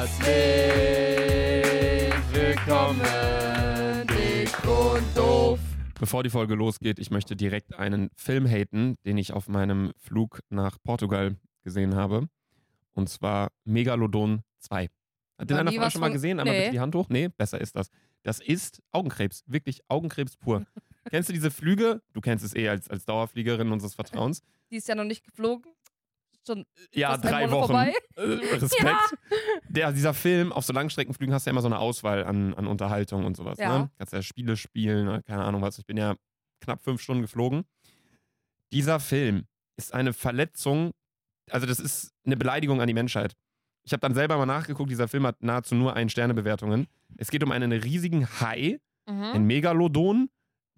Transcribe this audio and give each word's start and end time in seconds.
Herzlich 0.00 0.24
willkommen, 2.32 3.02
dick 4.06 4.64
und 4.66 5.04
doof. 5.14 5.60
Bevor 5.98 6.22
die 6.22 6.30
Folge 6.30 6.54
losgeht, 6.54 6.98
ich 6.98 7.10
möchte 7.10 7.36
direkt 7.36 7.78
einen 7.78 8.08
Film 8.16 8.46
haten, 8.46 8.96
den 9.04 9.18
ich 9.18 9.34
auf 9.34 9.46
meinem 9.46 9.92
Flug 9.98 10.40
nach 10.48 10.78
Portugal 10.82 11.36
gesehen 11.64 11.96
habe. 11.96 12.30
Und 12.94 13.10
zwar 13.10 13.52
Megalodon 13.64 14.40
2. 14.60 14.88
Hat 15.36 15.50
den 15.50 15.58
einer 15.58 15.70
von 15.70 15.82
euch 15.82 15.92
schon 15.92 16.00
mal 16.00 16.10
gesehen? 16.10 16.40
Einmal 16.40 16.54
Nee. 16.54 16.60
bitte 16.60 16.72
die 16.72 16.80
Hand 16.80 16.94
hoch. 16.94 17.10
Nee, 17.10 17.28
besser 17.28 17.60
ist 17.60 17.76
das. 17.76 17.90
Das 18.22 18.40
ist 18.40 18.80
Augenkrebs. 18.92 19.44
Wirklich 19.48 19.82
Augenkrebs 19.88 20.38
pur. 20.38 20.64
kennst 21.10 21.28
du 21.28 21.34
diese 21.34 21.50
Flüge? 21.50 22.00
Du 22.14 22.22
kennst 22.22 22.42
es 22.42 22.54
eh 22.56 22.70
als, 22.70 22.88
als 22.88 23.04
Dauerfliegerin 23.04 23.70
unseres 23.70 23.92
Vertrauens. 23.96 24.42
Die 24.70 24.76
ist 24.76 24.88
ja 24.88 24.94
noch 24.94 25.04
nicht 25.04 25.24
geflogen. 25.24 25.70
Schon 26.46 26.64
Ja, 26.94 27.10
fast 27.10 27.24
ein 27.24 27.30
drei 27.30 27.50
Wochen. 27.50 27.66
vorbei. 27.66 27.94
Äh, 28.16 28.22
Respekt. 28.22 29.14
Der, 29.68 29.92
dieser 29.92 30.14
Film, 30.14 30.52
auf 30.52 30.64
so 30.64 30.72
Langstreckenflügen 30.72 31.34
hast 31.34 31.46
du 31.46 31.50
ja 31.50 31.52
immer 31.52 31.60
so 31.62 31.68
eine 31.68 31.78
Auswahl 31.78 32.24
an, 32.24 32.54
an 32.54 32.66
Unterhaltung 32.66 33.24
und 33.24 33.36
sowas. 33.36 33.58
Ja. 33.58 33.78
Ne? 33.80 33.90
Kannst 33.98 34.12
ja 34.12 34.22
Spiele 34.22 34.56
spielen, 34.56 35.08
oder 35.08 35.22
keine 35.22 35.44
Ahnung 35.44 35.62
was. 35.62 35.78
Ich 35.78 35.86
bin 35.86 35.96
ja 35.96 36.14
knapp 36.60 36.82
fünf 36.82 37.00
Stunden 37.02 37.22
geflogen. 37.22 37.64
Dieser 38.72 39.00
Film 39.00 39.46
ist 39.76 39.92
eine 39.94 40.12
Verletzung, 40.12 40.92
also 41.50 41.66
das 41.66 41.80
ist 41.80 42.12
eine 42.24 42.36
Beleidigung 42.36 42.80
an 42.80 42.86
die 42.86 42.94
Menschheit. 42.94 43.34
Ich 43.84 43.92
habe 43.92 44.00
dann 44.00 44.14
selber 44.14 44.36
mal 44.36 44.46
nachgeguckt, 44.46 44.90
dieser 44.90 45.08
Film 45.08 45.26
hat 45.26 45.42
nahezu 45.42 45.74
nur 45.74 45.94
ein 45.94 46.08
Sternebewertungen. 46.08 46.86
Es 47.16 47.30
geht 47.30 47.42
um 47.42 47.50
einen 47.52 47.72
riesigen 47.72 48.26
Hai, 48.40 48.78
Mhm. 49.08 49.22
ein 49.34 49.44
Megalodon, 49.46 50.28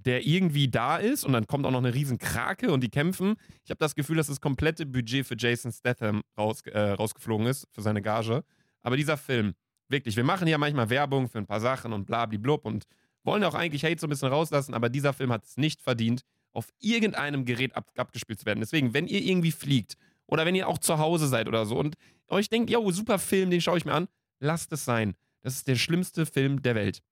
der 0.05 0.27
irgendwie 0.27 0.69
da 0.69 0.97
ist 0.97 1.25
und 1.25 1.33
dann 1.33 1.47
kommt 1.47 1.67
auch 1.67 1.71
noch 1.71 1.79
eine 1.79 1.95
riesen 1.95 2.19
Krake 2.19 2.73
und 2.73 2.83
die 2.83 2.89
kämpfen. 2.89 3.35
Ich 3.65 3.71
habe 3.71 3.79
das 3.79 3.95
Gefühl, 3.95 4.17
dass 4.17 4.27
das 4.27 4.41
komplette 4.41 4.87
Budget 4.87 5.27
für 5.27 5.37
Jason 5.39 5.73
Statham 5.73 6.23
raus, 6.39 6.63
äh, 6.67 6.79
rausgeflogen 6.79 7.47
ist, 7.47 7.67
für 7.73 7.83
seine 7.83 8.03
Gage. 8.03 8.45
Aber 8.83 8.97
dieser 8.97 9.17
Film, 9.17 9.55
wirklich, 9.89 10.17
wir 10.17 10.25
machen 10.25 10.49
ja 10.49 10.59
manchmal 10.59 10.91
Werbung 10.91 11.29
für 11.29 11.39
ein 11.39 11.47
paar 11.47 11.61
Sachen 11.61 11.93
und 11.93 12.05
blablablub 12.07 12.65
und 12.65 12.85
wollen 13.25 13.45
auch 13.45 13.55
eigentlich 13.55 13.85
Hate 13.85 14.01
so 14.01 14.07
ein 14.07 14.11
bisschen 14.11 14.29
rauslassen, 14.29 14.75
aber 14.75 14.89
dieser 14.89 15.13
Film 15.13 15.33
hat 15.33 15.45
es 15.45 15.57
nicht 15.57 15.81
verdient, 15.81 16.23
auf 16.53 16.69
irgendeinem 16.81 17.45
Gerät 17.45 17.77
ab, 17.77 17.91
abgespielt 17.97 18.41
zu 18.41 18.47
werden. 18.47 18.61
Deswegen, 18.61 18.95
wenn 18.95 19.07
ihr 19.07 19.23
irgendwie 19.23 19.53
fliegt 19.53 19.97
oder 20.27 20.45
wenn 20.45 20.55
ihr 20.55 20.69
auch 20.69 20.79
zu 20.79 20.99
Hause 20.99 21.29
seid 21.29 21.49
oder 21.49 21.65
so 21.67 21.79
und 21.79 21.97
euch 22.29 22.49
denkt, 22.49 22.71
yo, 22.71 22.91
super 22.91 23.19
Film, 23.19 23.51
den 23.51 23.61
schaue 23.61 23.79
ich 23.79 23.85
mir 23.85 23.95
an, 23.95 24.09
lasst 24.41 24.73
es 24.73 24.85
sein. 24.85 25.15
Das 25.43 25.55
ist 25.55 25.69
der 25.69 25.77
schlimmste 25.77 26.27
Film 26.27 26.63
der 26.63 26.75
Welt. 26.75 27.03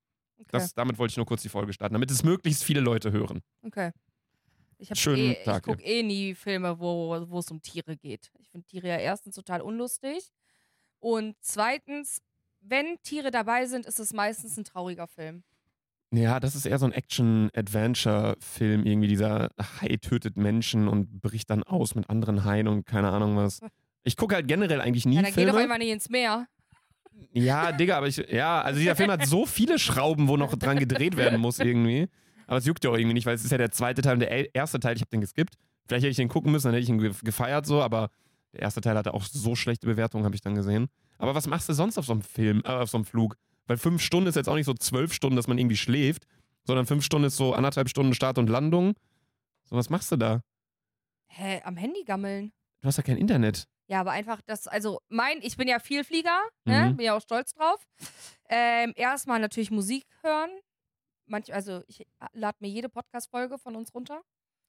Okay. 0.41 0.49
Das, 0.53 0.75
damit 0.75 0.99
wollte 0.99 1.13
ich 1.13 1.17
nur 1.17 1.27
kurz 1.27 1.43
die 1.43 1.49
Folge 1.49 1.73
starten, 1.73 1.95
damit 1.95 2.11
es 2.11 2.23
möglichst 2.23 2.65
viele 2.65 2.81
Leute 2.81 3.13
hören. 3.13 3.41
okay. 3.63 3.93
Ich, 4.79 4.99
Schönen 4.99 5.33
eh, 5.33 5.45
Tag 5.45 5.59
ich 5.59 5.63
gucke 5.65 5.85
eh 5.85 6.03
nie 6.03 6.35
Filme, 6.35 6.79
wo 6.79 7.39
es 7.39 7.51
um 7.51 7.61
Tiere 7.61 7.99
geht. 7.99 8.31
Ich 8.39 8.49
finde 8.49 8.67
Tiere 8.67 8.89
ja 8.89 8.97
erstens 8.97 9.35
total 9.35 9.61
unlustig. 9.61 10.33
Und 11.01 11.37
zweitens, 11.41 12.23
wenn 12.61 12.97
Tiere 13.03 13.31
dabei 13.31 13.67
sind, 13.67 13.85
ist 13.85 14.01
es 14.01 14.15
meistens 14.15 14.57
ein 14.57 14.65
trauriger 14.65 15.07
Film. 15.07 15.43
Ja, 16.13 16.41
das 16.41 16.55
ist 16.57 16.67
eher 16.67 16.79
so 16.79 16.87
ein 16.87 16.93
Action-Adventure-Film. 16.93 18.85
Irgendwie 18.85 19.09
dieser 19.09 19.51
Hai 19.81 19.97
tötet 20.01 20.37
Menschen 20.37 20.89
und 20.89 21.21
bricht 21.21 21.51
dann 21.51 21.63
aus 21.63 21.95
mit 21.95 22.11
anderen 22.11 22.45
Haien 22.45 22.67
und 22.67 22.85
keine 22.85 23.11
Ahnung 23.11 23.37
was. 23.37 23.61
Ich 24.03 24.17
gucke 24.17 24.35
halt 24.35 24.49
generell 24.49 24.81
eigentlich 24.81 25.05
nie 25.05 25.17
Ja, 25.17 25.21
dann 25.21 25.35
geh 25.35 25.45
doch 25.45 25.51
Filme. 25.51 25.65
einfach 25.65 25.77
nicht 25.77 25.93
ins 25.93 26.09
Meer. 26.09 26.47
Ja, 27.33 27.73
Digga, 27.73 27.97
aber 27.97 28.09
ich, 28.09 28.17
ja, 28.17 28.61
also 28.63 28.79
dieser 28.81 28.97
Film 28.97 29.11
hat 29.11 29.27
so 29.27 29.47
viele 29.47 29.79
Schrauben, 29.79 30.29
wo 30.29 30.37
noch 30.37 30.55
dran 30.57 30.79
gedreht 30.79 31.17
werden 31.17 31.41
muss 31.41 31.59
irgendwie. 31.59 32.09
Aber 32.47 32.59
es 32.59 32.67
juckt 32.67 32.83
ja 32.85 32.91
auch 32.91 32.97
irgendwie 32.97 33.15
nicht, 33.15 33.27
weil 33.27 33.35
es 33.35 33.45
ist 33.45 33.53
ja 33.53 33.59
der 33.59 33.71
zweite 33.71 34.03
Teil 34.03 34.15
und 34.15 34.21
der 34.21 34.31
el- 34.33 34.49
erste 34.53 34.81
Teil, 34.81 34.97
ich 34.97 35.03
habe 35.03 35.11
den 35.11 35.21
geskippt. 35.21 35.55
Vielleicht 35.87 36.03
hätte 36.03 36.11
ich 36.11 36.17
den 36.17 36.29
gucken 36.29 36.51
müssen, 36.51 36.67
dann 36.69 36.75
hätte 36.75 36.83
ich 36.85 36.89
ihn 36.89 36.99
ge- 36.99 37.13
gefeiert 37.23 37.67
so, 37.67 37.81
aber 37.83 38.11
der 38.53 38.63
erste 38.63 38.81
Teil 38.81 38.97
hatte 38.97 39.15
auch 39.15 39.23
so 39.23 39.55
schlechte 39.55 39.87
Bewertungen, 39.87 40.25
habe 40.25 40.35
ich 40.35 40.41
dann 40.41 40.55
gesehen. 40.57 40.89
Aber 41.19 41.35
was 41.35 41.47
machst 41.47 41.69
du 41.69 41.73
sonst 41.73 41.99
auf 41.99 42.07
so 42.07 42.13
einem 42.13 42.23
Film, 42.23 42.63
äh, 42.65 42.69
auf 42.71 42.91
so 42.91 42.99
einem 42.99 43.05
Flug? 43.05 43.37
Weil 43.67 43.77
fünf 43.77 44.03
Stunden 44.03 44.29
ist 44.29 44.35
jetzt 44.35 44.49
auch 44.49 44.57
nicht 44.57 44.67
so 44.67 44.75
zwölf 44.75 45.13
Stunden, 45.13 45.37
dass 45.37 45.47
man 45.47 45.59
irgendwie 45.59 45.77
schläft, 45.77 46.27
sondern 46.67 46.87
fünf 46.87 47.05
Stunden 47.05 47.27
ist 47.27 47.37
so 47.37 47.55
anderthalb 47.55 47.89
Stunden 47.89 48.15
Start 48.15 48.39
und 48.39 48.51
Landung. 48.51 48.95
So, 49.65 49.77
was 49.77 49.91
machst 49.91 50.11
du 50.11 50.17
da? 50.17 50.43
Hä, 51.29 51.61
am 51.65 51.77
Handy 51.77 52.03
gammeln. 52.05 52.51
Du 52.81 52.89
hast 52.89 52.97
ja 52.97 53.03
kein 53.05 53.17
Internet. 53.17 53.67
Ja, 53.91 54.01
aber 54.01 54.13
einfach 54.13 54.41
das, 54.47 54.69
also 54.69 55.01
mein, 55.09 55.39
ich 55.43 55.57
bin 55.57 55.67
ja 55.67 55.81
Vielflieger, 55.81 56.39
ne? 56.65 56.91
Mhm. 56.91 56.97
bin 56.97 57.07
ja 57.07 57.17
auch 57.17 57.21
stolz 57.21 57.53
drauf. 57.55 57.85
Ähm, 58.49 58.93
erstmal 58.95 59.41
natürlich 59.41 59.73
Musik 59.73 60.07
hören. 60.23 60.51
Manch, 61.27 61.53
also 61.53 61.83
ich 61.89 62.07
lade 62.33 62.57
mir 62.61 62.69
jede 62.69 62.89
Podcast-Folge 62.89 63.59
von 63.59 63.75
uns 63.75 63.93
runter. 63.95 64.23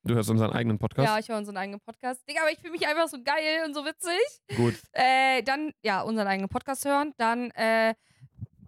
Du 0.03 0.15
hörst 0.15 0.31
unseren 0.31 0.51
eigenen 0.51 0.79
Podcast. 0.79 1.07
Ja, 1.07 1.19
ich 1.19 1.29
höre 1.29 1.37
unseren 1.37 1.57
eigenen 1.57 1.79
Podcast. 1.79 2.27
Digga, 2.27 2.41
aber 2.41 2.51
ich 2.51 2.57
fühle 2.57 2.71
mich 2.71 2.87
einfach 2.87 3.07
so 3.07 3.21
geil 3.23 3.63
und 3.65 3.75
so 3.75 3.85
witzig. 3.85 4.57
Gut. 4.57 4.73
Äh, 4.93 5.43
dann, 5.43 5.71
ja, 5.83 6.01
unseren 6.01 6.27
eigenen 6.27 6.49
Podcast 6.49 6.85
hören. 6.85 7.13
Dann, 7.17 7.51
äh, 7.51 7.89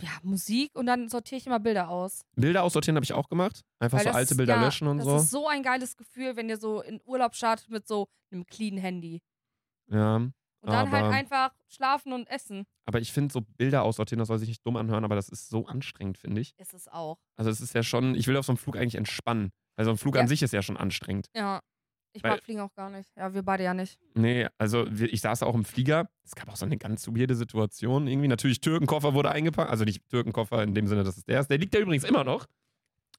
ja, 0.01 0.09
Musik 0.21 0.75
und 0.75 0.85
dann 0.85 1.09
sortiere 1.09 1.39
ich 1.39 1.47
immer 1.47 1.59
Bilder 1.59 1.89
aus. 1.89 2.21
Bilder 2.35 2.61
aussortieren 2.63 2.95
habe 2.97 3.05
ich 3.05 3.13
auch 3.13 3.29
gemacht. 3.29 3.61
Einfach 3.79 3.97
Weil 3.97 4.03
so 4.03 4.09
das- 4.09 4.15
alte 4.17 4.35
Bilder 4.35 4.55
ja, 4.57 4.61
löschen 4.65 4.87
und 4.87 4.97
das 4.97 5.05
so. 5.07 5.15
ist 5.15 5.31
so 5.31 5.47
ein 5.47 5.63
geiles 5.63 5.97
Gefühl, 5.97 6.35
wenn 6.35 6.47
ihr 6.49 6.57
so 6.57 6.81
in 6.81 7.01
Urlaub 7.05 7.33
startet 7.33 7.69
mit 7.69 7.87
so 7.87 8.07
einem 8.31 8.45
clean 8.45 8.77
Handy. 8.77 9.23
Ja. 9.87 10.21
Und 10.63 10.71
dann 10.71 10.91
halt 10.91 11.03
Aber- 11.03 11.13
einfach 11.13 11.51
schlafen 11.69 12.13
und 12.13 12.27
essen. 12.29 12.65
Aber 12.85 12.99
ich 12.99 13.11
finde 13.11 13.31
so 13.33 13.41
Bilder 13.41 13.83
aussortieren, 13.83 14.19
das 14.19 14.27
soll 14.29 14.39
sich 14.39 14.47
nicht 14.49 14.65
dumm 14.65 14.77
anhören, 14.77 15.03
aber 15.03 15.15
das 15.15 15.29
ist 15.29 15.49
so 15.49 15.65
anstrengend, 15.67 16.17
finde 16.17 16.41
ich. 16.41 16.53
Ist 16.57 16.73
es 16.73 16.87
auch. 16.87 17.17
Also 17.37 17.49
es 17.51 17.61
ist 17.61 17.73
ja 17.75 17.83
schon, 17.83 18.15
ich 18.15 18.27
will 18.27 18.37
auf 18.37 18.45
so 18.45 18.53
einem 18.53 18.57
Flug 18.57 18.77
eigentlich 18.77 18.95
entspannen. 18.95 19.51
Weil 19.75 19.85
so 19.85 19.91
ein 19.91 19.97
Flug 19.97 20.15
Ja. 20.15 20.21
an 20.21 20.27
sich 20.27 20.41
ist 20.43 20.53
ja 20.53 20.61
schon 20.61 20.77
anstrengend. 20.77 21.27
Ja. 21.35 21.59
Ich 22.15 22.23
Weil- 22.23 22.31
mag 22.31 22.43
Fliegen 22.43 22.59
auch 22.61 22.73
gar 22.75 22.89
nicht. 22.91 23.09
Ja, 23.17 23.33
wir 23.33 23.41
beide 23.41 23.63
ja 23.63 23.73
nicht. 23.73 23.97
Nee, 24.13 24.47
also 24.59 24.85
ich 24.87 25.19
saß 25.21 25.41
auch 25.43 25.55
im 25.55 25.65
Flieger. 25.65 26.07
Es 26.23 26.35
gab 26.35 26.47
auch 26.47 26.55
so 26.55 26.65
eine 26.65 26.77
ganz 26.77 27.07
weirde 27.07 27.33
Situation 27.35 28.05
irgendwie. 28.07 28.27
Natürlich 28.27 28.61
Türkenkoffer 28.61 29.15
wurde 29.15 29.31
eingepackt. 29.31 29.69
Also 29.71 29.83
nicht 29.83 30.07
Türkenkoffer 30.09 30.61
in 30.61 30.75
dem 30.75 30.85
Sinne, 30.87 31.03
dass 31.03 31.17
es 31.17 31.25
der 31.25 31.39
ist. 31.39 31.49
Der 31.49 31.57
liegt 31.57 31.73
ja 31.73 31.81
übrigens 31.81 32.03
immer 32.03 32.23
noch. 32.23 32.45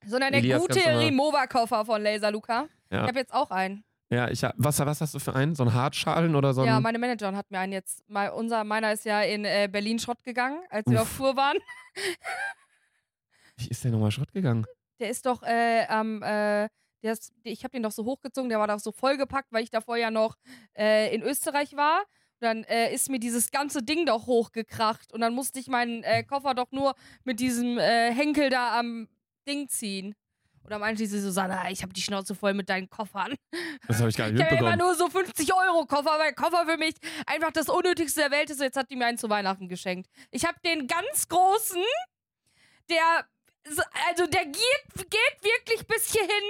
Sondern 0.06 0.30
der 0.32 0.38
Elias, 0.40 0.60
gute 0.60 0.78
Remover-Koffer 0.80 1.84
von 1.84 2.02
Laser 2.02 2.30
Luca. 2.30 2.68
Ja. 2.90 3.02
Ich 3.02 3.08
habe 3.08 3.18
jetzt 3.18 3.34
auch 3.34 3.50
einen. 3.50 3.82
Ja, 4.14 4.30
ich 4.30 4.44
hab, 4.44 4.54
was, 4.56 4.78
was 4.78 5.00
hast 5.00 5.14
du 5.14 5.18
für 5.18 5.34
einen? 5.34 5.56
So 5.56 5.64
einen 5.64 5.74
Hartschalen 5.74 6.36
oder 6.36 6.54
so. 6.54 6.64
Ja, 6.64 6.78
meine 6.78 7.00
Managerin 7.00 7.36
hat 7.36 7.50
mir 7.50 7.58
einen 7.58 7.72
jetzt. 7.72 8.08
Mal, 8.08 8.28
unser, 8.28 8.62
meiner 8.62 8.92
ist 8.92 9.04
ja 9.04 9.22
in 9.22 9.44
äh, 9.44 9.68
Berlin 9.70 9.98
Schrott 9.98 10.22
gegangen, 10.22 10.60
als 10.70 10.86
wir 10.86 11.00
Uff. 11.00 11.02
auf 11.02 11.16
Tour 11.16 11.36
waren. 11.36 11.58
Wie 13.56 13.68
ist 13.68 13.82
der 13.82 13.90
nochmal 13.90 14.12
Schrott 14.12 14.32
gegangen? 14.32 14.64
Der 15.00 15.10
ist 15.10 15.26
doch 15.26 15.42
äh, 15.42 15.84
am. 15.88 16.22
äh, 16.22 16.68
der 17.02 17.12
ist, 17.12 17.32
ich 17.42 17.64
habe 17.64 17.72
den 17.72 17.82
doch 17.82 17.92
so 17.92 18.04
hochgezogen, 18.04 18.48
der 18.48 18.58
war 18.58 18.68
doch 18.68 18.78
so 18.78 18.90
vollgepackt, 18.90 19.52
weil 19.52 19.62
ich 19.62 19.70
davor 19.70 19.98
ja 19.98 20.10
noch 20.10 20.36
äh, 20.78 21.14
in 21.14 21.22
Österreich 21.22 21.76
war. 21.76 21.98
Und 21.98 22.46
dann 22.46 22.64
äh, 22.64 22.94
ist 22.94 23.10
mir 23.10 23.18
dieses 23.18 23.50
ganze 23.50 23.82
Ding 23.82 24.06
doch 24.06 24.26
hochgekracht 24.26 25.12
und 25.12 25.20
dann 25.20 25.34
musste 25.34 25.58
ich 25.58 25.66
meinen 25.68 26.02
äh, 26.02 26.22
Koffer 26.22 26.54
doch 26.54 26.72
nur 26.72 26.94
mit 27.24 27.40
diesem 27.40 27.78
Henkel 27.78 28.48
da 28.48 28.78
am 28.78 29.08
Ding 29.46 29.68
ziehen. 29.68 30.14
Oder 30.64 30.78
meinte 30.78 31.06
sie 31.06 31.20
Susanna, 31.20 31.70
ich 31.70 31.82
habe 31.82 31.92
die 31.92 32.00
Schnauze 32.00 32.34
voll 32.34 32.54
mit 32.54 32.68
deinen 32.70 32.88
Koffern. 32.88 33.34
Das 33.86 33.98
habe 33.98 34.08
ich 34.08 34.16
gar 34.16 34.30
nicht 34.30 34.40
Ich 34.40 34.44
habe 34.46 34.56
immer 34.56 34.70
mitbekommen. 34.70 34.78
nur 34.78 34.94
so 34.94 35.10
50 35.10 35.52
Euro 35.52 35.84
Koffer, 35.86 36.18
weil 36.18 36.32
Koffer 36.34 36.64
für 36.66 36.78
mich 36.78 36.94
einfach 37.26 37.50
das 37.52 37.68
Unnötigste 37.68 38.20
der 38.22 38.30
Welt 38.30 38.48
ist. 38.50 38.60
Jetzt 38.60 38.76
hat 38.76 38.90
die 38.90 38.96
mir 38.96 39.06
einen 39.06 39.18
zu 39.18 39.28
Weihnachten 39.28 39.68
geschenkt. 39.68 40.08
Ich 40.30 40.46
habe 40.46 40.56
den 40.64 40.86
ganz 40.86 41.28
großen, 41.28 41.82
der, 42.88 43.26
also 44.08 44.26
der 44.26 44.46
geht, 44.46 45.10
geht 45.10 45.38
wirklich 45.42 45.86
bis 45.86 46.12
hierhin. 46.12 46.44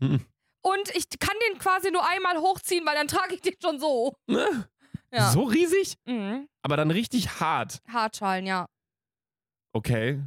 Mhm. 0.00 0.26
Und 0.62 0.94
ich 0.96 1.04
kann 1.20 1.36
den 1.48 1.58
quasi 1.58 1.90
nur 1.90 2.06
einmal 2.06 2.38
hochziehen, 2.38 2.84
weil 2.84 2.96
dann 2.96 3.08
trage 3.08 3.34
ich 3.34 3.40
den 3.40 3.54
schon 3.62 3.78
so. 3.80 4.14
Ja. 5.12 5.30
So 5.30 5.44
riesig? 5.44 5.96
Mhm. 6.06 6.48
Aber 6.62 6.76
dann 6.76 6.90
richtig 6.90 7.40
hart. 7.40 7.80
Hartschalen, 7.88 8.46
ja. 8.46 8.66
Okay. 9.72 10.22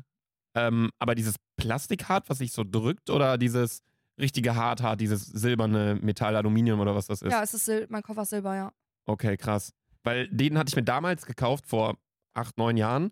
Ähm, 0.56 0.90
aber 1.00 1.16
dieses 1.16 1.36
Plastikhart, 1.58 2.30
was 2.30 2.40
sich 2.40 2.52
so 2.52 2.64
drückt, 2.64 3.10
oder 3.10 3.38
dieses 3.38 3.82
richtige 4.20 4.56
Harthart, 4.56 5.02
dieses 5.02 5.26
silberne 5.26 5.98
Metall, 6.02 6.36
Aluminium 6.36 6.80
oder 6.80 6.96
was 6.96 7.08
das 7.08 7.22
ist? 7.22 7.32
Ja, 7.32 7.42
es 7.44 7.54
ist 7.54 7.66
Sil 7.66 7.86
mein 7.90 8.04
Koffer 8.04 8.24
ist 8.24 8.30
Silber, 8.30 8.56
ja. 8.56 8.72
Okay, 9.06 9.38
krass. 9.38 9.74
Weil 10.04 10.28
den 10.30 10.58
hatte 10.58 10.70
ich 10.70 10.76
mir 10.76 10.84
damals 10.84 11.26
gekauft, 11.26 11.66
vor 11.68 11.98
acht, 12.34 12.58
neun 12.58 12.78
Jahren. 12.78 13.12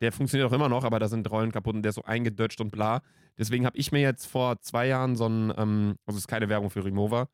Der 0.00 0.10
funktioniert 0.12 0.48
auch 0.50 0.54
immer 0.54 0.68
noch, 0.68 0.84
aber 0.84 0.98
da 0.98 1.08
sind 1.08 1.30
Rollen 1.30 1.52
kaputt 1.52 1.76
und 1.76 1.82
der 1.82 1.90
ist 1.90 1.94
so 1.96 2.02
eingedutscht 2.04 2.60
und 2.60 2.70
bla. 2.70 3.02
Deswegen 3.38 3.64
habe 3.64 3.78
ich 3.78 3.92
mir 3.92 4.00
jetzt 4.00 4.26
vor 4.26 4.60
zwei 4.60 4.86
Jahren 4.88 5.14
so 5.16 5.26
ein, 5.28 5.52
ähm, 5.56 5.94
also 6.06 6.16
es 6.18 6.24
ist 6.24 6.28
keine 6.28 6.48
Werbung 6.48 6.70
für 6.70 6.84
Remover, 6.84 7.28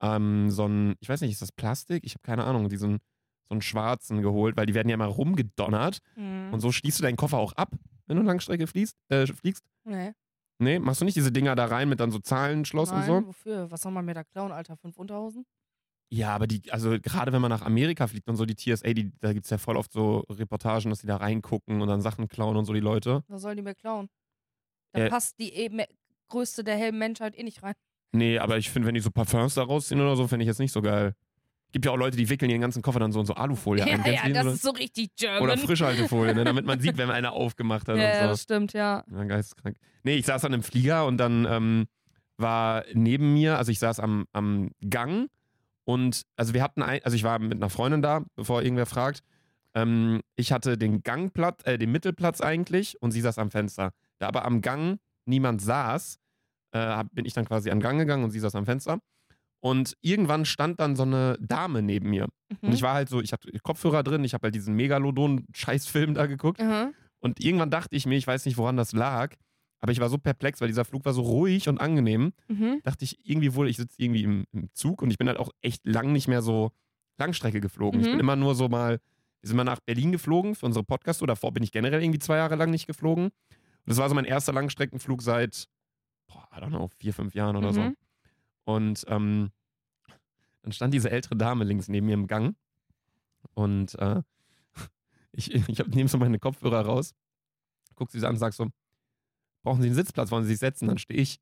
ähm, 0.00 0.50
so 0.50 0.66
ein, 0.66 0.94
ich 1.00 1.08
weiß 1.08 1.20
nicht, 1.20 1.32
ist 1.32 1.42
das 1.42 1.52
Plastik? 1.52 2.04
Ich 2.04 2.14
habe 2.14 2.22
keine 2.22 2.44
Ahnung, 2.44 2.68
diesen, 2.68 2.98
so 3.48 3.50
einen 3.54 3.62
schwarzen 3.62 4.22
geholt, 4.22 4.56
weil 4.56 4.66
die 4.66 4.74
werden 4.74 4.88
ja 4.88 4.96
mal 4.96 5.08
rumgedonnert 5.08 5.98
Mhm. 6.16 6.52
und 6.52 6.60
so 6.60 6.72
schließt 6.72 6.98
du 6.98 7.02
deinen 7.02 7.16
Koffer 7.16 7.38
auch 7.38 7.52
ab, 7.52 7.70
wenn 8.06 8.16
du 8.16 8.22
Langstrecke 8.22 8.66
fließt, 8.66 8.96
äh, 9.08 9.26
fliegst. 9.26 9.64
Nee. 9.84 10.12
Nee, 10.58 10.78
machst 10.78 11.00
du 11.00 11.04
nicht 11.04 11.16
diese 11.16 11.30
Dinger 11.32 11.54
da 11.54 11.66
rein 11.66 11.88
mit 11.88 12.00
dann 12.00 12.10
so 12.10 12.18
Zahlenschloss 12.18 12.90
Nein, 12.90 13.00
und 13.10 13.22
so? 13.22 13.28
wofür? 13.28 13.70
Was 13.70 13.82
soll 13.82 13.92
man 13.92 14.04
mir 14.04 14.14
da 14.14 14.24
klauen, 14.24 14.52
Alter? 14.52 14.76
Fünf 14.76 14.96
Unterhosen? 14.98 15.44
Ja, 16.08 16.34
aber 16.34 16.46
die, 16.46 16.62
also 16.70 16.98
gerade 17.00 17.32
wenn 17.32 17.42
man 17.42 17.50
nach 17.50 17.62
Amerika 17.62 18.06
fliegt 18.06 18.28
und 18.28 18.36
so, 18.36 18.46
die 18.46 18.54
TSA, 18.54 18.92
die, 18.94 19.12
da 19.20 19.32
gibt 19.32 19.44
es 19.44 19.50
ja 19.50 19.58
voll 19.58 19.76
oft 19.76 19.92
so 19.92 20.20
Reportagen, 20.30 20.88
dass 20.90 21.00
die 21.00 21.06
da 21.08 21.16
reingucken 21.16 21.82
und 21.82 21.88
dann 21.88 22.00
Sachen 22.00 22.28
klauen 22.28 22.56
und 22.56 22.64
so 22.64 22.72
die 22.72 22.80
Leute. 22.80 23.24
Was 23.28 23.42
sollen 23.42 23.56
die 23.56 23.62
mir 23.62 23.74
klauen? 23.74 24.08
Da 24.92 25.02
Äh. 25.06 25.08
passt 25.10 25.38
die 25.40 25.52
eben 25.52 25.80
größte 26.28 26.64
der 26.64 26.76
hellen 26.76 26.96
Menschheit 26.98 27.36
eh 27.36 27.42
nicht 27.42 27.62
rein. 27.62 27.74
Nee, 28.12 28.38
aber 28.38 28.56
ich 28.56 28.70
finde, 28.70 28.86
wenn 28.88 28.94
die 28.94 29.00
so 29.00 29.10
Parfums 29.10 29.54
da 29.54 29.64
rausziehen 29.64 30.00
oder 30.00 30.16
so, 30.16 30.26
finde 30.28 30.44
ich 30.44 30.46
jetzt 30.48 30.60
nicht 30.60 30.72
so 30.72 30.80
geil. 30.80 31.14
Gibt 31.76 31.84
ja 31.84 31.92
auch 31.92 31.98
Leute, 31.98 32.16
die 32.16 32.30
wickeln 32.30 32.50
ihren 32.50 32.62
ganzen 32.62 32.80
Koffer 32.80 33.00
dann 33.00 33.12
so 33.12 33.20
in 33.20 33.26
so 33.26 33.34
Alufolie 33.34 33.84
ein. 33.84 33.90
Ja, 33.90 33.98
Kennst 33.98 34.24
ja, 34.28 34.32
das 34.32 34.44
So- 34.44 34.50
ist 34.52 34.62
so 34.62 34.70
richtig 34.70 35.14
German. 35.14 35.42
Oder 35.42 35.58
Frischhaltefolie, 35.58 36.34
ne, 36.34 36.42
damit 36.44 36.64
man 36.64 36.80
sieht, 36.80 36.96
wenn 36.96 37.10
einer 37.10 37.32
aufgemacht 37.34 37.86
hat 37.86 37.98
ja, 37.98 38.22
und 38.22 38.28
das 38.30 38.38
so. 38.38 38.42
stimmt, 38.44 38.72
ja. 38.72 39.04
Ja, 39.12 39.24
geisteskrank. 39.24 39.76
Nee, 40.02 40.14
ich 40.14 40.24
saß 40.24 40.40
dann 40.40 40.54
im 40.54 40.62
Flieger 40.62 41.04
und 41.04 41.18
dann 41.18 41.44
ähm, 41.44 41.84
war 42.38 42.84
neben 42.94 43.34
mir, 43.34 43.58
also 43.58 43.70
ich 43.70 43.78
saß 43.78 44.00
am, 44.00 44.24
am 44.32 44.70
Gang 44.88 45.28
und 45.84 46.22
also 46.36 46.54
wir 46.54 46.62
hatten 46.62 46.80
ein, 46.82 47.00
also 47.04 47.14
ich 47.14 47.24
war 47.24 47.38
mit 47.40 47.52
einer 47.58 47.68
Freundin 47.68 48.00
da, 48.00 48.24
bevor 48.36 48.62
irgendwer 48.62 48.86
fragt. 48.86 49.22
Ähm, 49.74 50.22
ich 50.34 50.52
hatte 50.52 50.78
den 50.78 51.02
Gangplatz, 51.02 51.60
äh, 51.66 51.76
den 51.76 51.92
Mittelplatz 51.92 52.40
eigentlich 52.40 52.96
und 53.02 53.10
sie 53.10 53.20
saß 53.20 53.36
am 53.38 53.50
Fenster. 53.50 53.92
Da 54.18 54.28
aber 54.28 54.46
am 54.46 54.62
Gang 54.62 54.98
niemand 55.26 55.60
saß, 55.60 56.18
äh, 56.72 57.04
bin 57.12 57.26
ich 57.26 57.34
dann 57.34 57.44
quasi 57.44 57.70
am 57.70 57.80
Gang 57.80 57.98
gegangen 57.98 58.24
und 58.24 58.30
sie 58.30 58.40
saß 58.40 58.54
am 58.54 58.64
Fenster. 58.64 58.98
Und 59.66 59.96
irgendwann 60.00 60.44
stand 60.44 60.78
dann 60.80 60.94
so 60.96 61.02
eine 61.02 61.36
Dame 61.40 61.82
neben 61.82 62.10
mir. 62.10 62.24
Und 62.60 62.68
Mhm. 62.68 62.72
ich 62.74 62.82
war 62.82 62.94
halt 62.94 63.08
so, 63.08 63.20
ich 63.20 63.32
hatte 63.32 63.50
Kopfhörer 63.62 64.02
drin, 64.04 64.22
ich 64.22 64.32
habe 64.34 64.44
halt 64.46 64.54
diesen 64.54 64.76
Megalodon-Scheißfilm 64.76 66.14
da 66.14 66.26
geguckt. 66.26 66.60
Mhm. 66.60 66.94
Und 67.20 67.40
irgendwann 67.40 67.70
dachte 67.70 67.96
ich 67.96 68.06
mir, 68.06 68.16
ich 68.16 68.26
weiß 68.26 68.44
nicht, 68.46 68.56
woran 68.58 68.76
das 68.76 68.92
lag, 68.92 69.34
aber 69.80 69.92
ich 69.92 70.00
war 70.00 70.08
so 70.08 70.18
perplex, 70.18 70.60
weil 70.60 70.68
dieser 70.68 70.84
Flug 70.84 71.04
war 71.04 71.12
so 71.12 71.22
ruhig 71.22 71.68
und 71.68 71.80
angenehm. 71.80 72.32
Mhm. 72.48 72.80
Dachte 72.84 73.04
ich 73.04 73.18
irgendwie 73.28 73.54
wohl, 73.54 73.68
ich 73.68 73.76
sitze 73.76 73.96
irgendwie 74.00 74.22
im, 74.22 74.44
im 74.52 74.68
Zug 74.72 75.02
und 75.02 75.10
ich 75.10 75.18
bin 75.18 75.26
halt 75.28 75.38
auch 75.38 75.50
echt 75.62 75.84
lang 75.86 76.12
nicht 76.12 76.28
mehr 76.28 76.42
so 76.42 76.70
Langstrecke 77.18 77.60
geflogen. 77.60 78.00
Ich 78.00 78.06
Mhm. 78.06 78.10
bin 78.12 78.20
immer 78.20 78.36
nur 78.36 78.54
so 78.54 78.68
mal, 78.68 79.00
wir 79.40 79.48
sind 79.48 79.56
mal 79.56 79.64
nach 79.64 79.80
Berlin 79.80 80.12
geflogen 80.12 80.54
für 80.54 80.66
unsere 80.66 80.84
Podcast. 80.84 81.22
Oder 81.22 81.32
davor 81.32 81.52
bin 81.52 81.62
ich 81.62 81.72
generell 81.72 82.02
irgendwie 82.02 82.18
zwei 82.20 82.36
Jahre 82.36 82.54
lang 82.56 82.70
nicht 82.70 82.86
geflogen. 82.86 83.24
Und 83.26 83.32
das 83.86 83.98
war 83.98 84.08
so 84.08 84.14
mein 84.14 84.24
erster 84.26 84.52
Langstreckenflug 84.52 85.22
seit, 85.22 85.66
boah, 86.28 86.46
I 86.54 86.60
don't 86.60 86.68
know, 86.68 86.88
vier, 86.98 87.14
fünf 87.14 87.34
Jahren 87.34 87.56
oder 87.56 87.72
so. 87.72 87.80
Mhm. 87.80 87.96
Und 88.64 89.04
ähm, 89.08 89.50
dann 90.66 90.72
stand 90.72 90.92
diese 90.92 91.12
ältere 91.12 91.36
Dame 91.36 91.62
links 91.62 91.86
neben 91.86 92.06
mir 92.06 92.14
im 92.14 92.26
Gang. 92.26 92.56
Und 93.54 93.94
äh, 94.00 94.22
ich, 95.32 95.54
ich 95.54 95.86
nehme 95.86 96.08
so 96.08 96.18
meine 96.18 96.40
Kopfhörer 96.40 96.84
raus, 96.84 97.14
guck 97.94 98.10
sie 98.10 98.18
so 98.18 98.26
an 98.26 98.32
und 98.32 98.40
sag 98.40 98.52
so, 98.52 98.68
brauchen 99.62 99.80
Sie 99.80 99.86
einen 99.86 99.94
Sitzplatz, 99.94 100.32
wollen 100.32 100.42
Sie 100.42 100.50
sich 100.50 100.58
setzen? 100.58 100.88
Dann 100.88 100.98
stehe 100.98 101.20
ich. 101.20 101.38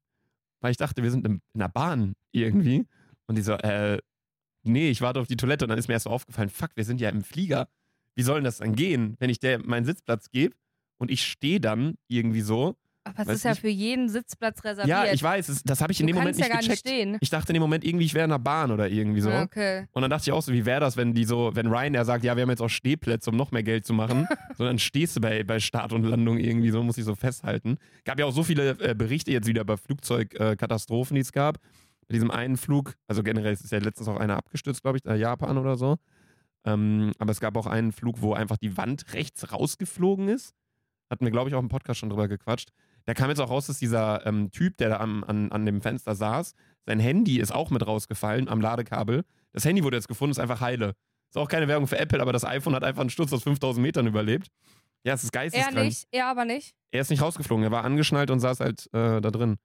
Weil 0.60 0.72
ich 0.72 0.76
dachte, 0.76 1.02
wir 1.02 1.10
sind 1.10 1.24
im, 1.24 1.40
in 1.54 1.58
der 1.58 1.68
Bahn 1.68 2.16
irgendwie. 2.32 2.86
Und 3.26 3.36
die 3.36 3.42
so, 3.42 3.54
äh, 3.54 3.98
nee, 4.62 4.90
ich 4.90 5.00
warte 5.00 5.20
auf 5.20 5.26
die 5.26 5.36
Toilette. 5.36 5.64
Und 5.64 5.70
dann 5.70 5.78
ist 5.78 5.88
mir 5.88 5.94
erst 5.94 6.04
so 6.04 6.10
aufgefallen, 6.10 6.50
fuck, 6.50 6.70
wir 6.74 6.84
sind 6.84 7.00
ja 7.00 7.08
im 7.08 7.24
Flieger. 7.24 7.66
Wie 8.14 8.22
soll 8.22 8.36
denn 8.36 8.44
das 8.44 8.58
dann 8.58 8.74
gehen, 8.74 9.16
wenn 9.20 9.30
ich 9.30 9.40
der 9.40 9.58
meinen 9.58 9.86
Sitzplatz 9.86 10.30
gebe 10.30 10.54
und 10.98 11.10
ich 11.10 11.26
stehe 11.26 11.60
dann 11.60 11.96
irgendwie 12.08 12.42
so? 12.42 12.76
Aber 13.06 13.20
es 13.20 13.28
ist 13.28 13.44
ja 13.44 13.50
nicht- 13.50 13.60
für 13.60 13.68
jeden 13.68 14.08
Sitzplatz 14.08 14.64
reserviert. 14.64 14.88
Ja, 14.88 15.12
ich 15.12 15.22
weiß, 15.22 15.48
es, 15.50 15.62
das 15.62 15.80
habe 15.82 15.92
ich 15.92 16.00
in 16.00 16.06
du 16.06 16.12
dem 16.14 16.18
Moment 16.18 16.38
ja 16.38 16.46
nicht 16.46 16.56
nicht 16.56 16.62
gecheckt. 16.68 16.80
stehen. 16.88 17.18
Ich 17.20 17.28
dachte 17.30 17.50
in 17.50 17.54
dem 17.54 17.60
Moment 17.60 17.84
irgendwie, 17.84 18.06
ich 18.06 18.14
wäre 18.14 18.24
in 18.24 18.30
der 18.30 18.38
Bahn 18.38 18.70
oder 18.70 18.88
irgendwie 18.88 19.20
so. 19.20 19.30
Ah, 19.30 19.42
Okay. 19.42 19.86
Und 19.92 20.02
dann 20.02 20.10
dachte 20.10 20.22
ich 20.28 20.32
auch 20.32 20.40
so, 20.42 20.52
wie 20.52 20.64
wäre 20.64 20.80
das, 20.80 20.96
wenn 20.96 21.12
die 21.12 21.24
so, 21.24 21.50
wenn 21.54 21.66
Ryanair 21.66 22.04
sagt, 22.06 22.24
ja, 22.24 22.34
wir 22.34 22.42
haben 22.42 22.50
jetzt 22.50 22.62
auch 22.62 22.68
Stehplätze, 22.70 23.30
um 23.30 23.36
noch 23.36 23.50
mehr 23.52 23.62
Geld 23.62 23.84
zu 23.86 23.92
machen. 23.92 24.26
so, 24.56 24.64
dann 24.64 24.78
stehst 24.78 25.16
du 25.16 25.20
bei, 25.20 25.44
bei 25.44 25.60
Start 25.60 25.92
und 25.92 26.02
Landung 26.04 26.38
irgendwie 26.38 26.70
so, 26.70 26.82
muss 26.82 26.96
ich 26.96 27.04
so 27.04 27.14
festhalten. 27.14 27.76
Gab 28.04 28.18
ja 28.18 28.24
auch 28.24 28.32
so 28.32 28.42
viele 28.42 28.70
äh, 28.80 28.94
Berichte 28.94 29.30
jetzt 29.32 29.46
wieder 29.46 29.60
über 29.60 29.76
Flugzeugkatastrophen, 29.76 31.14
die 31.14 31.20
es 31.20 31.32
gab. 31.32 31.58
Bei 32.08 32.12
diesem 32.14 32.30
einen 32.30 32.56
Flug, 32.56 32.94
also 33.06 33.22
generell 33.22 33.52
ist 33.52 33.70
ja 33.70 33.78
letztens 33.78 34.08
auch 34.08 34.16
einer 34.18 34.36
abgestürzt, 34.36 34.82
glaube 34.82 34.98
ich, 34.98 35.06
äh, 35.06 35.16
Japan 35.16 35.56
oder 35.58 35.76
so. 35.76 35.96
Ähm, 36.66 37.12
aber 37.18 37.30
es 37.32 37.40
gab 37.40 37.56
auch 37.56 37.66
einen 37.66 37.92
Flug, 37.92 38.20
wo 38.22 38.32
einfach 38.34 38.56
die 38.56 38.76
Wand 38.76 39.12
rechts 39.12 39.52
rausgeflogen 39.52 40.28
ist. 40.28 40.54
Hatten 41.10 41.24
wir, 41.24 41.30
glaube 41.32 41.48
ich, 41.50 41.54
auch 41.54 41.60
im 41.60 41.68
Podcast 41.68 42.00
schon 42.00 42.08
drüber 42.10 42.28
gequatscht. 42.28 42.70
Da 43.06 43.14
kam 43.14 43.28
jetzt 43.28 43.40
auch 43.40 43.50
raus, 43.50 43.66
dass 43.66 43.78
dieser 43.78 44.24
ähm, 44.26 44.50
Typ, 44.50 44.76
der 44.78 44.88
da 44.88 44.96
am, 45.00 45.24
an, 45.24 45.52
an 45.52 45.66
dem 45.66 45.82
Fenster 45.82 46.14
saß, 46.14 46.54
sein 46.86 46.98
Handy 47.00 47.38
ist 47.38 47.52
auch 47.52 47.70
mit 47.70 47.86
rausgefallen 47.86 48.48
am 48.48 48.60
Ladekabel. 48.60 49.24
Das 49.52 49.64
Handy 49.64 49.84
wurde 49.84 49.96
jetzt 49.96 50.08
gefunden, 50.08 50.30
ist 50.32 50.38
einfach 50.38 50.60
heile. 50.60 50.94
Ist 51.28 51.36
auch 51.36 51.48
keine 51.48 51.68
Werbung 51.68 51.86
für 51.86 51.98
Apple, 51.98 52.20
aber 52.20 52.32
das 52.32 52.44
iPhone 52.44 52.74
hat 52.74 52.84
einfach 52.84 53.00
einen 53.00 53.10
Sturz 53.10 53.32
aus 53.32 53.42
5000 53.42 53.82
Metern 53.82 54.06
überlebt. 54.06 54.48
Ja, 55.04 55.14
es 55.14 55.22
ist 55.24 55.34
Er 55.34 55.42
geisteskrank. 55.42 55.76
nicht, 55.86 56.06
er 56.12 56.26
aber 56.28 56.44
nicht. 56.44 56.74
Er 56.92 57.02
ist 57.02 57.10
nicht 57.10 57.20
rausgeflogen, 57.20 57.64
er 57.64 57.70
war 57.70 57.84
angeschnallt 57.84 58.30
und 58.30 58.40
saß 58.40 58.60
halt 58.60 58.86
äh, 58.94 59.20
da 59.20 59.30
drin. 59.30 59.50
Und 59.50 59.58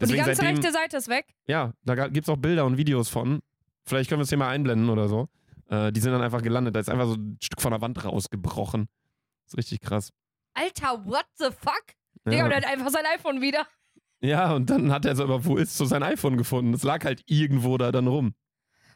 die 0.00 0.06
Deswegen 0.06 0.24
ganze 0.24 0.34
seitdem, 0.42 0.56
rechte 0.56 0.72
Seite 0.72 0.96
ist 0.96 1.08
weg. 1.08 1.26
ja, 1.46 1.72
da 1.84 2.08
gibt 2.08 2.24
es 2.26 2.28
auch 2.28 2.38
Bilder 2.38 2.64
und 2.64 2.76
Videos 2.76 3.08
von. 3.08 3.40
Vielleicht 3.86 4.08
können 4.08 4.20
wir 4.20 4.24
es 4.24 4.30
hier 4.30 4.38
mal 4.38 4.48
einblenden 4.48 4.88
oder 4.88 5.08
so. 5.08 5.28
Äh, 5.68 5.92
die 5.92 6.00
sind 6.00 6.12
dann 6.12 6.22
einfach 6.22 6.42
gelandet. 6.42 6.74
Da 6.74 6.80
ist 6.80 6.88
einfach 6.88 7.06
so 7.06 7.14
ein 7.14 7.38
Stück 7.42 7.60
von 7.60 7.70
der 7.70 7.80
Wand 7.82 8.02
rausgebrochen. 8.04 8.88
ist 9.46 9.56
richtig 9.58 9.80
krass. 9.80 10.10
Alter, 10.54 11.04
what 11.06 11.26
the 11.38 11.46
fuck? 11.50 11.84
Digga, 12.26 12.44
und 12.44 12.50
Ja. 12.50 12.56
er 12.56 12.62
hat 12.62 12.66
einfach 12.66 12.90
sein 12.90 13.06
iPhone 13.06 13.40
wieder. 13.40 13.66
ja, 14.20 14.52
und 14.52 14.68
dann 14.70 14.92
hat 14.92 15.04
er 15.06 15.16
so, 15.16 15.24
aber 15.24 15.44
wo 15.44 15.56
ist 15.56 15.76
so 15.76 15.84
sein 15.84 16.02
iPhone 16.02 16.36
gefunden? 16.36 16.72
Das 16.72 16.82
lag 16.82 17.04
halt 17.04 17.22
irgendwo 17.26 17.78
da 17.78 17.90
dann 17.92 18.06
rum. 18.06 18.34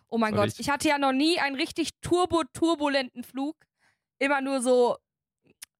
Oh 0.08 0.18
mein 0.18 0.34
Gott, 0.34 0.46
richtig- 0.46 0.66
ich 0.66 0.70
hatte 0.72 0.88
ja 0.88 0.98
noch 0.98 1.12
nie 1.12 1.38
einen 1.40 1.56
richtig 1.56 1.90
turbo-turbulenten 2.02 3.24
Flug. 3.24 3.56
Immer 4.18 4.40
nur 4.42 4.60
so, 4.60 4.96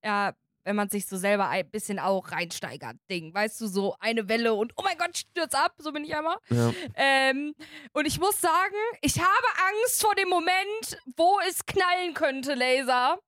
ja, 0.02 0.32
wenn 0.64 0.76
man 0.76 0.88
sich 0.88 1.06
so 1.06 1.19
selber 1.19 1.49
ein 1.50 1.70
bisschen 1.70 1.99
auch 1.99 2.32
reinsteigert, 2.32 2.96
Ding. 3.11 3.35
Weißt 3.35 3.61
du, 3.61 3.67
so 3.67 3.94
eine 4.00 4.29
Welle 4.31 4.55
und 4.55 4.73
oh 4.76 4.82
mein 4.82 4.96
Gott, 4.96 5.17
stürz 5.17 5.55
ab, 5.55 5.75
so 5.79 5.93
bin 5.93 6.05
ich 6.05 6.17
einmal. 6.17 6.38
Ja. 6.49 6.73
Ähm, 6.94 7.55
und 7.93 8.06
ich 8.06 8.19
muss 8.19 8.41
sagen, 8.41 8.75
ich 9.02 9.19
habe 9.20 9.46
Angst 9.69 10.00
vor 10.00 10.14
dem 10.14 10.31
Moment, 10.31 10.99
wo 11.17 11.38
es 11.49 11.64
knallen 11.67 12.14
könnte, 12.14 12.55
Laser. 12.55 13.19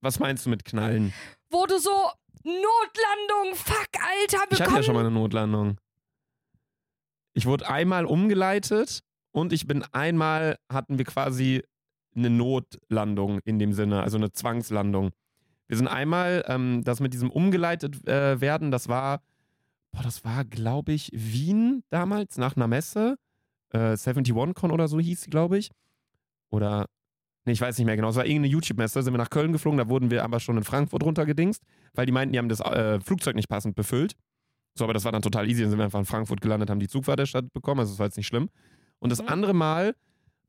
Was 0.00 0.18
meinst 0.20 0.46
du 0.46 0.50
mit 0.50 0.64
Knallen? 0.64 1.12
Wo 1.50 1.66
du 1.66 1.78
so, 1.78 2.10
Notlandung, 2.42 3.54
fuck, 3.54 3.88
Alter, 3.94 4.38
wir 4.48 4.52
Ich 4.52 4.60
hatte 4.60 4.74
ja 4.76 4.82
schon 4.82 4.94
mal 4.94 5.00
eine 5.00 5.10
Notlandung. 5.10 5.78
Ich 7.32 7.46
wurde 7.46 7.68
einmal 7.68 8.06
umgeleitet 8.06 9.02
und 9.32 9.52
ich 9.52 9.66
bin 9.66 9.84
einmal, 9.92 10.56
hatten 10.68 10.98
wir 10.98 11.04
quasi 11.04 11.62
eine 12.14 12.30
Notlandung 12.30 13.40
in 13.44 13.58
dem 13.58 13.72
Sinne, 13.72 14.02
also 14.02 14.16
eine 14.16 14.32
Zwangslandung. 14.32 15.10
Wir 15.68 15.76
sind 15.76 15.86
einmal, 15.86 16.44
ähm, 16.48 16.82
das 16.82 17.00
mit 17.00 17.12
diesem 17.12 17.30
umgeleitet 17.30 18.06
äh, 18.08 18.40
werden, 18.40 18.70
das 18.70 18.88
war, 18.88 19.22
boah, 19.92 20.02
das 20.02 20.24
war, 20.24 20.44
glaube 20.44 20.92
ich, 20.92 21.10
Wien 21.12 21.84
damals 21.90 22.38
nach 22.38 22.56
einer 22.56 22.66
Messe. 22.66 23.16
Äh, 23.72 23.92
71con 23.92 24.72
oder 24.72 24.88
so 24.88 24.98
hieß 24.98 25.22
sie, 25.22 25.30
glaube 25.30 25.58
ich. 25.58 25.70
Oder, 26.50 26.86
nee, 27.44 27.52
ich 27.52 27.60
weiß 27.60 27.78
nicht 27.78 27.86
mehr 27.86 27.96
genau. 27.96 28.10
Es 28.10 28.16
war 28.16 28.24
irgendeine 28.26 28.48
YouTube-Messe, 28.52 29.02
sind 29.02 29.12
wir 29.12 29.18
nach 29.18 29.30
Köln 29.30 29.52
geflogen, 29.52 29.78
da 29.78 29.88
wurden 29.88 30.10
wir 30.10 30.24
aber 30.24 30.40
schon 30.40 30.56
in 30.56 30.64
Frankfurt 30.64 31.02
runtergedingst, 31.02 31.62
weil 31.94 32.06
die 32.06 32.12
meinten, 32.12 32.32
die 32.32 32.38
haben 32.38 32.48
das 32.48 32.60
äh, 32.60 33.00
Flugzeug 33.00 33.36
nicht 33.36 33.48
passend 33.48 33.74
befüllt. 33.74 34.14
So, 34.74 34.84
aber 34.84 34.94
das 34.94 35.04
war 35.04 35.12
dann 35.12 35.22
total 35.22 35.48
easy. 35.48 35.62
Dann 35.62 35.70
sind 35.70 35.78
wir 35.78 35.84
einfach 35.84 35.98
in 35.98 36.04
Frankfurt 36.06 36.40
gelandet, 36.40 36.70
haben 36.70 36.80
die 36.80 36.88
Zugfahrt 36.88 37.18
der 37.18 37.26
Stadt 37.26 37.52
bekommen, 37.52 37.80
also 37.80 37.92
das 37.92 37.98
war 37.98 38.06
jetzt 38.06 38.16
nicht 38.16 38.26
schlimm. 38.28 38.48
Und 38.98 39.10
das 39.10 39.20
Mhm. 39.22 39.28
andere 39.28 39.54
Mal, 39.54 39.94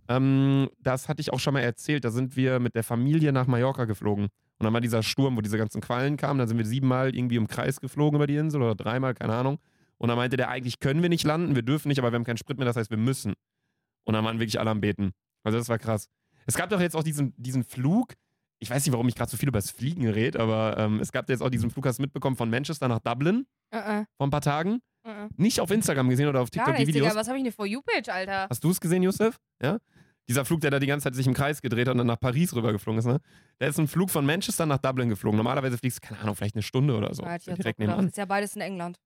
ähm, 0.08 0.70
das 0.80 1.10
hatte 1.10 1.22
ich 1.22 1.34
auch 1.34 1.40
schon 1.40 1.54
mal 1.54 1.62
erzählt, 1.62 2.06
da 2.06 2.12
sind 2.12 2.36
wir 2.36 2.60
mit 2.60 2.76
der 2.76 2.84
Familie 2.84 3.32
nach 3.32 3.48
Mallorca 3.48 3.86
geflogen. 3.86 4.26
Und 4.26 4.66
dann 4.66 4.74
war 4.74 4.82
dieser 4.82 5.02
Sturm, 5.02 5.38
wo 5.38 5.42
diese 5.42 5.58
ganzen 5.58 5.82
Quallen 5.82 6.18
kamen. 6.18 6.38
Dann 6.38 6.48
sind 6.48 6.58
wir 6.58 6.66
siebenmal 6.66 7.16
irgendwie 7.16 7.38
im 7.38 7.48
Kreis 7.48 7.80
geflogen 7.82 8.18
über 8.18 8.28
die 8.28 8.36
Insel 8.36 8.62
oder 8.62 8.76
dreimal, 8.76 9.16
keine 9.16 9.34
Ahnung. 9.34 9.58
Und 9.98 10.10
dann 10.10 10.18
meinte 10.18 10.38
der, 10.38 10.50
eigentlich 10.50 10.80
können 10.80 11.02
wir 11.02 11.10
nicht 11.10 11.24
landen, 11.26 11.56
wir 11.56 11.64
dürfen 11.64 11.88
nicht, 11.88 11.98
aber 12.00 12.12
wir 12.12 12.16
haben 12.16 12.26
keinen 12.26 12.38
Sprit 12.38 12.58
mehr, 12.58 12.66
das 12.66 12.76
heißt, 12.76 12.92
wir 12.92 12.98
müssen. 12.98 13.34
Und 14.04 14.14
dann 14.14 14.24
waren 14.24 14.40
wirklich 14.40 14.60
alle 14.60 14.70
am 14.70 14.82
Beten. 14.82 15.12
Also 15.44 15.58
das 15.58 15.70
war 15.70 15.80
krass. 15.80 16.08
Es 16.46 16.56
gab 16.56 16.70
doch 16.70 16.80
jetzt 16.82 16.96
auch 16.96 17.04
diesen, 17.04 17.34
diesen 17.38 17.64
Flug, 17.64 18.14
ich 18.60 18.70
weiß 18.70 18.86
nicht, 18.86 18.92
warum 18.94 19.08
ich 19.08 19.16
gerade 19.16 19.30
so 19.32 19.38
viel 19.38 19.50
über 19.50 19.58
das 19.60 19.72
Fliegen 19.72 20.08
rede, 20.08 20.40
aber 20.40 20.76
ähm, 20.78 21.00
es 21.00 21.12
gab 21.12 21.30
jetzt 21.30 21.42
auch 21.42 21.50
diesen 21.50 21.70
Flug, 21.72 21.86
hast 21.86 21.98
du 22.00 22.04
mitbekommen, 22.04 22.36
von 22.36 22.50
Manchester 22.50 22.88
nach 22.88 23.00
Dublin 23.00 23.46
Äh, 23.72 23.78
äh, 24.02 24.06
vor 24.18 24.28
ein 24.28 24.30
paar 24.32 24.42
Tagen. 24.42 24.82
äh. 25.04 25.28
Nicht 25.38 25.60
auf 25.60 25.72
Instagram 25.72 26.10
gesehen 26.10 26.28
oder 26.28 26.42
auf 26.42 26.52
Gar 26.52 26.66
TikTok 26.66 26.76
die 26.76 26.82
nicht, 26.86 26.96
Videos. 26.96 27.08
Digga, 27.10 27.20
was 27.20 27.28
habe 27.28 27.38
ich 27.38 27.44
denn 27.44 27.54
For 27.54 27.66
You-Page, 27.66 28.10
Alter? 28.10 28.48
Hast 28.50 28.64
du 28.64 28.70
es 28.72 28.80
gesehen, 28.80 29.02
Yusuf? 29.04 29.40
Ja? 29.62 29.80
Dieser 30.30 30.46
Flug, 30.46 30.62
der 30.62 30.70
da 30.72 30.80
die 30.80 30.86
ganze 30.88 31.06
Zeit 31.06 31.16
sich 31.16 31.26
im 31.28 31.34
Kreis 31.34 31.62
gedreht 31.62 31.88
hat 31.88 31.94
und 31.94 31.98
dann 31.98 32.08
nach 32.08 32.20
Paris 32.20 32.56
rübergeflogen 32.56 33.00
ist, 33.00 33.06
ne? 33.06 33.20
Der 33.60 33.70
ist 33.70 33.80
ein 33.80 33.88
Flug 33.88 34.10
von 34.12 34.26
Manchester 34.26 34.66
nach 34.66 34.78
Dublin 34.78 35.10
geflogen. 35.10 35.36
Normalerweise 35.38 35.78
fliegst 35.78 35.98
du, 36.04 36.08
keine 36.08 36.22
Ahnung, 36.22 36.36
vielleicht 36.36 36.56
eine 36.56 36.62
Stunde 36.62 36.96
oder 36.96 37.14
so. 37.14 37.24
Ja, 37.24 37.34
jetzt 37.34 37.48
direkt 37.48 37.80
nebenan. 37.80 38.08
Ist 38.08 38.18
ja 38.18 38.26
beides 38.26 38.56
in 38.56 38.62
England. 38.62 38.98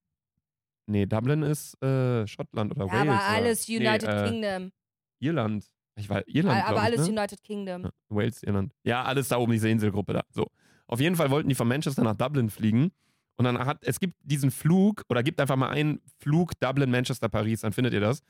Nee, 0.87 1.05
Dublin 1.07 1.41
ist 1.41 1.81
äh, 1.81 2.27
Schottland 2.27 2.75
oder 2.75 2.85
Ja, 2.85 2.91
Wales. 2.91 3.01
aber 3.07 3.13
oder- 3.13 3.23
alles 3.27 3.67
United 3.69 4.03
nee, 4.09 4.15
äh, 4.15 4.29
Kingdom. 4.29 4.71
Irland. 5.19 5.65
Ich 5.95 6.09
war 6.09 6.27
Irland, 6.27 6.65
aber 6.67 6.81
alles 6.81 7.07
ich, 7.07 7.13
ne? 7.13 7.19
United 7.19 7.43
Kingdom. 7.43 7.83
Ja, 7.83 7.89
Wales, 8.09 8.43
Irland. 8.43 8.73
Ja, 8.83 9.03
alles 9.03 9.29
da 9.29 9.37
oben, 9.37 9.53
diese 9.53 9.69
Inselgruppe 9.69 10.13
da. 10.13 10.23
So. 10.29 10.47
Auf 10.87 10.99
jeden 10.99 11.15
Fall 11.15 11.31
wollten 11.31 11.49
die 11.49 11.55
von 11.55 11.67
Manchester 11.67 12.03
nach 12.03 12.15
Dublin 12.15 12.49
fliegen. 12.49 12.91
Und 13.37 13.45
dann 13.45 13.57
hat, 13.59 13.79
es 13.81 13.99
gibt 13.99 14.15
diesen 14.21 14.51
Flug, 14.51 15.03
oder 15.09 15.23
gibt 15.23 15.41
einfach 15.41 15.55
mal 15.55 15.69
einen 15.69 16.01
Flug 16.19 16.59
Dublin, 16.59 16.91
Manchester, 16.91 17.29
Paris, 17.29 17.61
dann 17.61 17.73
findet 17.73 17.93
ihr 17.93 17.99
das. 17.99 18.21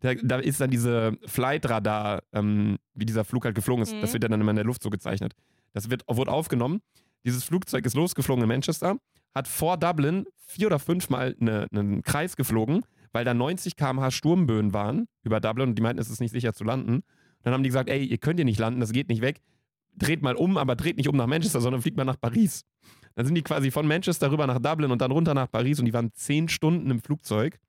Da, 0.00 0.14
da 0.14 0.38
ist 0.38 0.60
dann 0.60 0.70
diese 0.70 1.16
Flightradar, 1.26 2.22
ähm, 2.32 2.78
wie 2.94 3.06
dieser 3.06 3.24
Flug 3.24 3.44
halt 3.44 3.54
geflogen 3.54 3.82
ist. 3.82 3.94
Mhm. 3.94 4.00
Das 4.00 4.12
wird 4.12 4.24
dann 4.24 4.40
immer 4.40 4.50
in 4.50 4.56
der 4.56 4.64
Luft 4.64 4.82
so 4.82 4.90
gezeichnet. 4.90 5.34
Das 5.72 5.90
wird, 5.90 6.02
wurde 6.06 6.30
aufgenommen. 6.30 6.80
Dieses 7.24 7.44
Flugzeug 7.44 7.86
ist 7.86 7.94
losgeflogen 7.94 8.42
in 8.42 8.48
Manchester, 8.48 8.96
hat 9.34 9.48
vor 9.48 9.78
Dublin 9.78 10.26
vier 10.46 10.66
oder 10.66 10.78
fünfmal 10.78 11.34
eine, 11.40 11.66
einen 11.72 12.02
Kreis 12.02 12.36
geflogen, 12.36 12.84
weil 13.14 13.24
da 13.24 13.32
90 13.32 13.76
km/h 13.76 14.10
Sturmböen 14.10 14.74
waren 14.74 15.06
über 15.22 15.40
Dublin 15.40 15.68
und 15.68 15.74
die 15.76 15.82
meinten, 15.82 16.00
es 16.00 16.10
ist 16.10 16.20
nicht 16.20 16.32
sicher 16.32 16.52
zu 16.52 16.64
landen. 16.64 17.04
Dann 17.42 17.54
haben 17.54 17.62
die 17.62 17.68
gesagt, 17.68 17.88
ey, 17.88 18.04
ihr 18.04 18.18
könnt 18.18 18.38
hier 18.38 18.44
nicht 18.44 18.58
landen, 18.58 18.80
das 18.80 18.92
geht 18.92 19.08
nicht 19.08 19.22
weg. 19.22 19.40
Dreht 19.96 20.20
mal 20.20 20.34
um, 20.34 20.58
aber 20.58 20.74
dreht 20.74 20.96
nicht 20.96 21.08
um 21.08 21.16
nach 21.16 21.28
Manchester, 21.28 21.60
sondern 21.60 21.80
fliegt 21.80 21.96
mal 21.96 22.04
nach 22.04 22.20
Paris. 22.20 22.64
Dann 23.14 23.24
sind 23.24 23.36
die 23.36 23.42
quasi 23.42 23.70
von 23.70 23.86
Manchester 23.86 24.32
rüber 24.32 24.48
nach 24.48 24.58
Dublin 24.58 24.90
und 24.90 25.00
dann 25.00 25.12
runter 25.12 25.32
nach 25.32 25.48
Paris 25.48 25.78
und 25.78 25.84
die 25.84 25.92
waren 25.92 26.12
zehn 26.12 26.48
Stunden 26.48 26.90
im 26.90 27.00
Flugzeug. 27.00 27.60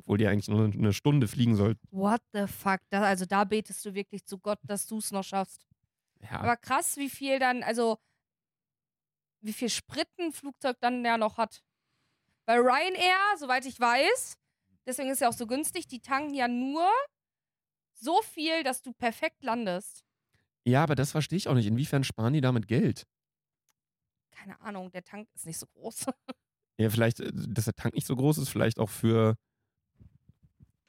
Obwohl 0.00 0.18
die 0.18 0.26
eigentlich 0.26 0.48
nur 0.48 0.64
eine 0.64 0.92
Stunde 0.92 1.28
fliegen 1.28 1.54
sollten. 1.54 1.86
What 1.92 2.20
the 2.32 2.48
fuck? 2.48 2.80
Da, 2.90 3.02
also 3.02 3.26
da 3.26 3.44
betest 3.44 3.84
du 3.86 3.94
wirklich 3.94 4.26
zu 4.26 4.38
Gott, 4.38 4.58
dass 4.64 4.88
du 4.88 4.98
es 4.98 5.12
noch 5.12 5.22
schaffst. 5.22 5.64
Ja. 6.20 6.40
Aber 6.40 6.56
krass, 6.56 6.96
wie 6.96 7.08
viel 7.08 7.38
dann, 7.38 7.62
also 7.62 7.98
wie 9.40 9.52
viel 9.52 9.68
Sprit 9.68 10.08
ein 10.18 10.32
Flugzeug 10.32 10.78
dann 10.80 11.04
ja 11.04 11.16
noch 11.16 11.36
hat. 11.38 11.62
Bei 12.44 12.56
Ryanair, 12.56 13.38
soweit 13.38 13.66
ich 13.66 13.78
weiß, 13.78 14.36
deswegen 14.86 15.10
ist 15.10 15.20
ja 15.20 15.28
auch 15.28 15.34
so 15.34 15.46
günstig, 15.46 15.86
die 15.86 16.00
tanken 16.00 16.34
ja 16.34 16.48
nur 16.48 16.88
so 17.94 18.20
viel, 18.22 18.62
dass 18.64 18.82
du 18.82 18.92
perfekt 18.92 19.42
landest. 19.42 20.04
ja, 20.64 20.82
aber 20.82 20.94
das 20.94 21.12
verstehe 21.12 21.36
ich 21.36 21.48
auch 21.48 21.54
nicht. 21.54 21.66
Inwiefern 21.66 22.04
sparen 22.04 22.32
die 22.32 22.40
damit 22.40 22.66
Geld? 22.68 23.06
Keine 24.32 24.60
Ahnung, 24.60 24.90
der 24.90 25.04
Tank 25.04 25.28
ist 25.34 25.46
nicht 25.46 25.58
so 25.58 25.66
groß. 25.66 26.06
Ja, 26.76 26.90
vielleicht, 26.90 27.20
äh, 27.20 27.30
dass 27.32 27.66
der 27.66 27.76
Tank 27.76 27.94
nicht 27.94 28.04
so 28.04 28.16
groß 28.16 28.38
ist, 28.38 28.48
vielleicht 28.48 28.80
auch 28.80 28.90
für, 28.90 29.36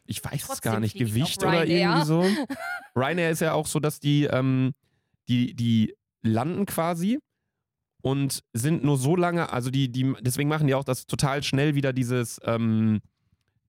ich 0.07 0.23
weiß 0.23 0.41
es 0.41 0.47
Trotzdem 0.47 0.71
gar 0.71 0.79
nicht, 0.79 0.97
Gewicht 0.97 1.43
oder 1.43 1.63
irgendwie 1.63 2.05
so. 2.05 2.21
Ryanair 2.95 3.29
ist 3.29 3.41
ja 3.41 3.53
auch 3.53 3.67
so, 3.67 3.79
dass 3.79 3.99
die, 3.99 4.23
ähm, 4.23 4.73
die, 5.27 5.53
die 5.53 5.95
landen 6.23 6.65
quasi 6.65 7.19
und 8.01 8.43
sind 8.53 8.83
nur 8.83 8.97
so 8.97 9.15
lange, 9.15 9.53
also 9.53 9.69
die, 9.69 9.91
die, 9.91 10.11
deswegen 10.21 10.49
machen 10.49 10.65
die 10.65 10.73
auch 10.73 10.83
das 10.83 11.05
total 11.05 11.43
schnell 11.43 11.75
wieder 11.75 11.93
dieses, 11.93 12.39
ähm, 12.45 13.01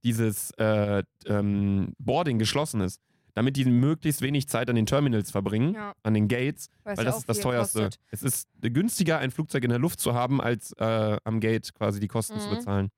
dieses 0.06 0.50
äh, 0.52 1.02
ähm, 1.26 1.92
Boarding 1.98 2.38
geschlossen 2.38 2.80
ist. 2.80 3.00
Damit 3.34 3.56
die 3.56 3.66
möglichst 3.66 4.22
wenig 4.22 4.48
Zeit 4.48 4.70
an 4.70 4.76
den 4.76 4.86
Terminals 4.86 5.30
verbringen, 5.30 5.74
Ja, 5.74 5.92
an 6.02 6.14
den 6.14 6.26
Gates, 6.26 6.70
weil 6.84 6.96
ja 6.96 7.04
das 7.04 7.18
ist 7.18 7.28
das 7.28 7.40
teuerste. 7.40 7.82
kostet. 7.82 8.00
Es 8.10 8.22
ist 8.22 8.48
günstiger, 8.62 9.18
ein 9.18 9.30
Flugzeug 9.30 9.62
in 9.64 9.68
der 9.70 9.78
Luft 9.78 10.00
zu 10.00 10.14
haben, 10.14 10.40
als 10.40 10.72
äh, 10.78 11.18
am 11.24 11.40
Gate 11.40 11.74
quasi 11.74 12.00
die 12.00 12.08
Kosten 12.08 12.40
zu 12.40 12.48
Mhm. 12.48 12.54
bezahlen. 12.54 12.88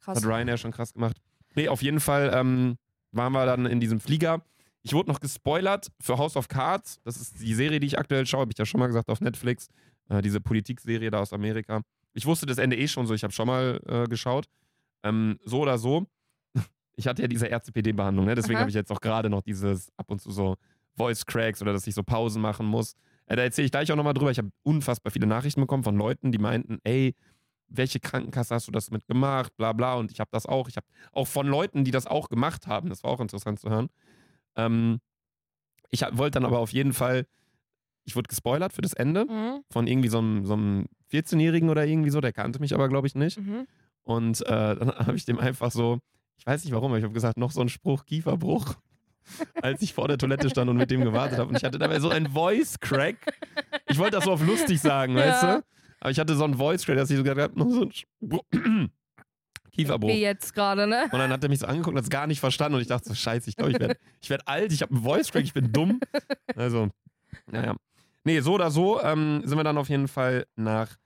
Krass. 0.00 0.16
Hat 0.16 0.24
Ryanair 0.26 0.56
schon 0.56 0.72
krass 0.72 0.92
gemacht. 0.92 1.18
Nee, 1.54 1.68
auf 1.68 1.82
jeden 1.82 2.00
Fall 2.00 2.32
ähm, 2.34 2.78
waren 3.12 3.32
wir 3.32 3.46
dann 3.46 3.66
in 3.66 3.78
diesem 3.78 4.00
Flieger. 4.00 4.42
Ich 4.82 4.92
wurde 4.94 5.08
noch 5.10 5.20
gespoilert 5.20 5.88
für 6.00 6.16
House 6.18 6.36
of 6.36 6.48
Cards. 6.48 6.98
Das 7.04 7.16
ist 7.20 7.40
die 7.40 7.54
Serie, 7.54 7.78
die 7.78 7.86
ich 7.86 7.98
aktuell 7.98 8.26
schaue, 8.26 8.40
habe 8.40 8.50
ich 8.52 8.58
ja 8.58 8.64
schon 8.66 8.80
mal 8.80 8.86
gesagt, 8.88 9.08
auf 9.08 9.20
Netflix. 9.20 9.68
Äh, 10.08 10.20
diese 10.22 10.40
Politikserie 10.40 11.10
da 11.12 11.20
aus 11.20 11.32
Amerika. 11.32 11.82
Ich 12.14 12.26
wusste 12.26 12.46
das 12.46 12.58
Ende 12.58 12.76
eh 12.76 12.88
schon 12.88 13.06
so, 13.06 13.14
ich 13.14 13.22
habe 13.22 13.32
schon 13.32 13.46
mal 13.46 13.80
äh, 13.86 14.08
geschaut. 14.08 14.46
Ähm, 15.04 15.38
so 15.44 15.60
oder 15.60 15.78
so. 15.78 16.06
Ich 16.96 17.06
hatte 17.06 17.22
ja 17.22 17.28
diese 17.28 17.48
RCPD-Behandlung, 17.50 18.26
ne? 18.26 18.34
deswegen 18.34 18.58
habe 18.58 18.68
ich 18.68 18.74
jetzt 18.74 18.90
auch 18.92 19.00
gerade 19.00 19.30
noch 19.30 19.42
dieses 19.42 19.90
ab 19.96 20.10
und 20.10 20.20
zu 20.20 20.30
so 20.30 20.56
Voice 20.96 21.24
Cracks 21.24 21.62
oder 21.62 21.72
dass 21.72 21.86
ich 21.86 21.94
so 21.94 22.02
Pausen 22.02 22.42
machen 22.42 22.66
muss. 22.66 22.94
Äh, 23.26 23.36
da 23.36 23.42
erzähle 23.42 23.66
ich 23.66 23.70
gleich 23.72 23.90
auch 23.90 23.96
nochmal 23.96 24.12
drüber. 24.14 24.30
Ich 24.30 24.38
habe 24.38 24.50
unfassbar 24.62 25.10
viele 25.12 25.26
Nachrichten 25.26 25.60
bekommen 25.60 25.84
von 25.84 25.96
Leuten, 25.96 26.32
die 26.32 26.38
meinten, 26.38 26.78
ey, 26.84 27.14
welche 27.68 28.00
Krankenkasse 28.00 28.54
hast 28.54 28.66
du 28.66 28.72
das 28.72 28.90
mitgemacht, 28.90 29.56
bla 29.56 29.72
bla. 29.72 29.94
Und 29.94 30.10
ich 30.10 30.20
habe 30.20 30.28
das 30.32 30.44
auch. 30.46 30.68
Ich 30.68 30.76
habe 30.76 30.86
auch 31.12 31.28
von 31.28 31.46
Leuten, 31.46 31.84
die 31.84 31.92
das 31.92 32.06
auch 32.06 32.28
gemacht 32.28 32.66
haben, 32.66 32.88
das 32.88 33.04
war 33.04 33.12
auch 33.12 33.20
interessant 33.20 33.60
zu 33.60 33.70
hören. 33.70 33.88
Ähm, 34.56 35.00
ich 35.90 36.02
wollte 36.12 36.32
dann 36.40 36.44
aber 36.44 36.58
auf 36.58 36.72
jeden 36.72 36.92
Fall, 36.92 37.26
ich 38.04 38.16
wurde 38.16 38.28
gespoilert 38.28 38.72
für 38.72 38.82
das 38.82 38.92
Ende 38.92 39.24
Mhm. 39.24 39.62
von 39.70 39.86
irgendwie 39.86 40.08
so 40.08 40.18
einem, 40.18 40.44
so 40.44 40.54
einem 40.54 40.86
14-Jährigen 41.12 41.68
oder 41.70 41.86
irgendwie 41.86 42.10
so, 42.10 42.20
der 42.20 42.32
kannte 42.32 42.60
mich 42.60 42.74
aber, 42.74 42.88
glaube 42.88 43.06
ich, 43.06 43.14
nicht. 43.14 43.38
Mhm. 43.38 43.66
Und 44.02 44.40
äh, 44.42 44.46
dann 44.76 44.90
habe 44.98 45.16
ich 45.16 45.24
dem 45.24 45.38
einfach 45.38 45.70
so, 45.70 46.00
ich 46.40 46.46
weiß 46.46 46.64
nicht 46.64 46.72
warum, 46.74 46.90
aber 46.90 46.98
ich 46.98 47.04
habe 47.04 47.12
gesagt, 47.14 47.36
noch 47.36 47.52
so 47.52 47.60
ein 47.60 47.68
Spruch, 47.68 48.04
Kieferbruch, 48.06 48.74
als 49.62 49.82
ich 49.82 49.92
vor 49.94 50.08
der 50.08 50.18
Toilette 50.18 50.50
stand 50.50 50.68
und 50.70 50.76
mit 50.76 50.90
dem 50.90 51.02
gewartet 51.04 51.38
habe. 51.38 51.50
Und 51.50 51.56
ich 51.56 51.64
hatte 51.64 51.78
dabei 51.78 52.00
so 52.00 52.08
einen 52.08 52.28
Voice-Crack. 52.30 53.16
Ich 53.88 53.98
wollte 53.98 54.16
das 54.16 54.24
so 54.24 54.32
auf 54.32 54.44
lustig 54.44 54.80
sagen, 54.80 55.14
weißt 55.14 55.42
Ja. 55.42 55.56
du? 55.58 55.64
Aber 56.00 56.10
ich 56.10 56.18
hatte 56.18 56.34
so 56.34 56.44
einen 56.44 56.54
Voice-Crack, 56.54 56.96
dass 56.96 57.10
ich 57.10 57.18
so 57.18 57.22
gesagt 57.22 57.40
habe, 57.40 57.58
noch 57.58 57.70
so 57.70 57.82
ein 57.82 57.92
Spruch. 57.92 58.42
Kieferbruch. 59.72 60.08
Wie 60.08 60.20
jetzt 60.20 60.52
gerade, 60.54 60.86
ne? 60.86 61.04
Und 61.04 61.18
dann 61.18 61.30
hat 61.30 61.42
er 61.44 61.48
mich 61.48 61.60
so 61.60 61.66
angeguckt 61.66 61.92
und 61.92 61.98
hat 61.98 62.04
es 62.04 62.10
gar 62.10 62.26
nicht 62.26 62.40
verstanden. 62.40 62.74
Und 62.76 62.80
ich 62.80 62.88
dachte 62.88 63.08
so, 63.08 63.14
scheiße, 63.14 63.48
ich 63.48 63.56
glaube, 63.56 63.70
ich 63.72 63.78
werde 63.78 63.96
ich 64.20 64.28
werd 64.30 64.48
alt, 64.48 64.72
ich 64.72 64.82
habe 64.82 64.92
einen 64.94 65.04
Voice-Crack, 65.04 65.44
ich 65.44 65.52
bin 65.54 65.70
dumm. 65.72 66.00
Also, 66.56 66.88
naja. 67.46 67.76
Nee, 68.24 68.40
so 68.40 68.54
oder 68.54 68.70
so 68.70 69.00
ähm, 69.00 69.42
sind 69.44 69.56
wir 69.58 69.64
dann 69.64 69.78
auf 69.78 69.88
jeden 69.88 70.08
Fall 70.08 70.46
nach 70.56 70.96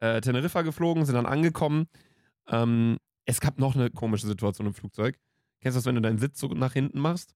äh, 0.00 0.20
Teneriffa 0.20 0.62
geflogen, 0.62 1.04
sind 1.04 1.14
dann 1.16 1.26
angekommen. 1.26 1.86
Ähm, 2.48 2.98
es 3.24 3.40
gab 3.40 3.58
noch 3.58 3.74
eine 3.74 3.90
komische 3.90 4.26
Situation 4.26 4.66
im 4.66 4.74
Flugzeug. 4.74 5.18
Kennst 5.60 5.76
du 5.76 5.78
das, 5.78 5.86
wenn 5.86 5.94
du 5.94 6.00
deinen 6.00 6.18
Sitz 6.18 6.40
so 6.40 6.48
nach 6.48 6.72
hinten 6.72 6.98
machst? 6.98 7.34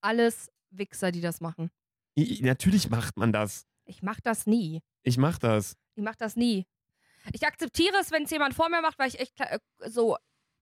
Alles 0.00 0.50
Wichser, 0.70 1.10
die 1.10 1.20
das 1.20 1.40
machen. 1.40 1.70
I, 2.18 2.40
natürlich 2.42 2.90
macht 2.90 3.16
man 3.16 3.32
das. 3.32 3.66
Ich 3.84 4.02
mach 4.02 4.20
das 4.20 4.46
nie. 4.46 4.82
Ich 5.02 5.16
mach 5.16 5.38
das. 5.38 5.76
Ich 5.94 6.02
mach 6.02 6.16
das 6.16 6.36
nie. 6.36 6.66
Ich 7.32 7.46
akzeptiere 7.46 7.96
es, 8.00 8.10
wenn 8.10 8.24
es 8.24 8.30
jemand 8.30 8.54
vor 8.54 8.68
mir 8.68 8.82
macht, 8.82 8.98
weil 8.98 9.08
ich 9.08 9.18
echt 9.18 9.40
äh, 9.40 9.58
so, 9.86 10.16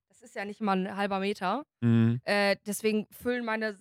das 0.08 0.22
ist 0.22 0.34
ja 0.34 0.44
nicht 0.44 0.60
mal 0.60 0.78
ein 0.78 0.96
halber 0.96 1.18
Meter. 1.18 1.64
Mhm. 1.80 2.20
Äh, 2.24 2.56
deswegen 2.66 3.06
füllen 3.10 3.44
meine, 3.44 3.78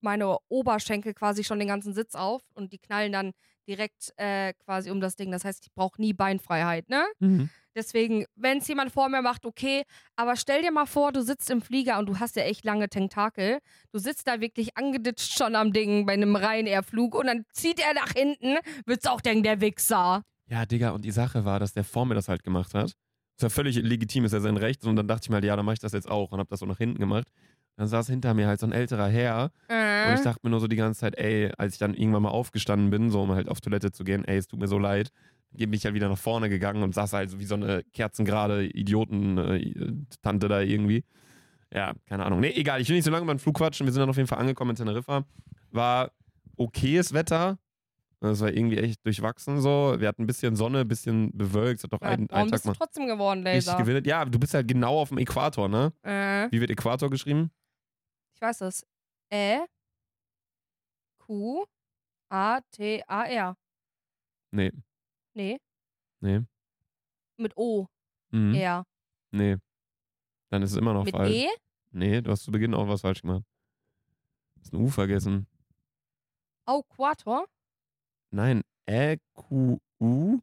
meine 0.00 0.38
Oberschenkel 0.48 1.14
quasi 1.14 1.44
schon 1.44 1.58
den 1.58 1.68
ganzen 1.68 1.94
Sitz 1.94 2.14
auf 2.14 2.42
und 2.54 2.72
die 2.72 2.78
knallen 2.78 3.12
dann 3.12 3.32
direkt 3.66 4.12
äh, 4.16 4.52
quasi 4.64 4.90
um 4.90 5.00
das 5.00 5.16
Ding. 5.16 5.30
Das 5.30 5.44
heißt, 5.44 5.64
ich 5.64 5.72
brauche 5.74 6.00
nie 6.00 6.12
Beinfreiheit, 6.12 6.88
ne? 6.88 7.04
Mhm. 7.18 7.50
Deswegen, 7.74 8.24
wenn 8.36 8.58
es 8.58 8.68
jemand 8.68 8.90
vor 8.90 9.10
mir 9.10 9.20
macht, 9.20 9.44
okay. 9.44 9.82
Aber 10.16 10.36
stell 10.36 10.62
dir 10.62 10.72
mal 10.72 10.86
vor, 10.86 11.12
du 11.12 11.22
sitzt 11.22 11.50
im 11.50 11.60
Flieger 11.60 11.98
und 11.98 12.06
du 12.06 12.18
hast 12.18 12.34
ja 12.36 12.42
echt 12.42 12.64
lange 12.64 12.88
Tentakel. 12.88 13.58
Du 13.92 13.98
sitzt 13.98 14.26
da 14.26 14.40
wirklich 14.40 14.78
angeditscht 14.78 15.36
schon 15.36 15.54
am 15.54 15.74
Ding 15.74 16.06
bei 16.06 16.14
einem 16.14 16.36
Ryanair-Flug 16.36 17.14
und 17.14 17.26
dann 17.26 17.44
zieht 17.52 17.78
er 17.78 17.92
nach 17.92 18.12
hinten. 18.12 18.56
Würdest 18.86 19.08
auch 19.10 19.20
denken, 19.20 19.42
der 19.42 19.60
Wichser. 19.60 20.22
Ja, 20.48 20.64
Digga, 20.64 20.90
und 20.90 21.04
die 21.04 21.10
Sache 21.10 21.44
war, 21.44 21.60
dass 21.60 21.74
der 21.74 21.84
vor 21.84 22.06
mir 22.06 22.14
das 22.14 22.28
halt 22.28 22.42
gemacht 22.42 22.72
hat. 22.72 22.92
Das 23.36 23.42
war 23.42 23.50
völlig 23.50 23.76
legitim, 23.76 24.24
ist 24.24 24.32
ja 24.32 24.40
sein 24.40 24.56
Recht. 24.56 24.82
Und 24.86 24.96
dann 24.96 25.06
dachte 25.06 25.24
ich 25.24 25.30
mal, 25.30 25.44
ja, 25.44 25.54
dann 25.54 25.66
mache 25.66 25.74
ich 25.74 25.80
das 25.80 25.92
jetzt 25.92 26.08
auch. 26.08 26.32
Und 26.32 26.38
hab 26.38 26.48
das 26.48 26.60
so 26.60 26.66
nach 26.66 26.78
hinten 26.78 26.98
gemacht. 26.98 27.28
Dann 27.76 27.88
saß 27.88 28.08
hinter 28.08 28.32
mir 28.34 28.46
halt 28.46 28.58
so 28.58 28.66
ein 28.66 28.72
älterer 28.72 29.08
Herr. 29.08 29.50
Äh. 29.68 30.08
Und 30.08 30.14
ich 30.14 30.22
dachte 30.22 30.40
mir 30.42 30.50
nur 30.50 30.60
so 30.60 30.66
die 30.66 30.76
ganze 30.76 31.00
Zeit, 31.00 31.18
ey, 31.18 31.52
als 31.58 31.74
ich 31.74 31.78
dann 31.78 31.94
irgendwann 31.94 32.22
mal 32.22 32.30
aufgestanden 32.30 32.90
bin, 32.90 33.10
so 33.10 33.22
um 33.22 33.32
halt 33.32 33.48
auf 33.48 33.60
Toilette 33.60 33.92
zu 33.92 34.04
gehen, 34.04 34.24
ey, 34.24 34.38
es 34.38 34.48
tut 34.48 34.60
mir 34.60 34.68
so 34.68 34.78
leid. 34.78 35.10
Bin 35.52 35.72
ich 35.72 35.84
halt 35.84 35.94
wieder 35.94 36.08
nach 36.08 36.18
vorne 36.18 36.48
gegangen 36.48 36.82
und 36.82 36.94
saß 36.94 37.12
halt 37.12 37.30
so 37.30 37.38
wie 37.38 37.44
so 37.44 37.54
eine 37.54 37.82
kerzengerade 37.92 38.66
Idioten-Tante 38.66 40.48
da 40.48 40.60
irgendwie. 40.60 41.04
Ja, 41.72 41.94
keine 42.06 42.24
Ahnung. 42.24 42.40
Nee, 42.40 42.52
egal, 42.54 42.80
ich 42.80 42.88
will 42.88 42.96
nicht 42.96 43.04
so 43.04 43.10
lange 43.10 43.24
über 43.24 43.34
den 43.34 43.38
Flug 43.38 43.56
quatschen. 43.56 43.86
Wir 43.86 43.92
sind 43.92 44.00
dann 44.00 44.10
auf 44.10 44.16
jeden 44.16 44.28
Fall 44.28 44.38
angekommen 44.38 44.70
in 44.70 44.76
Teneriffa. 44.76 45.24
War 45.70 46.12
okayes 46.56 47.12
Wetter. 47.12 47.58
Das 48.20 48.40
war 48.40 48.52
irgendwie 48.52 48.78
echt 48.78 49.04
durchwachsen 49.04 49.60
so. 49.60 49.94
Wir 49.98 50.08
hatten 50.08 50.22
ein 50.22 50.26
bisschen 50.26 50.56
Sonne, 50.56 50.80
ein 50.80 50.88
bisschen 50.88 51.30
bewölkt. 51.36 51.82
Hat 51.82 51.92
doch 51.92 52.00
ja, 52.00 52.08
einen, 52.08 52.30
einen 52.30 52.48
Tag 52.48 52.52
bist 52.52 52.66
mal 52.66 52.74
trotzdem 52.74 53.06
geworden, 53.06 53.42
Laser? 53.42 53.82
Ja, 54.04 54.24
du 54.24 54.38
bist 54.38 54.54
halt 54.54 54.68
genau 54.68 54.98
auf 54.98 55.10
dem 55.10 55.18
Äquator, 55.18 55.68
ne? 55.68 55.92
Äh, 56.02 56.50
Wie 56.50 56.60
wird 56.60 56.70
Äquator 56.70 57.10
geschrieben? 57.10 57.50
Ich 58.36 58.42
weiß 58.42 58.60
es. 58.62 58.86
Ä, 59.32 59.66
Q, 61.18 61.64
A, 62.30 62.60
T, 62.70 63.02
A, 63.08 63.24
R. 63.24 63.56
Nee, 64.52 64.70
Nee, 65.34 65.58
nee. 66.20 66.40
mit 67.38 67.56
O, 67.56 67.86
Mhm. 68.32 68.54
R. 68.54 68.84
Nee. 69.32 69.56
Dann 70.50 70.62
ist 70.62 70.72
es 70.72 70.76
immer 70.76 70.92
noch 70.94 71.04
Mit 71.04 71.14
falsch. 71.16 71.32
E? 71.34 71.48
Nee, 71.90 72.20
du 72.20 72.30
hast 72.30 72.44
zu 72.44 72.50
Beginn 72.52 72.74
auch 72.74 72.86
was 72.88 73.00
falsch 73.00 73.22
gemacht. 73.22 73.44
Hast 74.60 74.72
ein 74.72 74.80
U 74.80 74.88
vergessen. 74.88 75.46
Auquator? 76.66 77.46
Nein, 78.30 78.62
Ä, 78.88 79.16
Q, 79.34 79.78
U. 80.00 80.40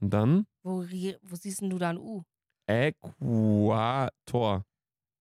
Und 0.00 0.10
dann 0.10 0.46
Wo, 0.62 0.82
wo 0.82 1.34
siehst 1.36 1.60
denn 1.60 1.70
du 1.70 1.78
da 1.78 1.90
ein 1.90 1.98
U? 1.98 2.22
Äquator. 2.68 4.64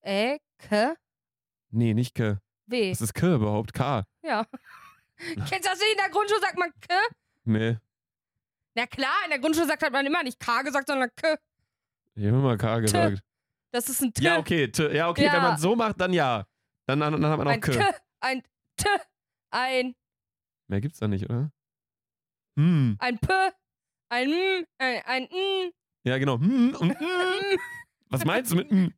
Ä, 0.03 0.37
K, 0.57 0.95
Nee, 1.75 1.93
nicht 1.93 2.15
K. 2.15 2.37
W. 2.67 2.91
Was 2.91 3.01
ist 3.01 3.13
K 3.13 3.35
überhaupt? 3.35 3.73
K. 3.73 4.05
Ja. 4.23 4.45
Kennst 5.17 5.51
du 5.51 5.69
das 5.69 5.79
nicht? 5.79 5.91
In 5.91 5.97
der 5.97 6.09
Grundschule 6.09 6.39
sagt 6.39 6.57
man 6.57 6.71
K? 6.79 6.95
Nee. 7.43 7.77
Na 8.75 8.85
klar, 8.87 9.15
in 9.25 9.29
der 9.31 9.39
Grundschule 9.39 9.67
sagt 9.67 9.81
man 9.91 10.05
immer 10.05 10.23
nicht 10.23 10.39
K 10.39 10.61
gesagt, 10.61 10.87
sondern 10.87 11.09
K. 11.15 11.37
Ich 12.15 12.25
habe 12.25 12.37
immer 12.37 12.57
K 12.57 12.79
gesagt. 12.79 13.21
Das 13.71 13.89
ist 13.89 14.01
ein 14.01 14.13
T. 14.13 14.23
Ja, 14.23 14.37
okay. 14.39 14.69
T. 14.69 14.95
Ja, 14.95 15.09
okay, 15.09 15.25
Ja. 15.25 15.33
wenn 15.33 15.41
man 15.41 15.57
so 15.57 15.75
macht, 15.75 15.99
dann 15.99 16.13
ja. 16.13 16.45
Dann, 16.85 17.01
dann, 17.01 17.21
dann 17.21 17.31
hat 17.31 17.37
man 17.37 17.47
auch 17.47 17.51
ein 17.51 17.61
K. 17.61 17.73
K, 17.73 17.95
ein 18.21 18.41
T, 18.77 18.87
ein, 19.51 19.95
Mehr 20.67 20.81
gibt's 20.81 20.99
da 20.99 21.07
nicht, 21.07 21.25
oder? 21.25 21.51
Hm. 22.57 22.95
ein 22.99 23.19
P, 23.19 23.33
ein 24.09 24.29
M, 24.31 24.65
ein, 24.77 25.01
ein 25.05 25.23
N. 25.29 25.71
Ja, 26.03 26.17
genau. 26.17 26.39
Hm 26.39 26.73
und 26.79 26.97
hm. 26.97 27.07
Was 28.15 28.25
meinst 28.25 28.51
du 28.51 28.55
mit? 28.55 28.69
Hm. 28.71 28.93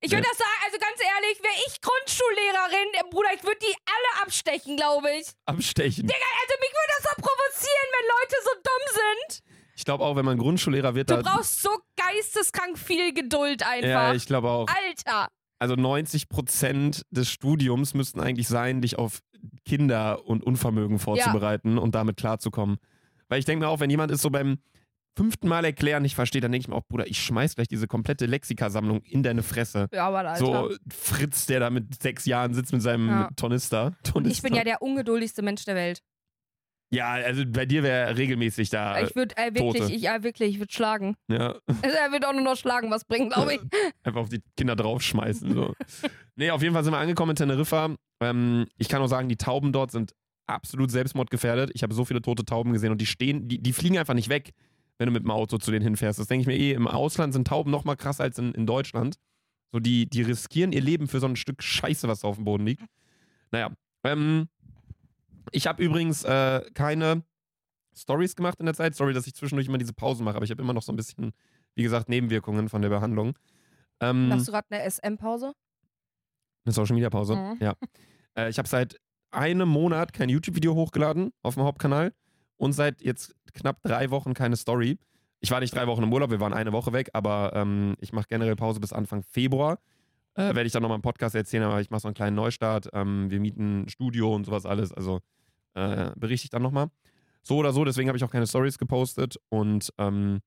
Ich 0.00 0.10
Ja. 0.10 0.18
würde 0.18 0.28
das 0.28 0.38
sagen, 0.38 0.58
also 0.64 0.78
ganz 0.78 0.98
ehrlich, 1.00 1.42
wäre 1.42 1.54
ich 1.66 1.80
Grundschullehrerin, 1.80 2.88
äh, 2.94 3.10
Bruder, 3.10 3.28
ich 3.34 3.42
würde 3.42 3.58
die 3.62 3.74
alle 3.86 4.22
abstechen, 4.22 4.76
glaube 4.76 5.08
ich. 5.20 5.26
Abstechen. 5.46 6.04
Also 6.04 6.54
mich 6.60 6.72
würde 6.72 6.92
das 6.96 7.02
so 7.04 7.22
provozieren, 7.22 7.88
wenn 7.92 8.06
Leute 8.08 8.36
so 8.44 8.50
dumm 8.62 8.84
sind. 9.28 9.42
Ich 9.76 9.84
glaube 9.84 10.04
auch, 10.04 10.16
wenn 10.16 10.24
man 10.24 10.38
Grundschullehrer 10.38 10.94
wird, 10.94 11.10
Du 11.10 11.20
brauchst 11.22 11.60
so 11.62 11.70
geisteskrank 11.96 12.78
viel 12.78 13.12
Geduld 13.12 13.62
einfach. 13.66 13.88
Ja, 13.88 14.14
ich 14.14 14.26
glaube 14.26 14.48
auch. 14.50 14.68
Alter. 14.68 15.28
Also 15.58 15.74
90 15.76 16.28
Prozent 16.28 17.02
des 17.10 17.30
Studiums 17.30 17.94
müssten 17.94 18.20
eigentlich 18.20 18.48
sein, 18.48 18.82
dich 18.82 18.98
auf 18.98 19.20
Kinder 19.64 20.24
und 20.26 20.44
Unvermögen 20.44 20.98
vorzubereiten 20.98 21.78
und 21.78 21.94
damit 21.94 22.16
klarzukommen. 22.16 22.76
Weil 23.28 23.38
ich 23.38 23.44
denke 23.46 23.64
mir 23.64 23.70
auch, 23.70 23.80
wenn 23.80 23.90
jemand 23.90 24.10
ist 24.12 24.22
so 24.22 24.30
beim 24.30 24.58
fünften 25.16 25.48
Mal 25.48 25.64
erklären 25.64 26.02
nicht 26.02 26.14
verstehe, 26.14 26.40
dann 26.40 26.52
denke 26.52 26.64
ich 26.64 26.68
mir 26.68 26.74
auch, 26.76 26.86
Bruder, 26.88 27.06
ich 27.06 27.20
schmeiß 27.20 27.54
gleich 27.54 27.68
diese 27.68 27.86
komplette 27.86 28.26
Lexikasammlung 28.26 29.02
in 29.02 29.22
deine 29.22 29.42
Fresse. 29.42 29.88
Ja, 29.92 30.08
aber 30.08 30.20
Alter. 30.20 30.36
So 30.36 30.70
Fritz, 30.90 31.46
der 31.46 31.60
da 31.60 31.70
mit 31.70 32.02
sechs 32.02 32.26
Jahren 32.26 32.54
sitzt 32.54 32.72
mit 32.72 32.82
seinem 32.82 33.08
Ja. 33.08 33.30
Tornister. 33.36 33.92
Tornister. 34.02 34.36
ich 34.36 34.42
bin 34.42 34.54
ja 34.54 34.64
der 34.64 34.82
ungeduldigste 34.82 35.42
Mensch 35.42 35.64
der 35.64 35.74
Welt. 35.76 36.00
Ja, 36.90 37.12
also 37.12 37.44
bei 37.46 37.66
dir 37.66 37.82
wäre 37.82 38.16
regelmäßig 38.16 38.70
da. 38.70 39.00
ich 39.02 39.16
würde 39.16 39.36
äh, 39.36 39.52
wirklich, 39.54 39.82
Tote. 39.82 39.92
ich, 39.92 40.06
äh, 40.06 40.22
wirklich, 40.22 40.50
ich 40.50 40.58
würde 40.60 40.72
schlagen. 40.72 41.16
ja, 41.28 41.54
Also, 41.82 41.96
er 41.96 42.12
wird 42.12 42.24
auch 42.24 42.32
nur 42.32 42.42
noch 42.42 42.56
schlagen, 42.56 42.90
was 42.90 43.04
bringen, 43.04 43.30
glaube 43.30 43.54
ich. 43.54 43.60
einfach 44.04 44.20
auf 44.20 44.28
die 44.28 44.42
Kinder 44.56 44.76
draufschmeißen. 44.76 45.52
So. 45.52 45.74
nee, 46.36 46.50
auf 46.50 46.62
jeden 46.62 46.74
Fall 46.74 46.84
sind 46.84 46.92
wir 46.92 46.98
angekommen 46.98 47.30
in 47.30 47.36
Teneriffa. 47.36 47.96
Ähm, 48.22 48.66
ich 48.76 48.88
kann 48.88 49.02
auch 49.02 49.08
sagen, 49.08 49.28
die 49.28 49.36
Tauben 49.36 49.72
dort 49.72 49.90
sind 49.90 50.12
absolut 50.46 50.90
selbstmordgefährdet. 50.90 51.72
Ich 51.74 51.82
habe 51.82 51.94
so 51.94 52.04
viele 52.04 52.22
tote 52.22 52.44
Tauben 52.44 52.72
gesehen 52.72 52.92
und 52.92 53.00
die 53.00 53.06
stehen, 53.06 53.48
die, 53.48 53.60
die 53.60 53.72
fliegen 53.72 53.98
einfach 53.98 54.14
nicht 54.14 54.28
weg, 54.28 54.52
wenn 54.98 55.06
du 55.06 55.12
mit 55.12 55.22
dem 55.22 55.30
Auto 55.30 55.58
zu 55.58 55.70
denen 55.70 55.82
hinfährst. 55.84 56.18
Das 56.18 56.26
denke 56.28 56.42
ich 56.42 56.46
mir 56.46 56.56
eh, 56.56 56.72
im 56.72 56.86
Ausland 56.86 57.32
sind 57.32 57.46
Tauben 57.48 57.70
noch 57.70 57.84
mal 57.84 57.96
krasser 57.96 58.24
als 58.24 58.38
in, 58.38 58.52
in 58.54 58.66
Deutschland. 58.66 59.16
So, 59.72 59.80
die, 59.80 60.08
die 60.08 60.22
riskieren 60.22 60.72
ihr 60.72 60.80
Leben 60.80 61.08
für 61.08 61.18
so 61.20 61.26
ein 61.26 61.36
Stück 61.36 61.62
Scheiße, 61.62 62.06
was 62.06 62.20
da 62.20 62.28
auf 62.28 62.36
dem 62.36 62.44
Boden 62.44 62.64
liegt. 62.64 62.84
Naja, 63.50 63.70
ähm, 64.04 64.48
ich 65.50 65.66
habe 65.66 65.82
übrigens 65.82 66.22
äh, 66.24 66.62
keine 66.74 67.24
Stories 67.96 68.36
gemacht 68.36 68.60
in 68.60 68.66
der 68.66 68.74
Zeit. 68.74 68.94
Sorry, 68.94 69.12
dass 69.14 69.26
ich 69.26 69.34
zwischendurch 69.34 69.66
immer 69.68 69.78
diese 69.78 69.92
Pausen 69.92 70.24
mache, 70.24 70.36
aber 70.36 70.44
ich 70.44 70.50
habe 70.50 70.62
immer 70.62 70.72
noch 70.72 70.82
so 70.82 70.92
ein 70.92 70.96
bisschen, 70.96 71.32
wie 71.74 71.82
gesagt, 71.82 72.08
Nebenwirkungen 72.08 72.68
von 72.68 72.82
der 72.82 72.88
Behandlung. 72.88 73.36
Ähm, 74.00 74.28
Machst 74.28 74.48
du 74.48 74.52
gerade 74.52 74.66
eine 74.70 74.88
SM-Pause? 74.90 75.52
eine 76.66 76.72
Social 76.72 76.94
Media 76.94 77.10
Pause, 77.10 77.36
Mhm. 77.36 77.56
ja. 77.60 77.74
Äh, 78.36 78.48
ich 78.48 78.58
habe 78.58 78.66
seit 78.68 78.98
einem 79.30 79.68
Monat 79.68 80.12
kein 80.12 80.28
YouTube-Video 80.28 80.74
hochgeladen 80.74 81.32
auf 81.42 81.54
dem 81.54 81.64
Hauptkanal 81.64 82.14
und 82.56 82.72
seit 82.72 83.02
jetzt 83.02 83.34
knapp 83.54 83.82
drei 83.82 84.10
Wochen 84.10 84.34
keine 84.34 84.56
Story. 84.56 84.98
Ich 85.40 85.50
war 85.50 85.60
nicht 85.60 85.74
drei 85.74 85.86
Wochen 85.86 86.02
im 86.02 86.12
Urlaub, 86.12 86.30
wir 86.30 86.40
waren 86.40 86.54
eine 86.54 86.72
Woche 86.72 86.92
weg, 86.92 87.10
aber 87.12 87.52
ähm, 87.54 87.96
ich 88.00 88.12
mache 88.12 88.26
generell 88.28 88.56
Pause 88.56 88.80
bis 88.80 88.92
Anfang 88.92 89.22
Februar. 89.22 89.78
Äh, 90.34 90.54
Werde 90.54 90.64
ich 90.64 90.72
dann 90.72 90.82
nochmal 90.82 90.96
im 90.96 91.02
Podcast 91.02 91.34
erzählen, 91.34 91.62
aber 91.64 91.80
ich 91.80 91.90
mache 91.90 92.00
so 92.00 92.08
einen 92.08 92.14
kleinen 92.14 92.34
Neustart. 92.34 92.88
Ähm, 92.92 93.30
wir 93.30 93.40
mieten 93.40 93.82
ein 93.82 93.88
Studio 93.88 94.34
und 94.34 94.46
sowas 94.46 94.66
alles, 94.66 94.92
also 94.92 95.20
äh, 95.74 96.10
berichte 96.16 96.46
ich 96.46 96.50
dann 96.50 96.62
nochmal. 96.62 96.88
So 97.42 97.56
oder 97.58 97.72
so, 97.72 97.84
deswegen 97.84 98.08
habe 98.08 98.16
ich 98.16 98.24
auch 98.24 98.30
keine 98.30 98.46
Stories 98.46 98.78
gepostet 98.78 99.36
und 99.50 99.92
ähm, 99.98 100.40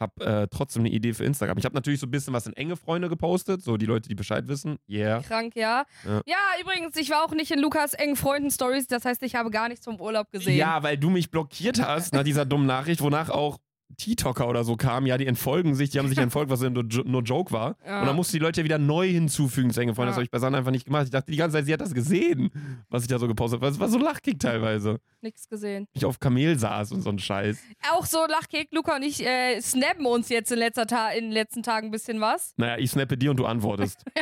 habe 0.00 0.24
äh, 0.24 0.48
trotzdem 0.48 0.82
eine 0.82 0.90
Idee 0.90 1.12
für 1.12 1.24
Instagram. 1.24 1.58
Ich 1.58 1.64
habe 1.64 1.74
natürlich 1.74 2.00
so 2.00 2.06
ein 2.06 2.10
bisschen 2.10 2.32
was 2.32 2.46
in 2.46 2.52
enge 2.54 2.76
Freunde 2.76 3.08
gepostet, 3.08 3.62
so 3.62 3.76
die 3.76 3.86
Leute, 3.86 4.08
die 4.08 4.14
Bescheid 4.14 4.48
wissen. 4.48 4.78
Yeah. 4.88 5.22
Krank, 5.22 5.56
ja. 5.56 5.84
Ja. 6.04 6.22
ja. 6.26 6.36
übrigens, 6.60 6.96
ich 6.96 7.10
war 7.10 7.24
auch 7.24 7.32
nicht 7.32 7.50
in 7.50 7.58
Lukas 7.58 7.94
engen 7.94 8.16
Freunden-Stories, 8.16 8.86
das 8.86 9.04
heißt, 9.04 9.22
ich 9.22 9.34
habe 9.34 9.50
gar 9.50 9.68
nichts 9.68 9.84
vom 9.84 10.00
Urlaub 10.00 10.30
gesehen. 10.30 10.56
Ja, 10.56 10.82
weil 10.82 10.96
du 10.96 11.10
mich 11.10 11.30
blockiert 11.30 11.80
hast 11.82 12.12
nach 12.12 12.24
dieser 12.24 12.44
dummen 12.44 12.66
Nachricht, 12.66 13.00
wonach 13.00 13.30
auch 13.30 13.58
TikToker 13.96 14.46
oder 14.48 14.64
so 14.64 14.76
kamen. 14.76 15.06
Ja, 15.06 15.16
die 15.18 15.26
entfolgen 15.26 15.74
sich, 15.74 15.90
die 15.90 15.98
haben 15.98 16.08
sich 16.08 16.18
entfolgt, 16.18 16.50
was 16.50 16.62
ja 16.62 16.70
nur, 16.70 16.84
nur 17.04 17.22
Joke 17.22 17.52
war. 17.52 17.76
Ja. 17.84 18.00
Und 18.00 18.06
dann 18.06 18.16
mussten 18.16 18.36
die 18.36 18.42
Leute 18.42 18.60
ja 18.60 18.64
wieder 18.64 18.78
neu 18.78 19.08
hinzufügen, 19.08 19.70
zu 19.70 19.80
enge 19.80 19.94
Freunde. 19.94 20.08
Das 20.10 20.14
Ja. 20.14 20.16
habe 20.18 20.24
ich 20.24 20.30
bei 20.30 20.38
Sandra 20.38 20.58
einfach 20.58 20.70
nicht 20.70 20.84
gemacht. 20.84 21.04
Ich 21.04 21.10
dachte 21.10 21.30
die 21.30 21.36
ganze 21.38 21.56
Zeit, 21.56 21.66
sie 21.66 21.72
hat 21.72 21.80
das 21.80 21.94
gesehen, 21.94 22.50
was 22.88 23.02
ich 23.02 23.08
da 23.08 23.18
so 23.18 23.26
gepostet 23.26 23.60
habe. 23.60 23.72
Es 23.72 23.80
war 23.80 23.88
so 23.88 23.98
lachkick 23.98 24.38
teilweise. 24.38 25.00
Nichts 25.20 25.48
gesehen. 25.48 25.86
Ich 25.94 26.04
auf 26.04 26.20
Kamel 26.20 26.58
saß 26.58 26.92
und 26.92 27.02
so 27.02 27.10
ein 27.10 27.18
Scheiß. 27.18 27.58
Auch 27.92 28.06
so 28.06 28.18
Lachkick, 28.26 28.68
Luca 28.72 28.96
und 28.96 29.02
ich 29.02 29.24
äh, 29.24 29.60
snappen 29.60 30.06
uns 30.06 30.28
jetzt 30.28 30.52
in, 30.52 30.58
letzter 30.58 30.86
Ta 30.86 31.10
in 31.10 31.24
den 31.24 31.32
letzten 31.32 31.62
Tagen 31.62 31.88
ein 31.88 31.90
bisschen 31.90 32.20
was. 32.20 32.52
Naja, 32.56 32.76
ich 32.78 32.90
snappe 32.90 33.16
dir 33.18 33.30
und 33.30 33.36
du 33.38 33.46
antwortest. 33.46 34.04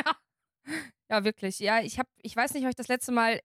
Ja, 1.09 1.23
wirklich. 1.23 1.59
Ja, 1.59 1.79
ich 1.79 1.99
hab, 1.99 2.07
ich 2.21 2.35
weiß 2.35 2.53
nicht, 2.53 2.63
ob 2.63 2.69
ich 2.69 2.75
das 2.75 2.89
letzte 2.89 3.13
Mal 3.13 3.39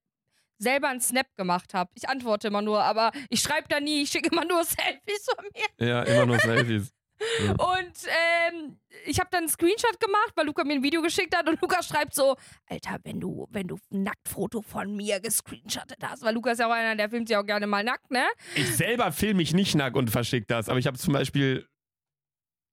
selber 0.63 0.89
einen 0.89 1.01
Snap 1.01 1.27
gemacht 1.37 1.75
habe. 1.75 1.91
Ich 1.95 2.09
antworte 2.09 2.49
immer 2.49 2.63
nur, 2.63 2.83
aber 2.83 3.13
ich 3.29 3.41
schreibe 3.41 3.69
da 3.69 3.81
nie, 3.81 4.03
ich 4.03 4.11
schicke 4.11 4.31
immer 4.31 4.45
nur 4.45 4.65
Selfies 4.65 5.27
von 5.37 5.45
mir. 5.55 5.87
ja, 5.87 6.03
immer 6.03 6.27
nur 6.27 6.39
Selfies. 6.39 6.93
Und 7.51 8.09
ähm, 8.09 8.79
ich 9.07 9.21
habe 9.21 9.29
dann 9.31 9.41
einen 9.41 9.49
Screenshot 9.49 10.01
gemacht, 10.01 10.33
weil 10.35 10.47
Luca 10.47 10.65
mir 10.65 10.75
ein 10.75 10.83
Video 10.83 11.03
geschickt 11.03 11.37
hat 11.37 11.49
und 11.49 11.61
Luca 11.61 11.83
schreibt 11.83 12.15
so, 12.15 12.37
Alter, 12.69 12.99
wenn 13.05 13.21
du, 13.21 13.47
wenn 13.51 13.69
du 13.69 13.79
ein 13.93 14.03
Nacktfoto 14.03 14.61
von 14.61 14.97
mir 14.97 15.21
gescreenshottet 15.21 15.99
hast, 16.03 16.23
weil 16.23 16.35
Luca 16.35 16.51
ist 16.51 16.59
ja 16.59 16.67
auch 16.67 16.73
einer, 16.73 16.97
der 16.97 17.09
filmt 17.09 17.29
sich 17.29 17.37
auch 17.37 17.47
gerne 17.47 17.69
mal 17.69 17.85
nackt, 17.85 18.11
ne? 18.11 18.25
Ich 18.57 18.75
selber 18.75 19.13
filme 19.13 19.37
mich 19.39 19.55
nicht 19.55 19.75
nackt 19.75 19.97
und 19.97 20.11
verschicke 20.11 20.47
das, 20.47 20.69
aber 20.69 20.79
ich 20.79 20.87
habe 20.87 20.99
zum 20.99 21.13
Beispiel, 21.13 21.67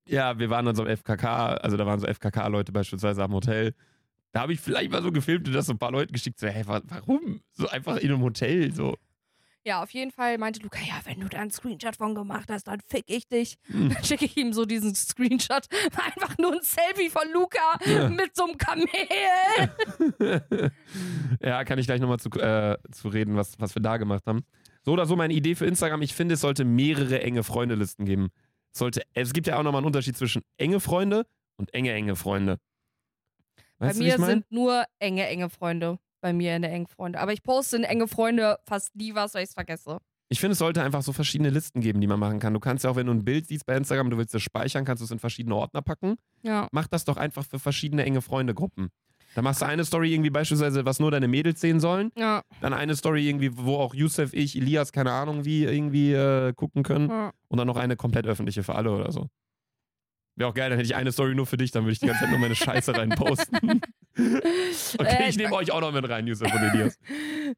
ja, 0.08 0.39
wir 0.39 0.50
waren 0.50 0.67
an 0.67 0.75
so 0.75 0.84
einem 0.84 0.98
FKK, 0.98 1.57
also 1.57 1.77
da 1.77 1.85
waren 1.85 2.00
so 2.00 2.07
FKK-Leute 2.07 2.72
beispielsweise 2.72 3.24
am 3.24 3.33
Hotel. 3.33 3.75
Da 4.31 4.42
habe 4.42 4.53
ich 4.53 4.59
vielleicht 4.59 4.92
mal 4.92 5.01
so 5.01 5.11
gefilmt 5.11 5.48
und 5.48 5.53
das 5.53 5.65
so 5.65 5.74
ein 5.74 5.79
paar 5.79 5.92
Leuten 5.92 6.13
geschickt, 6.13 6.39
so, 6.39 6.48
hey, 6.48 6.65
wa- 6.68 6.81
warum? 6.85 7.42
So 7.51 7.68
einfach 7.68 7.98
in 7.98 8.11
einem 8.11 8.22
Hotel, 8.22 8.72
so. 8.74 8.96
Ja, 9.65 9.83
auf 9.83 9.89
jeden 9.92 10.11
Fall 10.11 10.37
meinte 10.37 10.61
Luca, 10.61 10.79
ja, 10.79 10.94
wenn 11.03 11.20
du 11.20 11.27
da 11.27 11.39
einen 11.39 11.51
Screenshot 11.51 11.96
von 11.98 12.15
gemacht 12.15 12.50
hast, 12.50 12.68
dann 12.68 12.79
fick 12.87 13.03
ich 13.07 13.27
dich. 13.27 13.57
Hm. 13.68 13.89
Dann 13.94 14.03
schicke 14.03 14.25
ich 14.25 14.37
ihm 14.37 14.53
so 14.53 14.65
diesen 14.65 14.96
Screenshot. 14.96 15.65
War 15.92 16.05
einfach 16.15 16.37
nur 16.37 16.53
ein 16.53 16.61
Selfie 16.61 17.09
von 17.09 17.24
Luca 17.33 17.77
Ja. 17.85 18.09
mit 18.09 18.35
so 18.35 18.46
einem 18.46 18.57
Kamel. 18.57 18.87
ja, 21.42 21.63
kann 21.65 21.79
ich 21.79 21.85
gleich 21.87 22.00
nochmal 22.01 22.20
zu, 22.20 22.29
äh, 22.39 22.77
zu 22.92 23.09
reden, 23.09 23.35
was, 23.35 23.59
was 23.59 23.75
wir 23.75 23.81
da 23.81 23.98
gemacht 23.98 24.24
haben. 24.27 24.44
So 24.83 24.94
oder 24.94 25.05
so 25.05 25.15
meine 25.15 25.33
Idee 25.33 25.55
für 25.55 25.65
Instagram, 25.65 26.01
ich 26.03 26.13
finde, 26.13 26.35
es 26.35 26.42
sollte 26.42 26.63
mehrere 26.65 27.22
enge 27.22 27.44
Freundelisten 27.44 28.05
geben. 28.05 28.29
Es, 28.74 28.79
sollte, 28.79 29.01
es 29.13 29.33
gibt 29.33 29.48
ja 29.48 29.57
auch 29.59 29.63
nochmal 29.63 29.79
einen 29.79 29.87
Unterschied 29.87 30.15
zwischen 30.18 30.42
enge 30.57 30.79
Freunde 30.79 31.25
und 31.57 31.74
enge, 31.74 31.92
enge 31.92 32.15
Freunde. 32.15 32.59
Weißt 33.79 33.98
Bei 34.00 34.05
mir 34.05 34.20
mein? 34.20 34.29
sind 34.29 34.51
nur 34.51 34.83
enge, 35.00 35.27
enge 35.27 35.50
Freunde. 35.50 36.00
Bei 36.22 36.33
mir 36.33 36.55
in 36.55 36.61
der 36.61 36.72
engen 36.72 36.87
Freunde. 36.87 37.20
Aber 37.20 37.31
ich 37.31 37.44
poste 37.44 37.77
in 37.77 37.83
enge 37.83 38.07
Freunde 38.07 38.57
fast 38.65 38.94
nie 38.96 39.15
was, 39.15 39.33
weil 39.33 39.44
ich 39.44 39.50
es 39.50 39.53
vergesse. 39.53 40.00
Ich 40.27 40.39
finde, 40.39 40.51
es 40.51 40.59
sollte 40.59 40.83
einfach 40.83 41.01
so 41.01 41.11
verschiedene 41.13 41.50
Listen 41.50 41.81
geben, 41.81 42.01
die 42.01 42.07
man 42.07 42.20
machen 42.20 42.39
kann. 42.39 42.53
Du 42.53 42.59
kannst 42.59 42.83
ja 42.83 42.92
auch, 42.92 42.96
wenn 42.96 43.07
du 43.07 43.13
ein 43.13 43.24
Bild 43.24 43.48
siehst 43.48 43.65
bei 43.65 43.75
Instagram, 43.75 44.09
du 44.11 44.18
willst 44.18 44.35
es 44.35 44.44
speichern, 44.44 44.85
kannst 44.85 45.01
du 45.01 45.05
es 45.05 45.11
in 45.11 45.18
verschiedene 45.18 45.55
Ordner 45.55 45.81
packen. 45.81 46.18
Ja. 46.44 46.68
Mach 46.72 46.87
das 46.87 47.05
doch 47.05 47.18
einfach 47.18 47.46
für 47.46 47.57
verschiedene 47.57 48.03
enge 48.03 48.22
Freunde-Gruppen. 48.22 48.89
Da 49.33 49.42
machst 49.42 49.61
du 49.61 49.65
eine 49.65 49.85
Story 49.85 50.13
irgendwie 50.13 50.29
beispielsweise, 50.29 50.85
was 50.85 51.00
nur 51.00 51.09
deine 51.09 51.27
Mädels 51.27 51.61
sehen 51.61 51.79
sollen. 51.79 52.11
Ja. 52.18 52.42
Dann 52.61 52.74
eine 52.74 52.96
Story 52.96 53.27
irgendwie, 53.27 53.55
wo 53.57 53.77
auch 53.77 53.94
Yusuf, 53.94 54.33
ich, 54.33 54.55
Elias, 54.55 54.92
keine 54.92 55.11
Ahnung 55.11 55.46
wie, 55.46 55.63
irgendwie 55.63 56.13
äh, 56.13 56.53
gucken 56.53 56.83
können. 56.83 57.09
ja. 57.09 57.31
Und 57.48 57.57
dann 57.57 57.68
noch 57.68 57.77
eine 57.77 57.96
komplett 57.96 58.27
öffentliche 58.27 58.61
für 58.61 58.75
alle 58.75 58.92
oder 58.92 59.11
so. 59.11 59.29
Wäre 60.40 60.50
auch 60.50 60.54
geil, 60.54 60.70
dann 60.70 60.80
hätte 60.80 60.88
ich 60.88 60.96
eine 60.96 61.12
Story 61.12 61.36
nur 61.36 61.46
für 61.46 61.58
dich, 61.58 61.72
dann 61.72 61.84
würde 61.84 61.92
ich 61.92 62.00
die 62.00 62.06
ganze 62.08 62.22
Zeit 62.22 62.30
nur 62.30 62.40
meine 62.40 62.56
Scheiße 62.56 62.96
reinposten. 62.96 63.82
Okay, 64.18 65.24
Äh, 65.25 65.30
ich 65.30 65.38
nehme 65.38 65.54
euch 65.54 65.72
auch 65.72 65.80
noch 65.80 65.94
mit 65.94 66.10
rein, 66.10 66.28
Yusuf 66.28 66.52
und 66.54 66.62
Elias. 66.62 66.98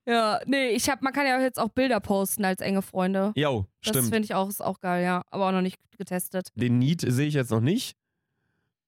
Ja, 0.05 0.39
nee, 0.45 0.69
ich 0.69 0.89
hab, 0.89 1.01
man 1.01 1.11
kann 1.11 1.25
ja 1.25 1.39
jetzt 1.41 1.59
auch 1.59 1.69
Bilder 1.69 1.99
posten 1.99 2.45
als 2.45 2.61
enge 2.61 2.83
Freunde. 2.83 3.31
Jo, 3.35 3.65
Das 3.83 3.89
stimmt. 3.89 4.09
finde 4.09 4.25
ich 4.25 4.35
auch, 4.35 4.47
ist 4.47 4.61
auch 4.63 4.79
geil, 4.79 5.03
ja. 5.03 5.23
Aber 5.31 5.47
auch 5.47 5.51
noch 5.53 5.61
nicht 5.61 5.77
getestet. 5.97 6.49
Den 6.53 6.77
Need 6.77 7.01
sehe 7.01 7.27
ich 7.27 7.33
jetzt 7.33 7.49
noch 7.49 7.61
nicht. 7.61 7.95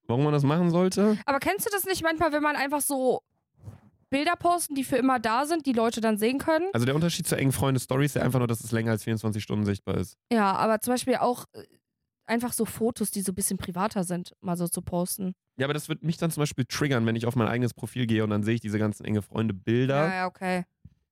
Warum 0.06 0.24
man 0.24 0.34
das 0.34 0.44
machen 0.44 0.70
sollte? 0.70 1.18
Aber 1.26 1.40
kennst 1.40 1.66
du 1.66 1.72
das 1.72 1.86
nicht 1.86 2.04
manchmal, 2.04 2.32
wenn 2.32 2.44
man 2.44 2.56
einfach 2.56 2.82
so 2.82 3.22
Bilder 4.12 4.36
posten, 4.38 4.76
die 4.76 4.84
für 4.84 4.98
immer 4.98 5.18
da 5.20 5.46
sind, 5.48 5.66
die 5.66 5.74
Leute 5.74 6.00
dann 6.00 6.18
sehen 6.20 6.38
können? 6.38 6.68
Also 6.74 6.86
der 6.86 6.94
Unterschied 6.94 7.26
zu 7.26 7.36
engen 7.36 7.52
Freunde-Stories 7.54 8.12
ist 8.12 8.16
ja 8.16 8.22
einfach 8.22 8.40
nur, 8.40 8.48
dass 8.48 8.64
es 8.64 8.72
länger 8.72 8.92
als 8.92 9.04
24 9.04 9.42
Stunden 9.42 9.66
sichtbar 9.66 9.96
ist. 9.98 10.18
Ja, 10.32 10.52
aber 10.54 10.80
zum 10.82 10.94
Beispiel 10.94 11.16
auch 11.16 11.46
äh, 11.54 11.64
einfach 12.26 12.54
so 12.54 12.66
Fotos, 12.66 13.12
die 13.12 13.22
so 13.22 13.32
ein 13.32 13.36
bisschen 13.36 13.58
privater 13.58 14.04
sind, 14.04 14.34
mal 14.42 14.56
so 14.58 14.68
zu 14.68 14.82
posten. 14.82 15.34
Ja, 15.58 15.66
aber 15.68 15.74
das 15.74 15.90
wird 15.90 16.04
mich 16.04 16.18
dann 16.18 16.32
zum 16.32 16.42
Beispiel 16.42 16.66
triggern, 16.66 17.06
wenn 17.06 17.16
ich 17.16 17.26
auf 17.26 17.36
mein 17.36 17.48
eigenes 17.48 17.74
Profil 17.74 18.08
gehe 18.08 18.24
und 18.24 18.30
dann 18.32 18.44
sehe 18.44 18.56
ich 18.56 18.62
diese 18.62 18.80
ganzen 18.80 19.06
enge 19.06 19.22
Freunde-Bilder 19.22 19.96
Ja, 20.08 20.14
ja, 20.14 20.26
okay. 20.28 20.64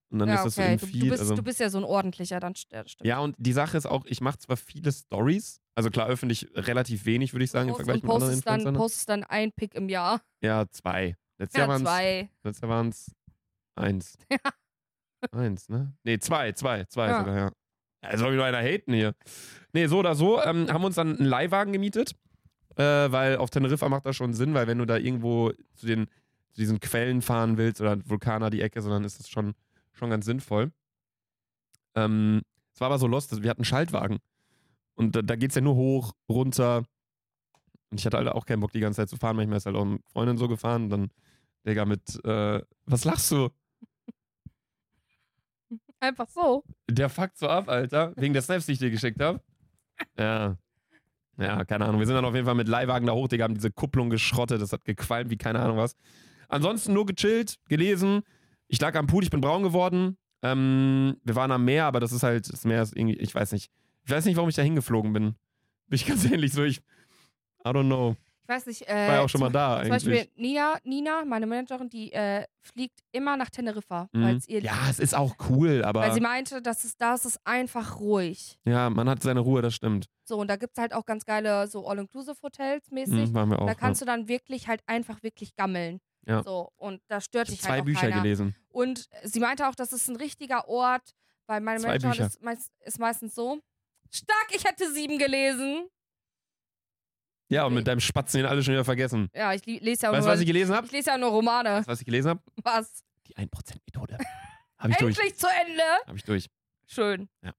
und 0.09 0.19
dann 0.19 0.29
ja, 0.29 0.35
ist 0.35 0.45
das 0.45 0.57
okay. 0.57 0.67
so 0.67 0.71
im 0.73 0.79
du, 0.79 0.85
Feed. 0.87 1.01
du, 1.03 1.09
bist, 1.09 1.19
also, 1.21 1.35
du 1.35 1.43
bist 1.43 1.59
ja 1.59 1.69
so 1.69 1.77
ein 1.77 1.83
ordentlicher, 1.83 2.39
dann 2.39 2.53
ja, 2.71 2.87
stimmt. 2.87 3.07
ja, 3.07 3.19
und 3.19 3.35
die 3.37 3.53
Sache 3.53 3.77
ist 3.77 3.85
auch, 3.85 4.05
ich 4.05 4.19
mache 4.21 4.39
zwar 4.39 4.57
viele 4.57 4.91
Stories, 4.91 5.59
also 5.75 5.89
klar 5.89 6.07
öffentlich 6.07 6.47
relativ 6.55 7.05
wenig, 7.05 7.33
würde 7.33 7.43
ich 7.43 7.51
sagen, 7.51 7.69
im 7.69 7.75
Post- 7.75 7.85
Vergleich 7.85 8.03
und 8.03 8.07
mit 8.07 8.11
anderen 8.13 8.29
postest 8.31 8.47
dann, 8.47 8.55
Influencern. 8.61 8.81
postest 8.81 9.09
dann 9.09 9.23
ein 9.25 9.51
Pick 9.51 9.75
im 9.75 9.89
Jahr. 9.89 10.21
Ja, 10.41 10.65
zwei. 10.71 11.15
Letztes 11.37 11.57
Ja, 11.57 11.61
Jahr 11.61 11.69
waren 11.69 11.81
es 11.83 11.87
zwei. 11.87 12.29
letztes 12.43 12.61
Jahr 12.61 12.69
waren's 12.69 13.11
eins. 13.75 14.17
Eins, 15.31 15.69
ne? 15.69 15.93
Nee, 16.03 16.17
zwei, 16.19 16.51
zwei, 16.53 16.85
zwei 16.85 17.07
Ja. 17.09 17.19
sogar, 17.19 17.37
ja. 17.37 17.51
Ja, 18.03 18.17
soll 18.17 18.29
mich 18.31 18.37
nur 18.37 18.45
einer 18.45 18.57
haten 18.63 18.93
hier. 18.93 19.13
Nee, 19.73 19.87
so 19.87 19.99
oder 19.99 20.15
so, 20.15 20.41
ähm, 20.41 20.67
haben 20.69 20.81
wir 20.81 20.87
uns 20.87 20.95
dann 20.95 21.17
einen 21.17 21.27
Leihwagen 21.27 21.73
gemietet, 21.73 22.15
äh, 22.75 22.83
weil 22.83 23.37
auf 23.37 23.49
Teneriffa 23.49 23.87
macht 23.89 24.05
das 24.05 24.15
schon 24.15 24.33
Sinn, 24.33 24.53
weil 24.53 24.67
wenn 24.67 24.77
du 24.77 24.85
da 24.85 24.97
irgendwo 24.97 25.51
zu, 25.75 25.85
den, 25.85 26.07
zu 26.51 26.61
diesen 26.61 26.79
Quellen 26.79 27.21
fahren 27.21 27.57
willst 27.57 27.79
oder 27.81 27.97
Vulkaner 28.07 28.49
die 28.49 28.61
Ecke, 28.61 28.81
sondern 28.81 29.03
ist 29.03 29.19
das 29.19 29.29
schon, 29.29 29.53
schon 29.93 30.09
ganz 30.09 30.25
sinnvoll. 30.25 30.71
Ähm, 31.95 32.41
es 32.73 32.81
war 32.81 32.87
aber 32.87 32.99
so 32.99 33.07
lost, 33.07 33.31
wir 33.41 33.49
hatten 33.49 33.61
einen 33.61 33.65
Schaltwagen. 33.65 34.19
Und 34.95 35.15
da, 35.15 35.21
da 35.21 35.35
geht 35.35 35.51
es 35.51 35.55
ja 35.55 35.61
nur 35.61 35.75
hoch, 35.75 36.13
runter. 36.29 36.83
Und 37.89 37.99
ich 37.99 38.05
hatte 38.05 38.17
halt 38.17 38.27
auch 38.27 38.45
keinen 38.45 38.59
Bock, 38.59 38.71
die 38.71 38.79
ganze 38.79 38.97
Zeit 38.97 39.09
zu 39.09 39.17
fahren. 39.17 39.35
Manchmal 39.35 39.57
ist 39.57 39.65
halt 39.65 39.75
auch 39.75 39.85
eine 39.85 39.99
Freundin 40.11 40.37
so 40.37 40.47
gefahren. 40.47 40.83
Und 40.83 40.89
dann, 40.89 41.11
Digga, 41.65 41.85
mit, 41.85 42.23
äh, 42.23 42.61
was 42.85 43.03
lachst 43.03 43.31
du? 43.31 43.49
Einfach 45.99 46.27
so. 46.29 46.63
Der 46.89 47.09
fuckt 47.09 47.37
so 47.37 47.47
ab, 47.47 47.69
Alter. 47.69 48.13
Wegen 48.15 48.33
der 48.33 48.41
Snaps, 48.41 48.65
die 48.65 48.73
ich 48.73 48.79
dir 48.79 48.89
geschickt 48.89 49.21
habe. 49.21 49.41
Ja. 50.17 50.57
Ja, 51.37 51.65
keine 51.65 51.85
Ahnung. 51.85 51.99
Wir 51.99 52.05
sind 52.05 52.15
dann 52.15 52.25
auf 52.25 52.35
jeden 52.35 52.45
Fall 52.45 52.55
mit 52.55 52.67
Leihwagen 52.67 53.07
da 53.07 53.13
hoch, 53.13 53.27
Digga, 53.27 53.45
haben 53.45 53.55
diese 53.55 53.71
Kupplung 53.71 54.09
geschrottet. 54.09 54.61
Das 54.61 54.73
hat 54.73 54.85
gequalmt 54.85 55.31
wie 55.31 55.37
keine 55.37 55.59
Ahnung 55.59 55.77
was. 55.77 55.95
Ansonsten 56.49 56.93
nur 56.93 57.05
gechillt, 57.05 57.55
gelesen. 57.67 58.21
Ich 58.67 58.79
lag 58.79 58.95
am 58.95 59.07
Pool, 59.07 59.23
ich 59.23 59.29
bin 59.29 59.41
braun 59.41 59.63
geworden. 59.63 60.17
Ähm, 60.43 61.17
wir 61.23 61.35
waren 61.35 61.51
am 61.51 61.65
Meer, 61.65 61.85
aber 61.85 61.99
das 61.99 62.11
ist 62.11 62.23
halt, 62.23 62.51
das 62.51 62.65
Meer 62.65 62.81
ist 62.81 62.95
irgendwie, 62.95 63.17
ich 63.17 63.33
weiß 63.33 63.51
nicht. 63.53 63.71
Ich 64.03 64.11
weiß 64.11 64.25
nicht, 64.25 64.35
warum 64.35 64.49
ich 64.49 64.55
da 64.55 64.61
hingeflogen 64.61 65.13
bin. 65.13 65.35
Bin 65.87 65.95
ich 65.95 66.05
ganz 66.07 66.29
ehrlich 66.29 66.53
so, 66.53 66.63
ich, 66.63 66.79
I 67.65 67.69
don't 67.69 67.85
know. 67.85 68.15
Ich 68.51 68.55
weiß 68.57 68.65
nicht. 68.67 68.81
Ich 68.81 68.89
Äh, 68.89 69.07
war 69.07 69.13
ja 69.15 69.21
auch 69.21 69.29
schon 69.29 69.39
mal 69.41 69.47
zum, 69.47 69.53
da 69.53 69.81
Zum 69.83 69.91
eigentlich. 69.93 70.05
Beispiel 70.05 70.29
Nina, 70.35 70.77
Nina, 70.83 71.23
meine 71.25 71.45
Managerin, 71.45 71.89
die 71.89 72.11
äh, 72.11 72.45
fliegt 72.61 72.99
immer 73.11 73.37
nach 73.37 73.49
Teneriffa, 73.49 74.09
Mhm. 74.11 74.41
ihr 74.47 74.61
Ja, 74.61 74.87
es 74.89 74.99
ist 74.99 75.15
auch 75.15 75.35
cool, 75.49 75.83
aber 75.83 76.01
Weil 76.01 76.13
sie 76.13 76.19
meinte, 76.21 76.61
das 76.61 76.83
ist, 76.85 76.99
da 77.01 77.13
ist 77.15 77.25
es 77.25 77.39
einfach 77.45 77.99
ruhig. 77.99 78.59
ja, 78.65 78.89
man 78.89 79.07
hat 79.09 79.23
seine 79.23 79.39
Ruhe, 79.39 79.61
das 79.61 79.73
stimmt. 79.73 80.07
So, 80.25 80.37
und 80.37 80.47
da 80.49 80.55
gibt 80.57 80.77
es 80.77 80.81
halt 80.81 80.93
auch 80.93 81.05
ganz 81.05 81.25
geile 81.25 81.67
so 81.67 81.87
All-Inclusive-Hotels 81.87 82.91
mäßig. 82.91 83.29
Mhm, 83.29 83.33
waren 83.33 83.49
wir 83.49 83.59
auch. 83.59 83.65
da 83.65 83.71
ja. 83.71 83.75
kannst 83.77 84.01
du 84.01 84.05
dann 84.05 84.27
wirklich 84.27 84.67
halt 84.67 84.81
einfach 84.85 85.23
wirklich 85.23 85.55
gammeln. 85.55 85.99
Ja. 86.27 86.43
So, 86.43 86.69
und 86.75 87.01
da 87.07 87.19
stört 87.21 87.47
ich 87.49 87.55
dich 87.55 87.61
zwei 87.63 87.71
halt 87.71 87.81
auch 87.81 87.85
Bücher 87.85 88.01
keiner. 88.09 88.21
gelesen. 88.21 88.55
Und 88.69 89.07
sie 89.23 89.39
meinte 89.39 89.67
auch, 89.67 89.75
das 89.75 89.91
ist 89.91 90.07
ein 90.07 90.15
richtiger 90.17 90.67
Ort, 90.67 91.11
weil 91.47 91.61
meine 91.61 91.79
Zwei 91.79 91.87
Managerin 91.99 92.27
ist, 92.27 92.41
meist, 92.41 92.71
ist 92.85 92.99
meistens 92.99 93.33
so. 93.33 93.59
Stark, 94.11 94.47
ich 94.53 94.63
hätte 94.65 94.91
sieben 94.93 95.17
gelesen. 95.17 95.87
Ja, 97.51 97.65
und 97.65 97.73
mit 97.73 97.85
deinem 97.85 97.99
Spatzen 97.99 98.37
den 98.39 98.45
alle 98.47 98.63
schon 98.63 98.73
wieder 98.73 98.85
vergessen. 98.85 99.29
Ja, 99.35 99.53
ich 99.53 99.65
lese 99.65 100.05
ja 100.05 100.11
Weißt 100.13 100.21
du, 100.21 100.25
nur, 100.25 100.33
was 100.33 100.39
ich 100.39 100.47
gelesen 100.47 100.73
habe? 100.73 100.85
ich 100.85 100.93
lese 100.93 101.09
ja 101.09 101.17
nur 101.17 101.31
Romane. 101.31 101.83
Was 101.85 101.99
ich 101.99 102.05
gelesen 102.05 102.29
habe? 102.29 102.41
Was? 102.63 103.03
Die 103.27 103.35
1%-Methode. 103.35 104.17
Habe 104.77 104.91
ich 104.91 104.97
durch. 104.97 105.17
Endlich 105.17 105.37
zu 105.37 105.47
Ende. 105.47 105.83
Habe 106.07 106.17
ich 106.17 106.23
durch. 106.23 106.49
Schön. 106.87 107.27
Ja. 107.43 107.51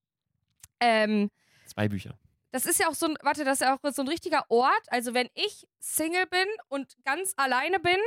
Ähm, 0.81 1.31
Zwei 1.67 1.89
Bücher. 1.89 2.19
das 2.53 2.65
ist 2.65 2.81
ja 2.81 2.89
auch 2.89 2.95
so 2.95 3.05
ein, 3.07 3.17
warte, 3.23 3.45
das 3.45 3.61
ist 3.61 3.67
ja 3.67 3.77
auch 3.77 3.93
so 3.93 4.01
ein 4.03 4.09
richtiger 4.09 4.45
Ort. 4.49 4.83
Also 4.89 5.13
wenn 5.13 5.29
ich 5.35 5.67
Single 5.79 6.27
bin 6.27 6.47
und 6.69 6.97
ganz 7.05 7.35
alleine 7.37 7.79
bin 7.79 7.99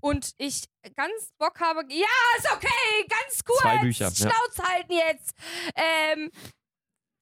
und 0.00 0.32
ich 0.36 0.64
ganz 0.96 1.32
Bock 1.38 1.60
habe, 1.60 1.82
ja, 1.90 2.06
ist 2.38 2.52
okay, 2.52 3.06
ganz 3.08 3.44
kurz, 3.44 3.60
Zwei 3.60 3.78
Bücher, 3.78 4.06
ja. 4.08 4.10
Schnauze 4.10 4.62
halten 4.64 4.92
jetzt. 4.92 5.34
Ähm, 5.76 6.30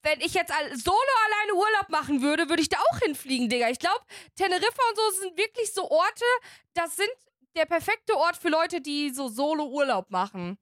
wenn 0.01 0.21
ich 0.21 0.33
jetzt 0.33 0.53
solo 0.83 0.97
alleine 1.25 1.53
Urlaub 1.53 1.89
machen 1.89 2.21
würde, 2.21 2.49
würde 2.49 2.61
ich 2.61 2.69
da 2.69 2.77
auch 2.77 2.99
hinfliegen, 2.99 3.49
Digga. 3.49 3.69
Ich 3.69 3.79
glaube, 3.79 4.01
Teneriffa 4.35 4.81
und 4.89 4.95
so 4.95 5.21
sind 5.21 5.37
wirklich 5.37 5.73
so 5.73 5.89
Orte, 5.89 6.25
das 6.73 6.95
sind 6.95 7.09
der 7.55 7.65
perfekte 7.65 8.15
Ort 8.15 8.37
für 8.37 8.49
Leute, 8.49 8.81
die 8.81 9.09
so 9.11 9.27
solo 9.27 9.65
Urlaub 9.65 10.09
machen. 10.09 10.57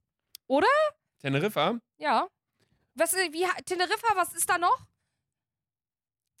Teneriffa? 1.20 1.78
Ja. 1.98 2.28
Was, 2.94 3.14
äh, 3.14 3.32
wie, 3.32 3.46
Teneriffa, 3.64 4.16
was 4.16 4.34
ist 4.34 4.48
da 4.48 4.58
noch? 4.58 4.86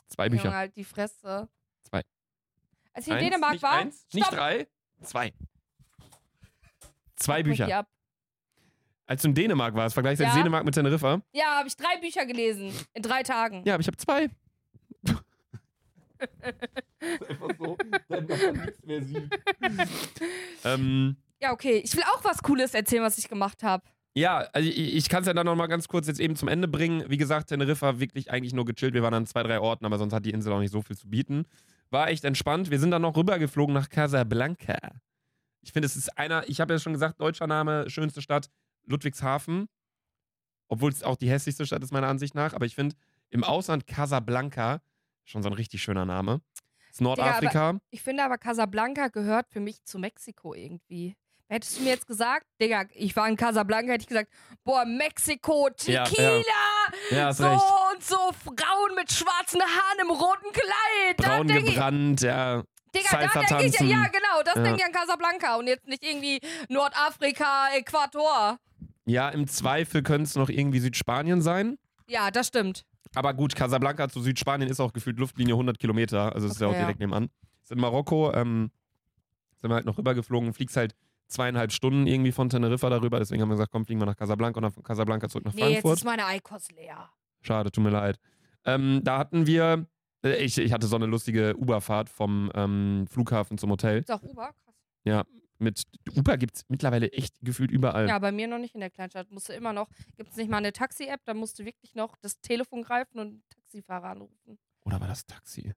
Zwei 0.08 0.28
Bücher. 0.28 0.44
Junge, 0.44 0.56
halt 0.56 0.76
die 0.76 0.84
Fresse. 0.84 1.48
Zwei. 1.82 2.02
Als 2.92 3.06
ich 3.06 3.12
in 3.12 3.18
Eins, 3.18 3.24
Dänemark 3.28 3.52
nicht 3.52 3.62
war. 3.62 3.72
Eins, 3.72 4.06
nicht 4.12 4.32
drei, 4.32 4.66
zwei. 5.02 5.32
Zwei 7.16 7.42
Bücher. 7.42 7.86
Als 9.08 9.22
du 9.22 9.28
in 9.28 9.34
Dänemark 9.34 9.74
warst, 9.74 9.94
vergleichst 9.94 10.22
Ja. 10.22 10.34
Dänemark 10.34 10.64
mit 10.64 10.74
Teneriffa? 10.74 11.20
Ja, 11.32 11.56
habe 11.58 11.66
ich 11.68 11.76
drei 11.76 11.96
Bücher 12.00 12.26
gelesen. 12.26 12.70
In 12.92 13.02
drei 13.02 13.22
Tagen. 13.22 13.62
Ja, 13.66 13.74
aber 13.74 13.80
ich 13.80 13.86
habe 13.86 13.96
zwei. 13.96 14.28
Einfach 17.28 17.48
so, 17.58 17.76
dann 18.08 18.26
nichts 18.26 18.84
mehr 18.84 19.02
sieht. 19.02 19.30
ähm, 20.64 21.16
Ja, 21.40 21.52
okay. 21.52 21.80
Ich 21.84 21.96
will 21.96 22.02
auch 22.14 22.22
was 22.24 22.42
Cooles 22.42 22.74
erzählen, 22.74 23.02
was 23.02 23.16
ich 23.18 23.28
gemacht 23.28 23.62
habe. 23.62 23.84
ja, 24.14 24.38
also 24.52 24.68
ich, 24.68 24.96
ich 24.96 25.08
kann 25.08 25.20
es 25.22 25.26
ja 25.28 25.32
dann 25.32 25.46
noch 25.46 25.54
mal 25.54 25.68
ganz 25.68 25.86
kurz 25.88 26.06
jetzt 26.08 26.18
eben 26.20 26.34
zum 26.36 26.48
Ende 26.48 26.66
bringen. 26.68 27.04
Wie 27.08 27.16
gesagt, 27.16 27.48
Teneriffa 27.48 28.00
wirklich 28.00 28.30
eigentlich 28.30 28.52
nur 28.52 28.64
gechillt. 28.64 28.94
Wir 28.94 29.02
waren 29.02 29.14
an 29.14 29.26
zwei, 29.26 29.42
drei 29.42 29.60
Orten, 29.60 29.86
aber 29.86 29.96
sonst 29.98 30.12
hat 30.12 30.26
die 30.26 30.30
Insel 30.32 30.52
auch 30.52 30.60
nicht 30.60 30.72
so 30.72 30.82
viel 30.82 30.96
zu 30.96 31.08
bieten. 31.08 31.44
War 31.90 32.08
echt 32.08 32.24
entspannt. 32.24 32.70
Wir 32.70 32.80
sind 32.80 32.90
dann 32.90 33.02
noch 33.02 33.16
rübergeflogen 33.16 33.72
nach 33.74 33.88
Casablanca. 33.88 34.76
Ich 35.62 35.72
finde, 35.72 35.86
es 35.86 35.96
ist 35.96 36.18
einer, 36.18 36.48
ich 36.48 36.60
habe 36.60 36.72
ja 36.74 36.78
schon 36.78 36.92
gesagt, 36.92 37.20
deutscher 37.20 37.46
Name, 37.46 37.88
schönste 37.90 38.20
Stadt, 38.22 38.48
Ludwigshafen. 38.88 39.68
Obwohl 40.68 40.90
es 40.90 41.02
auch 41.02 41.16
die 41.16 41.30
hässlichste 41.30 41.64
Stadt 41.66 41.82
ist, 41.82 41.92
meiner 41.92 42.08
Ansicht 42.08 42.34
nach. 42.34 42.52
Aber 42.52 42.66
ich 42.66 42.74
finde, 42.74 42.94
im 43.30 43.44
Ausland 43.44 43.86
Casablanca, 43.86 44.80
schon 45.24 45.42
so 45.42 45.48
ein 45.48 45.54
richtig 45.54 45.82
schöner 45.82 46.04
Name. 46.04 46.40
Ist 46.90 47.00
Nordafrika. 47.00 47.78
Ich 47.90 48.02
finde 48.02 48.24
aber, 48.24 48.38
Casablanca 48.38 49.08
gehört 49.08 49.46
für 49.50 49.60
mich 49.60 49.84
zu 49.84 49.98
Mexiko 49.98 50.54
irgendwie. 50.54 51.16
Hättest 51.50 51.78
du 51.78 51.82
mir 51.84 51.90
jetzt 51.90 52.06
gesagt, 52.06 52.46
Digga, 52.60 52.84
ich 52.92 53.16
war 53.16 53.26
in 53.26 53.36
Casablanca, 53.36 53.92
hätte 53.92 54.02
ich 54.02 54.08
gesagt, 54.08 54.30
boah, 54.64 54.84
Mexiko, 54.84 55.70
Ja, 55.86 56.04
Tequila, 56.04 56.42
ja, 57.10 57.26
hast 57.26 57.38
so 57.38 57.46
recht. 57.48 57.62
und 57.94 58.04
so, 58.04 58.16
Frauen 58.44 58.94
mit 58.96 59.10
schwarzen 59.10 59.62
Haaren 59.62 59.98
im 60.02 60.10
roten 60.10 60.52
Kleid. 60.52 61.16
Braun 61.16 61.46
denk 61.48 61.66
ich, 61.66 61.74
gebrannt, 61.74 62.20
ja. 62.20 62.62
Digga, 62.94 63.08
Salsa 63.08 63.42
da 63.48 63.58
denke 63.58 63.66
ich, 63.84 63.90
ja 63.90 64.06
genau, 64.08 64.42
das 64.44 64.56
Ja. 64.56 64.62
denke 64.62 64.80
ich 64.80 64.84
an 64.84 64.92
Casablanca 64.92 65.56
und 65.56 65.68
jetzt 65.68 65.86
nicht 65.86 66.04
irgendwie 66.04 66.40
Nordafrika, 66.68 67.68
Äquator. 67.74 68.58
Ja, 69.08 69.28
im 69.30 69.46
Zweifel 69.46 70.02
könnte 70.02 70.24
es 70.24 70.34
noch 70.36 70.48
irgendwie 70.50 70.78
Südspanien 70.80 71.40
sein. 71.42 71.78
Ja, 72.06 72.30
das 72.30 72.48
stimmt. 72.48 72.84
Aber 73.14 73.32
gut, 73.34 73.54
Casablanca 73.56 74.08
zu 74.08 74.20
Südspanien 74.20 74.70
ist 74.70 74.80
auch 74.80 74.92
gefühlt 74.92 75.18
Luftlinie 75.18 75.54
100 75.54 75.78
Kilometer. 75.78 76.34
Also 76.34 76.46
es 76.46 76.54
ist 76.54 76.60
ja 76.60 76.66
auch 76.66 76.70
Okay, 76.70 76.80
ja. 76.80 76.84
direkt 76.86 77.00
nebenan. 77.00 77.30
Ist 77.62 77.72
in 77.72 77.80
Marokko, 77.80 78.32
ähm, 78.34 78.70
sind 79.56 79.70
wir 79.70 79.74
halt 79.74 79.86
noch 79.86 79.98
rübergeflogen, 79.98 80.52
fliegst 80.52 80.76
halt 80.76 80.94
zweieinhalb 81.26 81.72
Stunden 81.72 82.06
irgendwie 82.06 82.32
von 82.32 82.48
Teneriffa 82.48 82.88
darüber. 82.90 83.18
Deswegen 83.18 83.42
haben 83.42 83.48
wir 83.48 83.54
gesagt, 83.54 83.72
komm, 83.72 83.84
fliegen 83.84 84.00
wir 84.00 84.06
nach 84.06 84.16
Casablanca 84.16 84.58
und 84.58 84.62
dann 84.62 84.72
von 84.72 84.82
Casablanca 84.82 85.28
zurück 85.28 85.44
nach 85.44 85.54
Nee, 85.54 85.60
jetzt 85.62 85.70
Frankfurt. 85.72 85.98
ist 85.98 86.04
meine 86.04 86.24
Eikos 86.26 86.70
leer. 86.72 87.10
Schade, 87.40 87.70
tut 87.70 87.84
mir 87.84 87.90
leid. 87.90 88.18
Ähm, 88.64 89.00
da 89.04 89.18
hatten 89.18 89.46
wir, 89.46 89.86
äh, 90.24 90.36
ich, 90.44 90.58
ich 90.58 90.72
hatte 90.72 90.86
so 90.86 90.96
eine 90.96 91.06
lustige 91.06 91.56
Uberfahrt 91.56 92.08
vom 92.08 92.50
ähm, 92.54 93.06
Flughafen 93.10 93.58
zum 93.58 93.70
Hotel. 93.70 94.00
Ist 94.00 94.10
auch 94.10 94.22
Uber? 94.22 94.50
Krass. 94.64 94.74
Mit 95.58 95.82
Uber 96.16 96.36
gibt 96.38 96.56
es 96.56 96.64
mittlerweile 96.68 97.10
echt 97.12 97.34
gefühlt 97.42 97.70
überall. 97.70 98.08
Ja, 98.08 98.18
bei 98.18 98.30
mir 98.32 98.46
noch 98.46 98.58
nicht 98.58 98.74
in 98.74 98.80
der 98.80 98.90
Kleinstadt. 98.90 99.30
Musst 99.30 99.48
du 99.48 99.52
immer 99.52 99.72
noch, 99.72 99.88
gibt 100.16 100.30
es 100.30 100.36
nicht 100.36 100.48
mal 100.48 100.58
eine 100.58 100.72
Taxi-App, 100.72 101.20
da 101.24 101.34
musst 101.34 101.58
du 101.58 101.64
wirklich 101.64 101.94
noch 101.94 102.16
das 102.20 102.40
Telefon 102.40 102.82
greifen 102.82 103.18
und 103.18 103.26
einen 103.28 103.42
Taxifahrer 103.50 104.10
anrufen. 104.10 104.58
Oder 104.84 105.00
war 105.00 105.08
das 105.08 105.26
Taxi? 105.26 105.72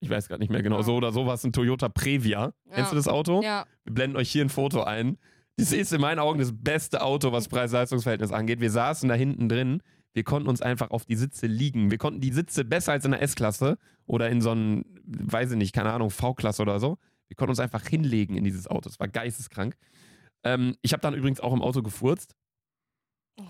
Ich 0.00 0.08
weiß 0.08 0.28
gerade 0.28 0.40
nicht 0.40 0.50
mehr 0.50 0.62
genau. 0.62 0.76
Ja. 0.76 0.82
So 0.84 0.96
oder 0.96 1.12
so 1.12 1.26
war 1.26 1.34
es 1.34 1.44
ein 1.44 1.52
Toyota 1.52 1.88
Previa. 1.88 2.52
Kennst 2.70 2.92
du 2.92 2.96
das 2.96 3.08
Auto? 3.08 3.42
Ja, 3.42 3.66
Wir 3.84 3.94
blenden 3.94 4.16
euch 4.16 4.30
hier 4.30 4.44
ein 4.44 4.48
Foto 4.48 4.82
ein. 4.84 5.18
Das 5.56 5.72
ist 5.72 5.92
in 5.92 6.00
meinen 6.00 6.20
Augen 6.20 6.38
das 6.38 6.52
beste 6.54 7.02
Auto, 7.02 7.32
was 7.32 7.48
Preis-Leistungs-Verhältnis 7.48 8.30
angeht. 8.30 8.60
Wir 8.60 8.70
saßen 8.70 9.08
da 9.08 9.16
hinten 9.16 9.48
drin. 9.48 9.82
Wir 10.12 10.22
konnten 10.22 10.48
uns 10.48 10.62
einfach 10.62 10.90
auf 10.90 11.04
die 11.04 11.16
Sitze 11.16 11.46
liegen. 11.46 11.90
Wir 11.90 11.98
konnten 11.98 12.20
die 12.20 12.32
Sitze 12.32 12.64
besser 12.64 12.92
als 12.92 13.04
in 13.04 13.10
der 13.10 13.22
S-Klasse 13.22 13.76
oder 14.06 14.30
in 14.30 14.40
so 14.40 14.52
einem, 14.52 14.84
weiß 15.04 15.50
ich 15.50 15.56
nicht, 15.56 15.74
keine 15.74 15.92
Ahnung, 15.92 16.10
V-Klasse 16.10 16.62
oder 16.62 16.78
so. 16.78 16.98
Wir 17.28 17.36
konnten 17.36 17.50
uns 17.50 17.60
einfach 17.60 17.86
hinlegen 17.86 18.36
in 18.36 18.44
dieses 18.44 18.66
Auto. 18.66 18.88
Es 18.88 18.98
war 18.98 19.08
geisteskrank. 19.08 19.76
Ähm, 20.44 20.76
ich 20.82 20.92
habe 20.92 21.00
dann 21.00 21.14
übrigens 21.14 21.40
auch 21.40 21.52
im 21.52 21.62
Auto 21.62 21.82
gefurzt. 21.82 22.34
oh, 23.40 23.44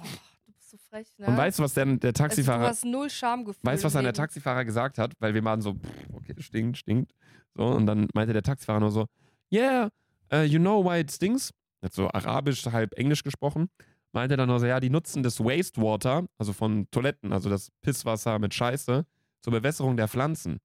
du 0.47 0.53
bist 0.53 0.71
so 0.71 0.77
frech, 0.91 1.09
ne? 1.19 1.27
Und 1.27 1.37
weißt 1.37 1.59
du, 1.59 1.63
was 1.63 1.75
der, 1.75 1.87
der 1.87 2.09
also, 2.09 2.13
Taxifahrer. 2.13 2.63
du 2.63 2.69
hast 2.69 2.85
null 2.85 3.11
Schamgefühl. 3.11 3.61
Weißt 3.63 3.83
du, 3.83 3.87
was 3.87 3.93
dann 3.93 4.05
der. 4.05 4.13
Taxifahrer 4.13 4.65
gesagt 4.65 4.99
hat? 4.99 5.13
Weil 5.21 5.35
wir 5.35 5.45
waren 5.45 5.61
so, 5.61 5.77
okay, 6.13 6.35
stinkt, 6.39 6.79
stinkt. 6.79 7.13
So, 7.55 7.65
und 7.65 7.87
dann 7.87 8.09
meinte 8.15 8.33
der 8.33 8.43
Taxifahrer 8.43 8.81
nur 8.81 8.91
so, 8.91 9.07
yeah, 9.53 9.91
uh, 10.33 10.43
you 10.43 10.59
know 10.59 10.85
why 10.85 11.01
it 11.01 11.11
stinks? 11.11 11.53
Er 11.81 11.87
hat 11.87 11.93
so 11.93 12.09
arabisch, 12.09 12.65
halb 12.67 12.99
englisch 12.99 13.23
gesprochen. 13.23 13.69
Meinte 14.13 14.37
dann 14.37 14.49
nur 14.49 14.59
so, 14.59 14.67
ja, 14.67 14.81
die 14.81 14.91
nutzen 14.91 15.23
das 15.23 15.39
Wastewater, 15.41 16.27
also 16.39 16.53
von 16.53 16.91
Toiletten, 16.91 17.33
also 17.33 17.51
das 17.51 17.71
Pisswasser 17.83 18.39
mit 18.39 18.55
Scheiße, 18.55 19.05
zur 19.43 19.53
Bewässerung 19.53 19.97
der 19.97 20.09
Pflanzen. 20.09 20.59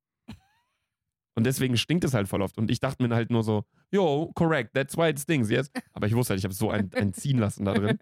Und 1.35 1.45
deswegen 1.45 1.77
stinkt 1.77 2.03
es 2.03 2.13
halt 2.13 2.27
voll 2.27 2.41
oft. 2.41 2.57
Und 2.57 2.69
ich 2.69 2.79
dachte 2.79 3.01
mir 3.05 3.13
halt 3.13 3.31
nur 3.31 3.43
so, 3.43 3.65
yo, 3.91 4.31
correct, 4.35 4.73
that's 4.73 4.97
why 4.97 5.09
it 5.09 5.19
stinks, 5.19 5.49
yes. 5.49 5.71
Aber 5.93 6.05
ich 6.07 6.15
wusste 6.15 6.31
halt, 6.31 6.39
ich 6.39 6.45
habe 6.45 6.53
so 6.53 6.69
ein, 6.69 6.91
ein 6.95 7.13
Ziehen 7.13 7.39
lassen 7.39 7.65
da 7.65 7.73
drin. 7.73 7.97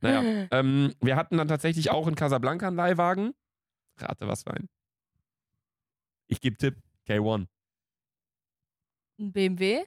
Naja, 0.00 0.46
ähm, 0.50 0.94
wir 1.00 1.16
hatten 1.16 1.38
dann 1.38 1.48
tatsächlich 1.48 1.90
auch 1.90 2.06
in 2.06 2.14
Casablanca 2.14 2.68
einen 2.68 2.76
Leihwagen. 2.76 3.32
Rate, 3.98 4.28
was 4.28 4.42
für 4.42 4.52
ein. 4.52 4.68
Ich 6.28 6.40
gebe 6.40 6.56
Tipp, 6.56 6.76
K1. 7.08 7.46
Ein 9.18 9.32
BMW? 9.32 9.84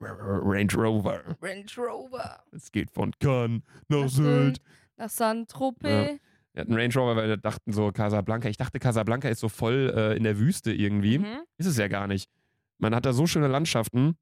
Range 0.00 0.72
Rover. 0.74 1.36
Range 1.40 1.70
Rover. 1.76 2.42
Es 2.50 2.72
geht 2.72 2.90
von 2.90 3.12
Cannes 3.20 3.62
nach 3.88 4.00
Nach 4.00 4.08
Sylt. 4.08 4.60
Nach 4.96 5.10
Saint-Tropez. 5.10 6.18
Wir 6.52 6.60
hatten 6.62 6.72
einen 6.72 6.80
Range 6.82 6.94
Rover, 6.94 7.16
weil 7.16 7.28
wir 7.28 7.36
dachten 7.38 7.72
so 7.72 7.90
Casablanca. 7.92 8.48
Ich 8.48 8.56
dachte, 8.58 8.78
Casablanca 8.78 9.28
ist 9.28 9.40
so 9.40 9.48
voll 9.48 9.92
äh, 9.96 10.16
in 10.16 10.22
der 10.24 10.38
Wüste 10.38 10.72
irgendwie. 10.72 11.18
Mhm. 11.18 11.42
Ist 11.56 11.66
es 11.66 11.76
ja 11.78 11.88
gar 11.88 12.06
nicht. 12.06 12.28
Man 12.78 12.94
hat 12.94 13.06
da 13.06 13.12
so 13.12 13.26
schöne 13.26 13.48
Landschaften. 13.48 14.16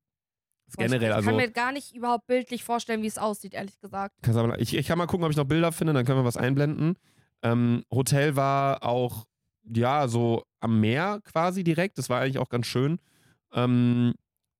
Boah, 0.76 0.84
ich- 0.84 0.90
generell, 0.90 1.08
ich 1.10 1.14
also 1.16 1.28
kann 1.30 1.36
mir 1.36 1.50
gar 1.50 1.72
nicht 1.72 1.94
überhaupt 1.94 2.26
bildlich 2.28 2.62
vorstellen, 2.62 3.02
wie 3.02 3.08
es 3.08 3.18
aussieht, 3.18 3.54
ehrlich 3.54 3.80
gesagt. 3.80 4.14
Casablanca. 4.22 4.60
Ich, 4.60 4.76
ich 4.76 4.86
kann 4.86 4.98
mal 4.98 5.06
gucken, 5.06 5.24
ob 5.24 5.30
ich 5.32 5.36
noch 5.36 5.44
Bilder 5.46 5.72
finde, 5.72 5.92
dann 5.92 6.04
können 6.06 6.20
wir 6.20 6.24
was 6.24 6.36
einblenden. 6.36 6.96
Ähm, 7.42 7.84
Hotel 7.90 8.36
war 8.36 8.84
auch, 8.84 9.26
ja, 9.64 10.06
so 10.06 10.44
am 10.60 10.78
Meer 10.80 11.20
quasi 11.24 11.64
direkt. 11.64 11.98
Das 11.98 12.08
war 12.10 12.20
eigentlich 12.20 12.38
auch 12.38 12.48
ganz 12.48 12.66
schön. 12.66 13.00
Ähm, 13.52 14.14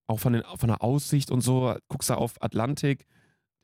auch 0.08 0.18
von, 0.18 0.32
den, 0.32 0.42
von 0.56 0.68
der 0.68 0.82
Aussicht 0.82 1.30
und 1.30 1.40
so. 1.42 1.76
Guckst 1.88 2.10
du 2.10 2.14
auf 2.14 2.42
Atlantik. 2.42 3.06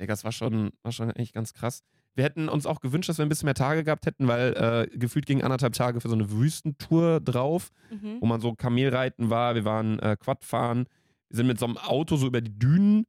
Digga, 0.01 0.13
das 0.13 0.23
war 0.23 0.31
schon, 0.33 0.71
war 0.83 0.93
schon 0.93 1.11
echt 1.11 1.33
ganz 1.33 1.53
krass. 1.53 1.83
Wir 2.17 2.25
hätten 2.25 2.49
uns 2.49 2.67
auch 2.67 2.81
gewünscht, 2.81 3.09
dass 3.09 3.19
wir 3.19 3.25
ein 3.25 3.29
bisschen 3.29 3.47
mehr 3.47 3.55
Tage 3.55 3.85
gehabt 3.85 4.07
hätten, 4.07 4.27
weil 4.27 4.89
äh, 4.93 4.97
gefühlt 4.99 5.27
gingen 5.27 5.43
anderthalb 5.43 5.75
Tage 5.75 6.01
für 6.01 6.09
so 6.09 6.15
eine 6.15 6.31
Wüstentour 6.31 7.21
drauf, 7.21 7.71
Mhm. 7.91 8.17
wo 8.21 8.27
man 8.27 8.41
so 8.41 8.55
Kamelreiten 8.55 9.31
war. 9.31 9.55
Wir 9.55 9.65
waren 9.65 9.99
äh, 10.01 10.17
Quad 10.19 10.45
fahren. 10.45 10.87
Wir 11.29 11.37
sind 11.37 11.47
mit 11.47 11.59
so 11.59 11.67
einem 11.67 11.77
Auto 11.77 12.17
so 12.17 12.27
über 12.27 12.41
die 12.41 12.59
Dünen 12.59 13.05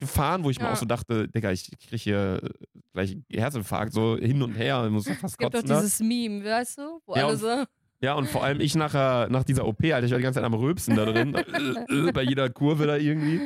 gefahren, 0.00 0.42
wo 0.44 0.50
ich 0.50 0.58
mir 0.58 0.66
Ja. 0.66 0.72
auch 0.72 0.76
so 0.76 0.86
dachte, 0.86 1.28
Digga, 1.28 1.52
ich 1.52 1.70
kriege 1.78 1.96
hier 2.02 2.40
äh, 2.42 2.48
gleich 2.92 3.16
Herzinfarkt, 3.30 3.92
so 3.92 4.16
hin 4.16 4.42
und 4.42 4.54
her, 4.54 4.82
ich 4.86 4.90
muss 4.90 5.06
fast 5.06 5.24
Es 5.24 5.38
gibt 5.38 5.54
doch 5.54 5.60
kotzen. 5.60 5.68
da. 5.68 5.76
dieses 5.80 6.00
Meme, 6.00 6.44
weißt 6.44 6.78
du? 6.78 7.00
Wo 7.06 7.14
Ja, 7.14 7.24
alle 7.24 7.32
und- 7.34 7.38
so. 7.38 7.64
Ja, 8.00 8.14
und 8.14 8.28
vor 8.28 8.42
allem 8.42 8.60
ich 8.60 8.74
nachher, 8.74 9.28
nach 9.30 9.44
dieser 9.44 9.64
OP, 9.64 9.92
Alter, 9.92 10.06
ich 10.06 10.10
war 10.10 10.18
die 10.18 10.24
ganze 10.24 10.38
Zeit 10.40 10.44
am 10.44 10.54
Röpsen 10.54 10.96
da 10.96 11.04
drin. 11.04 11.34
Äh, 11.90 12.08
äh, 12.08 12.12
bei 12.12 12.22
jeder 12.22 12.50
Kurve 12.50 12.86
da 12.88 12.96
irgendwie. 12.96 13.40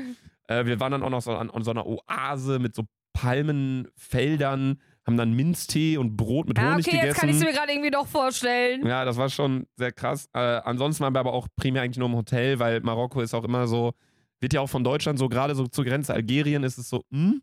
Äh, 0.49 0.65
wir 0.65 0.81
waren 0.81 0.93
dann 0.93 1.03
auch 1.03 1.11
noch 1.11 1.21
so 1.21 1.33
an, 1.37 1.51
an 1.51 1.63
so 1.63 1.73
einer 1.73 1.85
Oase 1.87 2.59
mit 2.59 2.75
so 2.75 2.85
Palmenfeldern, 3.17 4.81
haben 5.07 5.17
dann 5.17 5.33
Minztee 5.33 5.97
und 5.99 6.17
Brot 6.17 6.49
mit 6.49 6.59
Ja, 6.59 6.73
Honig 6.73 6.87
okay, 6.87 6.97
gegessen. 6.97 7.07
jetzt 7.07 7.21
kann 7.21 7.29
ich 7.29 7.37
es 7.37 7.45
mir 7.45 7.53
gerade 7.53 7.73
irgendwie 7.73 7.91
doch 7.91 8.07
vorstellen. 8.07 8.85
Ja, 8.87 9.05
das 9.05 9.17
war 9.17 9.29
schon 9.29 9.67
sehr 9.77 9.93
krass. 9.93 10.29
Äh, 10.33 10.39
ansonsten 10.39 11.05
waren 11.05 11.15
wir 11.15 11.21
aber 11.21 11.33
auch 11.33 11.47
primär 11.57 11.83
eigentlich 11.83 11.99
nur 11.99 12.09
im 12.09 12.17
Hotel, 12.17 12.59
weil 12.59 12.81
Marokko 12.81 13.21
ist 13.21 13.33
auch 13.35 13.45
immer 13.45 13.67
so, 13.69 13.93
wird 14.41 14.53
ja 14.53 14.61
auch 14.61 14.69
von 14.69 14.83
Deutschland 14.85 15.19
so 15.19 15.29
gerade 15.29 15.55
so 15.55 15.67
zur 15.67 15.85
Grenze 15.85 16.13
Algerien 16.13 16.65
ist 16.65 16.77
es 16.79 16.89
so, 16.89 17.05
hm, 17.11 17.41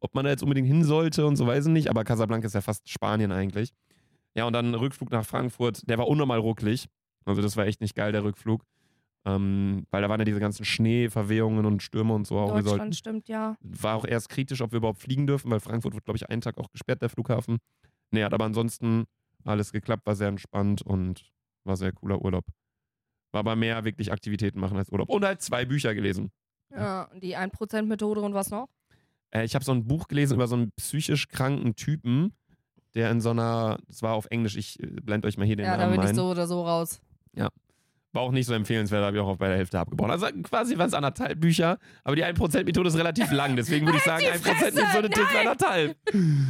ob 0.00 0.14
man 0.14 0.24
da 0.24 0.30
jetzt 0.32 0.42
unbedingt 0.42 0.66
hin 0.66 0.84
sollte 0.84 1.26
und 1.26 1.36
so 1.36 1.46
weiß 1.46 1.66
ich 1.66 1.72
nicht, 1.72 1.88
aber 1.88 2.04
Casablanca 2.04 2.46
ist 2.46 2.54
ja 2.54 2.60
fast 2.60 2.88
Spanien 2.88 3.30
eigentlich. 3.32 3.72
Ja, 4.34 4.44
und 4.46 4.52
dann 4.52 4.74
Rückflug 4.74 5.10
nach 5.10 5.24
Frankfurt, 5.24 5.88
der 5.88 5.98
war 5.98 6.08
unnormal 6.08 6.38
rucklig. 6.38 6.88
Also 7.24 7.40
das 7.40 7.56
war 7.56 7.66
echt 7.66 7.80
nicht 7.80 7.94
geil, 7.94 8.12
der 8.12 8.22
Rückflug. 8.24 8.62
Ähm, 9.26 9.86
weil 9.90 10.02
da 10.02 10.08
waren 10.08 10.20
ja 10.20 10.24
diese 10.24 10.38
ganzen 10.38 10.64
Schneeverwehungen 10.64 11.66
und 11.66 11.82
Stürme 11.82 12.14
und 12.14 12.26
so 12.28 12.38
auch. 12.38 12.54
Wir 12.54 12.62
sollten, 12.62 12.64
Deutschland 12.68 12.96
stimmt, 12.96 13.28
ja. 13.28 13.56
war 13.60 13.96
auch 13.96 14.04
erst 14.06 14.28
kritisch, 14.28 14.60
ob 14.60 14.70
wir 14.70 14.76
überhaupt 14.76 15.00
fliegen 15.00 15.26
dürfen, 15.26 15.50
weil 15.50 15.58
Frankfurt 15.58 15.94
wird, 15.94 16.04
glaube 16.04 16.16
ich, 16.16 16.30
einen 16.30 16.40
Tag 16.42 16.58
auch 16.58 16.70
gesperrt, 16.70 17.02
der 17.02 17.08
Flughafen. 17.08 17.58
Nee, 18.12 18.22
hat 18.22 18.32
aber 18.32 18.44
ansonsten 18.44 19.04
alles 19.44 19.72
geklappt, 19.72 20.06
war 20.06 20.14
sehr 20.14 20.28
entspannt 20.28 20.82
und 20.82 21.32
war 21.64 21.76
sehr 21.76 21.90
cooler 21.90 22.22
Urlaub. 22.22 22.44
War 23.32 23.40
aber 23.40 23.56
mehr 23.56 23.84
wirklich 23.84 24.12
Aktivitäten 24.12 24.60
machen 24.60 24.76
als 24.78 24.90
Urlaub. 24.90 25.08
Und 25.08 25.24
halt 25.24 25.42
zwei 25.42 25.64
Bücher 25.64 25.92
gelesen. 25.94 26.30
ja. 26.72 27.08
Die 27.20 27.36
1%-Methode 27.36 28.20
und 28.20 28.32
was 28.32 28.50
noch? 28.50 28.68
Äh, 29.32 29.44
ich 29.44 29.56
habe 29.56 29.64
so 29.64 29.72
ein 29.72 29.86
Buch 29.88 30.06
gelesen 30.06 30.34
über 30.34 30.46
so 30.46 30.54
einen 30.54 30.70
psychisch 30.76 31.26
kranken 31.26 31.74
Typen, 31.74 32.32
der 32.94 33.10
in 33.10 33.20
so 33.20 33.30
einer, 33.30 33.78
das 33.88 34.02
war 34.02 34.14
auf 34.14 34.26
Englisch, 34.30 34.56
ich 34.56 34.80
äh, 34.80 34.86
blende 34.86 35.26
euch 35.26 35.36
mal 35.36 35.44
hier 35.46 35.56
den 35.56 35.66
Ja, 35.66 35.72
da 35.76 35.84
Namen 35.84 35.94
bin 35.96 36.02
ich 36.02 36.10
ein. 36.10 36.14
so 36.14 36.30
oder 36.30 36.46
so 36.46 36.62
raus. 36.64 37.00
War 38.16 38.22
auch 38.22 38.32
nicht 38.32 38.46
so 38.46 38.54
empfehlenswert, 38.54 39.04
habe 39.04 39.14
ich 39.14 39.22
auch 39.22 39.36
bei 39.36 39.48
der 39.48 39.58
Hälfte 39.58 39.78
abgebrochen. 39.78 40.10
Also 40.10 40.26
quasi 40.42 40.78
waren 40.78 40.88
es 40.88 40.94
anderthalb 40.94 41.38
Bücher, 41.38 41.78
aber 42.02 42.16
die 42.16 42.24
1%-Methode 42.24 42.88
ist 42.88 42.96
relativ 42.96 43.30
lang, 43.30 43.56
deswegen 43.56 43.84
würde 43.84 43.98
ich 43.98 44.04
sagen, 44.04 44.24
Halt 44.24 44.42
die 44.42 44.48
1%-Methode 44.48 45.08
Fresse, 45.08 45.10
tippt 45.10 45.36
anderthalb. 45.36 45.98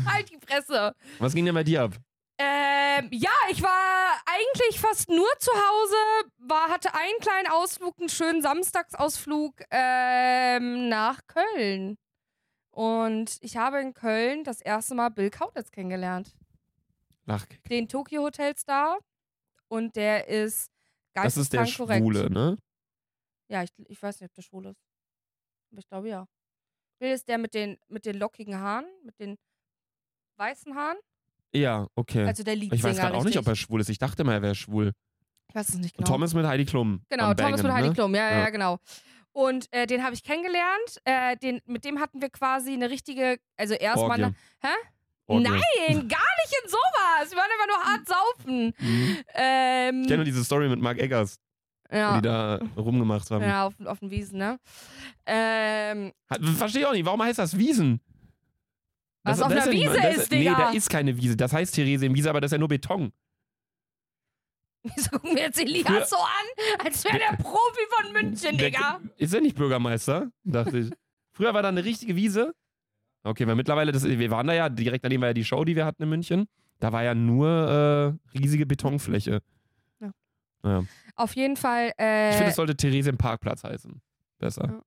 Halt 0.07 0.31
die 0.31 0.39
Fresse. 0.47 0.95
Was 1.19 1.35
ging 1.35 1.45
denn 1.45 1.57
bei 1.57 1.65
dir 1.65 1.83
ab? 1.83 1.95
Ähm, 2.39 3.09
ja, 3.11 3.33
ich 3.51 3.61
war 3.65 4.13
eigentlich 4.27 4.79
fast 4.79 5.09
nur 5.09 5.27
zu 5.41 5.51
Hause, 5.51 6.31
war, 6.39 6.69
hatte 6.71 6.95
einen 6.95 7.19
kleinen 7.21 7.49
Ausflug, 7.49 7.95
einen 7.99 8.11
schönen 8.11 8.43
Samstagsausflug 8.43 9.55
ähm, 9.73 10.89
nach 10.89 11.19
Köln. 11.27 11.97
Und 12.71 13.39
ich 13.41 13.57
habe 13.57 13.81
in 13.81 13.93
Köln 13.93 14.45
das 14.45 14.61
erste 14.61 14.95
Mal 14.95 15.09
Bill 15.09 15.31
Kaulitz 15.31 15.73
kennengelernt. 15.73 16.37
Ach, 17.27 17.45
Den 17.69 17.89
Tokyo 17.89 18.23
Hotel 18.23 18.57
Star. 18.57 18.99
Und 19.69 19.97
der 19.97 20.29
ist 20.29 20.71
das 21.25 21.37
ist 21.37 21.53
der 21.53 21.67
korrekt. 21.67 22.01
Schwule, 22.01 22.31
ne? 22.31 22.59
Ja, 23.49 23.63
ich, 23.63 23.71
ich 23.89 24.03
weiß 24.03 24.21
nicht, 24.21 24.31
ob 24.31 24.35
der 24.35 24.43
schwul 24.43 24.67
ist. 24.67 24.81
Aber 25.71 25.79
ich 25.79 25.89
glaube 25.89 26.09
ja. 26.09 26.27
Bill 26.99 27.13
ist 27.13 27.29
der 27.29 27.39
mit 27.39 27.55
den, 27.55 27.79
mit 27.89 28.07
den 28.07 28.19
lockigen 28.19 28.59
Haaren, 28.59 28.87
mit 29.05 29.19
den 29.21 29.37
weißen 30.37 30.75
Haaren. 30.75 30.97
Ja, 31.55 31.87
okay. 31.95 32.27
Also 32.27 32.43
der 32.43 32.57
Leadsänger. 32.57 32.75
ich 32.75 32.85
weiß 32.85 32.97
gerade 32.99 33.17
auch 33.17 33.25
nicht, 33.25 33.39
ob 33.39 33.47
er 33.47 33.57
schwul 33.57 33.81
ist. 33.81 33.89
Ich 33.89 33.99
dachte 33.99 34.25
mal, 34.25 34.35
er 34.35 34.43
wäre 34.43 34.55
schwul. 34.55 34.93
Ich 35.49 35.55
weiß 35.55 35.69
es 35.71 35.75
nicht 35.77 35.97
Und 35.97 36.05
genau. 36.05 36.17
Thomas 36.17 36.35
mit 36.35 36.45
Heidi 36.47 36.65
Klum. 36.65 37.03
Genau, 37.09 37.35
Thomas 37.35 37.37
Bangen, 37.37 37.63
mit 37.63 37.73
Heidi 37.73 37.89
ne? 37.89 37.95
Klum, 37.95 38.15
ja, 38.15 38.31
ja, 38.31 38.39
Ja. 38.41 38.51
genau. 38.51 38.79
Und 39.33 39.71
äh, 39.73 39.87
den 39.87 40.03
habe 40.03 40.15
ich 40.15 40.23
kennengelernt. 40.23 41.01
Äh, 41.05 41.37
den, 41.37 41.61
mit 41.67 41.85
dem 41.85 42.01
hatten 42.01 42.23
wir 42.23 42.31
quasi 42.31 42.73
eine 42.73 42.89
richtige, 42.91 43.39
also 43.57 43.75
erstmal. 43.75 44.35
Hä? 44.63 44.69
Orgie. 45.29 45.45
Nein, 45.45 46.09
gar 46.09 46.19
nicht 46.39 46.55
in 46.63 46.71
sowas. 46.71 47.31
Wir 47.31 47.37
waren 47.37 47.51
einfach 47.51 47.67
nur 47.67 47.85
hart 47.85 48.09
saufen. 48.09 48.75
Mhm. 48.79 49.17
Ähm, 49.35 50.01
Ich 50.03 50.07
kenne 50.07 50.17
nur 50.19 50.25
diese 50.25 50.45
Story 50.45 50.69
mit 50.69 50.81
Mark 50.81 50.99
Eggers, 50.99 51.39
ja, 51.91 52.17
die 52.17 52.23
da 52.23 52.61
rumgemacht 52.77 53.31
haben. 53.31 53.43
ja 53.43 53.67
auf, 53.67 53.75
auf 53.85 53.99
den 54.01 54.11
Wiesen, 54.11 54.39
ne? 54.39 54.59
Ähm, 55.27 56.13
Verstehe 56.57 56.83
ich 56.83 56.87
auch 56.87 56.93
nicht, 56.93 57.05
warum 57.05 57.23
heißt 57.23 57.39
das 57.41 57.57
Wiesen? 57.59 58.01
Was 59.25 59.39
Das- 59.39 59.47
auf 59.47 59.53
das 59.53 59.65
einer 59.67 59.73
ja 59.75 59.83
Wiese 59.91 60.01
das, 60.01 60.17
ist, 60.19 60.31
Nee, 60.31 60.39
Digga. 60.39 60.55
da 60.57 60.71
ist 60.71 60.89
keine 60.89 61.17
Wiese. 61.17 61.37
Das 61.37 61.53
heißt 61.53 61.75
Theresienwiese, 61.75 62.31
aber 62.31 62.41
das 62.41 62.49
ist 62.51 62.53
ja 62.53 62.59
nur 62.59 62.69
Beton. 62.69 63.13
wieso 64.85 65.11
gucken 65.11 65.35
wir 65.35 65.43
jetzt 65.43 65.59
Elias 65.61 65.87
Früher- 65.89 66.07
so 66.07 66.17
an, 66.17 66.85
als 66.87 67.05
wäre 67.05 67.19
der 67.19 67.37
Profi 67.37 67.81
von 67.91 68.13
München, 68.13 68.57
Der- 68.57 68.71
Digga? 68.71 69.01
Ist 69.17 69.35
er 69.35 69.41
nicht 69.41 69.57
Bürgermeister? 69.57 70.31
Dachte 70.45 70.79
ich. 70.79 70.91
Früher 71.33 71.53
war 71.53 71.63
da 71.63 71.69
eine 71.71 71.85
richtige 71.85 72.15
Wiese. 72.15 72.55
Okay, 73.27 73.47
weil 73.47 73.57
mittlerweile, 73.57 73.93
das, 73.93 74.05
wir 74.05 74.31
waren 74.31 74.47
da 74.47 74.53
ja, 74.55 74.69
direkt 74.69 75.05
daneben 75.05 75.21
war 75.23 75.29
ja 75.31 75.35
die 75.35 75.45
Show, 75.45 75.65
die 75.65 75.75
wir 75.77 75.85
hatten 75.85 76.03
in 76.05 76.09
München. 76.09 76.47
Da 76.79 76.93
war 76.93 77.03
ja 77.03 77.15
nur 77.15 78.19
äh, 78.35 78.39
riesige 78.39 78.67
Betonfläche. 78.67 79.41
Ja. 80.01 80.11
Ja. 80.63 80.85
Auf 81.17 81.35
jeden 81.35 81.57
Fall. 81.57 81.89
Ich 81.89 82.05
Äh, 82.05 82.33
finde, 82.33 82.51
es 82.51 82.57
sollte 82.57 82.77
Theresienparkplatz 82.77 83.65
heißen. 83.65 84.01
Besser. 84.39 84.83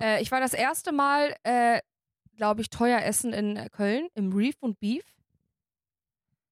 Äh, 0.00 0.22
ich 0.22 0.30
war 0.32 0.40
das 0.40 0.54
erste 0.54 0.92
Mal, 0.92 1.34
äh, 1.42 1.80
glaube 2.36 2.62
ich, 2.62 2.70
teuer 2.70 3.00
essen 3.02 3.32
in 3.32 3.68
Köln, 3.70 4.08
im 4.14 4.32
Reef 4.32 4.56
und 4.60 4.80
Beef. 4.80 5.04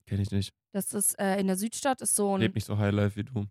Kenne 0.07 0.23
ich 0.23 0.31
nicht. 0.31 0.53
Das 0.73 0.93
ist 0.93 1.19
äh, 1.19 1.39
in 1.41 1.47
der 1.47 1.57
Südstadt, 1.57 2.03
ist 2.03 2.15
so 2.15 2.35
ein. 2.37 2.41
Leb 2.41 2.55
nicht 2.55 2.67
so 2.67 2.77
Highlife 2.79 3.17
wie 3.17 3.25
du. 3.25 3.47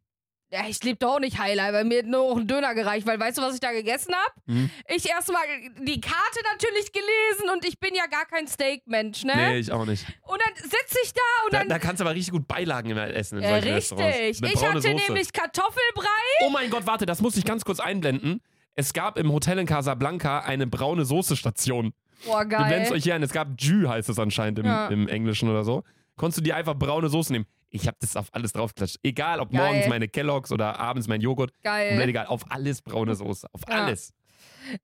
Ja, 0.54 0.62
ich 0.68 0.84
lebe 0.84 0.98
doch 1.00 1.16
auch 1.16 1.20
nicht 1.22 1.40
Highlight, 1.40 1.74
weil 1.74 1.86
mir 1.86 2.00
hat 2.00 2.08
nur 2.08 2.30
noch 2.30 2.38
ein 2.42 2.46
Döner 2.48 2.76
gereicht, 2.76 3.08
weil 3.08 3.18
weißt 3.18 3.38
du, 3.38 3.42
was 3.42 3.54
ich 3.54 3.62
da 3.62 3.72
gegessen 3.72 4.14
habe? 4.14 4.34
Hm? 4.48 4.70
Ich 4.94 5.08
erstmal 5.10 5.44
die 5.80 6.02
Karte 6.02 6.40
natürlich 6.52 6.92
gelesen 6.92 7.50
und 7.54 7.64
ich 7.66 7.80
bin 7.80 7.96
ja 7.96 8.06
gar 8.08 8.26
kein 8.26 8.48
Steak-Mensch, 8.50 9.24
ne? 9.24 9.34
Nee, 9.34 9.58
ich 9.60 9.72
auch 9.72 9.86
nicht. 9.86 10.06
Und 10.24 10.42
dann 10.46 10.54
sitze 10.56 10.98
ich 11.06 11.14
da 11.14 11.22
und 11.46 11.54
Da, 11.54 11.60
dann. 11.60 11.70
da 11.70 11.80
kannst 11.80 12.02
du 12.02 12.04
aber 12.06 12.14
richtig 12.16 12.34
gut 12.34 12.48
Beilagen 12.50 12.90
immer 12.90 13.08
essen 13.08 13.38
in 13.38 13.46
äh, 13.46 13.50
solchen 13.50 13.74
Restaurants. 13.76 14.18
richtig. 14.18 14.54
Ich 14.54 14.66
hatte 14.66 14.82
Soße. 14.82 14.94
nämlich 14.94 15.32
Kartoffelbrei. 15.32 16.46
Oh 16.46 16.50
mein 16.50 16.70
Gott, 16.70 16.86
warte, 16.86 17.06
das 17.06 17.22
muss 17.22 17.38
ich 17.38 17.46
ganz 17.46 17.64
kurz 17.64 17.80
einblenden. 17.80 18.42
Es 18.76 18.92
gab 18.92 19.18
im 19.18 19.32
Hotel 19.32 19.58
in 19.60 19.66
Casablanca 19.66 20.40
eine 20.40 20.68
braune 20.68 21.06
Soße-Station. 21.06 21.94
Boah, 22.26 22.44
Du 22.44 22.50
blendest 22.50 22.90
geil. 22.92 22.98
euch 22.98 23.04
hier 23.04 23.16
ein. 23.16 23.24
Es 23.24 23.32
gab 23.32 23.48
Jus, 23.58 23.88
heißt 23.88 24.10
es 24.10 24.20
anscheinend 24.20 24.60
im, 24.60 24.66
Ja. 24.66 24.88
im 24.88 25.08
Englischen 25.08 25.50
oder 25.50 25.64
so. 25.64 25.84
Konntest 26.18 26.40
du 26.40 26.42
dir 26.44 26.56
einfach 26.58 26.76
braune 26.76 27.08
Soße 27.10 27.32
nehmen. 27.32 27.46
Ich 27.74 27.88
habe 27.88 27.98
das 28.02 28.16
auf 28.18 28.28
alles 28.34 28.54
draufgeklatscht. 28.54 28.98
Egal, 29.02 29.40
ob 29.40 29.52
Geil. 29.52 29.62
morgens 29.66 29.88
meine 29.88 30.08
Kelloggs 30.08 30.52
oder 30.52 30.78
abends 30.80 31.08
mein 31.08 31.22
Joghurt. 31.22 31.52
Geil. 31.64 32.00
egal. 32.08 32.26
Auf 32.28 32.44
alles 32.52 32.82
braune 32.82 33.16
Soße. 33.16 33.48
Auf 33.54 33.62
Ja. 33.68 33.86
alles. 33.86 34.14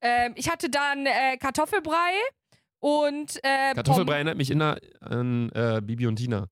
Ähm, 0.01 0.33
ich 0.35 0.49
hatte 0.49 0.69
dann 0.69 1.05
äh, 1.05 1.37
Kartoffelbrei 1.37 2.13
und. 2.79 3.37
Äh, 3.43 3.73
Kartoffelbrei 3.75 4.15
erinnert 4.15 4.37
mich 4.37 4.49
immer 4.51 4.77
an 5.01 5.49
äh, 5.51 5.81
Bibi 5.83 6.07
und 6.07 6.15
Tina. 6.15 6.47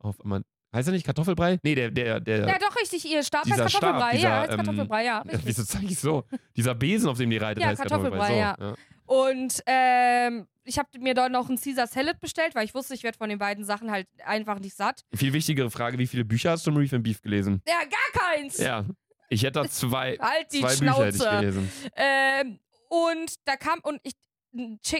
Auf, 0.00 0.16
immer- 0.24 0.42
heißt 0.74 0.88
er 0.88 0.92
nicht 0.92 1.06
Kartoffelbrei? 1.06 1.58
Nee, 1.62 1.74
der, 1.74 1.90
der, 1.90 2.20
der. 2.20 2.48
Ja, 2.48 2.58
doch, 2.58 2.74
richtig. 2.76 3.04
Ihr 3.10 3.22
Stab 3.22 3.44
heißt 3.46 3.54
Stab, 3.54 3.70
Kartoffelbrei. 3.70 4.12
dieser, 4.16 4.28
ja, 4.28 4.40
heißt 4.40 4.50
ähm, 4.50 4.56
Kartoffelbrei, 4.56 5.04
ja. 5.04 5.12
Ja, 5.12 5.20
Richtig. 5.22 5.44
wieso 5.46 5.62
sag 5.62 5.82
ich 5.84 5.98
so? 5.98 6.24
Dieser 6.56 6.74
Besen, 6.74 7.08
auf 7.08 7.16
dem 7.18 7.30
die 7.30 7.36
reitet, 7.36 7.62
Ja, 7.62 7.68
heißt 7.68 7.80
Kartoffelbrei. 7.80 8.18
Kartoffelbrei, 8.18 8.56
so, 8.58 8.70
ja. 8.70 8.74
Und 9.06 9.62
ähm, 9.66 10.46
ich 10.64 10.78
habe 10.78 10.88
mir 10.98 11.14
dort 11.14 11.30
noch 11.30 11.48
einen 11.48 11.60
Caesar 11.60 11.86
Salad 11.86 12.20
bestellt, 12.20 12.54
weil 12.54 12.64
ich 12.64 12.74
wusste, 12.74 12.94
ich 12.94 13.02
werde 13.02 13.18
von 13.18 13.28
den 13.28 13.38
beiden 13.38 13.64
Sachen 13.64 13.90
halt 13.90 14.08
einfach 14.24 14.58
nicht 14.58 14.74
satt. 14.74 15.04
Viel 15.14 15.32
wichtigere 15.32 15.70
Frage: 15.70 15.98
Wie 15.98 16.06
viele 16.06 16.24
Bücher 16.24 16.52
hast 16.52 16.66
du 16.66 16.70
im 16.70 16.76
Reef 16.76 16.92
and 16.92 17.02
Beef 17.04 17.20
gelesen? 17.20 17.62
Ja, 17.66 17.80
gar 17.80 18.22
keins. 18.22 18.58
Ja. 18.58 18.84
Ich 19.28 19.42
hätte 19.42 19.62
da 19.62 19.68
zwei, 19.68 20.16
Halt 20.18 20.52
die 20.52 20.60
zwei 20.60 20.76
Bücher 20.76 21.06
hätte 21.06 21.16
ich 21.16 21.22
Schnauze. 21.22 21.40
gelesen. 21.40 21.72
Ähm, 21.96 22.58
und 22.88 23.34
da 23.44 23.56
kam 23.56 23.80
und 23.80 24.00
ich 24.02 24.14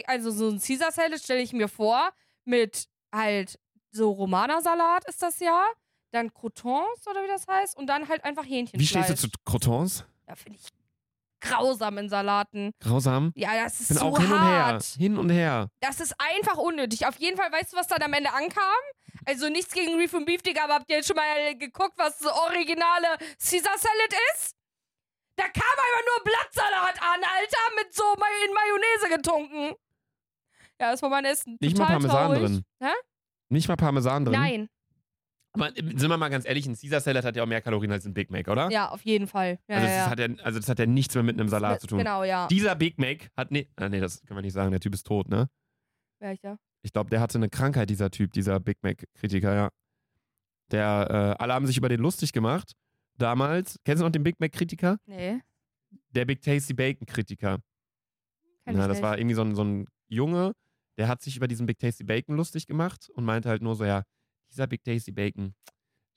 also 0.07 0.31
so 0.31 0.49
ein 0.49 0.59
Caesar 0.59 0.91
Salad 0.91 1.19
stelle 1.19 1.41
ich 1.41 1.53
mir 1.53 1.69
vor 1.69 2.11
mit 2.43 2.87
halt 3.13 3.57
so 3.91 4.11
Romana-Salat 4.11 5.07
ist 5.07 5.21
das 5.21 5.39
ja, 5.39 5.65
dann 6.11 6.33
Croutons 6.33 7.07
oder 7.09 7.23
wie 7.23 7.27
das 7.27 7.47
heißt 7.47 7.77
und 7.77 7.87
dann 7.87 8.09
halt 8.09 8.23
einfach 8.25 8.43
Hähnchenfleisch. 8.43 8.81
Wie 8.81 8.85
stehst 8.85 9.23
du 9.23 9.29
zu 9.29 9.37
Croutons? 9.45 10.03
Ja, 10.27 10.35
finde 10.35 10.59
ich 10.59 10.67
grausam 11.41 11.97
in 11.97 12.09
Salaten. 12.09 12.71
Grausam? 12.79 13.31
Ja, 13.35 13.63
das 13.63 13.79
ist 13.81 13.87
bin 13.89 13.97
so 13.97 14.05
auch 14.05 14.19
hin 14.19 14.31
und 14.31 14.41
her. 14.41 14.65
hart. 14.65 14.83
Hin 14.83 15.17
und 15.17 15.29
her. 15.29 15.67
Das 15.81 15.99
ist 15.99 16.15
einfach 16.17 16.57
unnötig. 16.57 17.05
Auf 17.05 17.17
jeden 17.17 17.37
Fall, 17.37 17.51
weißt 17.51 17.73
du, 17.73 17.77
was 17.77 17.87
dann 17.87 18.01
am 18.01 18.13
Ende 18.13 18.31
ankam? 18.33 18.63
Also 19.25 19.49
nichts 19.49 19.73
gegen 19.73 19.95
Reef 19.97 20.13
und 20.13 20.25
Beef, 20.25 20.41
Digga, 20.41 20.65
aber 20.65 20.75
habt 20.75 20.89
ihr 20.89 20.97
jetzt 20.97 21.07
schon 21.07 21.15
mal 21.15 21.55
geguckt, 21.57 21.93
was 21.97 22.17
das 22.19 22.31
originale 22.31 23.07
Caesar 23.39 23.77
Salad 23.77 24.13
ist? 24.35 24.53
Da 25.37 25.43
kam 25.45 25.63
einfach 25.63 26.05
nur 26.05 26.23
Blattsalat 26.23 27.01
an, 27.01 27.21
Alter, 27.23 27.75
mit 27.83 27.93
so 27.93 28.03
in 28.13 28.53
Mayonnaise 28.53 29.09
getunken. 29.15 29.75
Ja, 30.79 30.91
das 30.91 31.01
war 31.01 31.09
mein 31.09 31.25
Essen. 31.25 31.57
Nicht 31.59 31.77
mal 31.77 31.85
Total 31.85 31.99
Parmesan 31.99 32.25
traurig. 32.25 32.41
drin. 32.41 32.65
Hä? 32.81 32.91
Nicht 33.49 33.67
mal 33.67 33.75
Parmesan 33.77 34.25
drin. 34.25 34.33
Nein. 34.39 34.69
Aber 35.55 35.77
äh, 35.77 35.81
sind 35.97 36.09
wir 36.09 36.17
mal 36.17 36.29
ganz 36.29 36.45
ehrlich, 36.45 36.67
ein 36.67 36.75
Caesar 36.75 36.99
Salad 36.99 37.25
hat 37.25 37.35
ja 37.35 37.43
auch 37.43 37.47
mehr 37.47 37.61
Kalorien 37.61 37.91
als 37.91 38.05
ein 38.05 38.13
Big 38.13 38.29
Mac, 38.29 38.47
oder? 38.47 38.69
Ja, 38.69 38.89
auf 38.89 39.01
jeden 39.03 39.27
Fall. 39.27 39.59
Ja, 39.67 39.75
also, 39.75 39.87
das 39.87 39.95
ja. 39.95 40.09
Hat 40.09 40.19
ja, 40.19 40.43
also 40.43 40.59
das 40.59 40.69
hat 40.69 40.79
ja 40.79 40.85
nichts 40.85 41.15
mehr 41.15 41.23
mit 41.23 41.39
einem 41.39 41.49
Salat 41.49 41.81
zu 41.81 41.87
tun. 41.87 41.97
Genau, 41.99 42.23
ja. 42.23 42.47
Dieser 42.47 42.75
Big 42.75 42.99
Mac 42.99 43.29
hat 43.35 43.51
ne, 43.51 43.67
ah, 43.75 43.89
nee, 43.89 43.99
das 43.99 44.21
können 44.25 44.37
wir 44.37 44.41
nicht 44.41 44.53
sagen, 44.53 44.71
der 44.71 44.79
Typ 44.79 44.93
ist 44.93 45.05
tot, 45.05 45.29
ne? 45.29 45.49
Welcher? 46.19 46.59
Ich 46.81 46.93
glaube, 46.93 47.09
der 47.09 47.19
hatte 47.19 47.37
eine 47.37 47.49
Krankheit, 47.49 47.89
dieser 47.89 48.11
Typ, 48.11 48.31
dieser 48.33 48.59
Big 48.59 48.77
Mac-Kritiker, 48.83 49.55
ja. 49.55 49.69
Der, 50.71 51.35
äh, 51.39 51.43
alle 51.43 51.53
haben 51.53 51.67
sich 51.67 51.77
über 51.77 51.89
den 51.89 51.99
lustig 51.99 52.31
gemacht. 52.31 52.73
Damals, 53.17 53.79
kennst 53.85 54.01
du 54.01 54.05
noch 54.05 54.11
den 54.11 54.23
Big 54.23 54.39
Mac-Kritiker? 54.39 54.97
Nee. 55.05 55.39
Der 56.09 56.25
Big 56.25 56.41
Tasty 56.41 56.73
Bacon-Kritiker. 56.73 57.59
Ich 58.67 58.75
das 58.75 58.87
nicht. 58.87 59.01
war 59.01 59.17
irgendwie 59.17 59.35
so 59.35 59.41
ein, 59.43 59.55
so 59.55 59.63
ein 59.63 59.87
Junge, 60.07 60.53
der 60.97 61.07
hat 61.07 61.21
sich 61.21 61.37
über 61.37 61.47
diesen 61.47 61.65
Big 61.65 61.77
Tasty 61.77 62.03
Bacon 62.03 62.35
lustig 62.35 62.67
gemacht 62.67 63.09
und 63.13 63.25
meinte 63.25 63.49
halt 63.49 63.61
nur 63.61 63.75
so, 63.75 63.85
ja, 63.85 64.03
dieser 64.51 64.67
Big 64.67 64.83
Tasty 64.83 65.11
Bacon, 65.11 65.53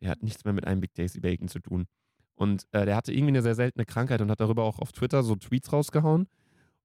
der 0.01 0.11
hat 0.11 0.23
nichts 0.23 0.45
mehr 0.45 0.55
mit 0.55 0.67
einem 0.67 0.81
Big 0.81 0.95
Tasty 0.95 1.21
Bacon 1.21 1.49
zu 1.49 1.59
tun. 1.61 1.87
Und 2.35 2.67
äh, 2.73 2.85
der 2.87 2.95
hatte 2.97 3.13
irgendwie 3.13 3.33
eine 3.33 3.43
sehr 3.43 3.55
seltene 3.57 3.85
Krankheit 3.85 4.21
und 4.21 4.31
hat 4.31 4.41
darüber 4.41 4.63
auch 4.65 4.79
auf 4.79 4.93
Twitter 4.93 5.23
so 5.25 5.35
Tweets 5.35 5.73
rausgehauen 5.73 6.29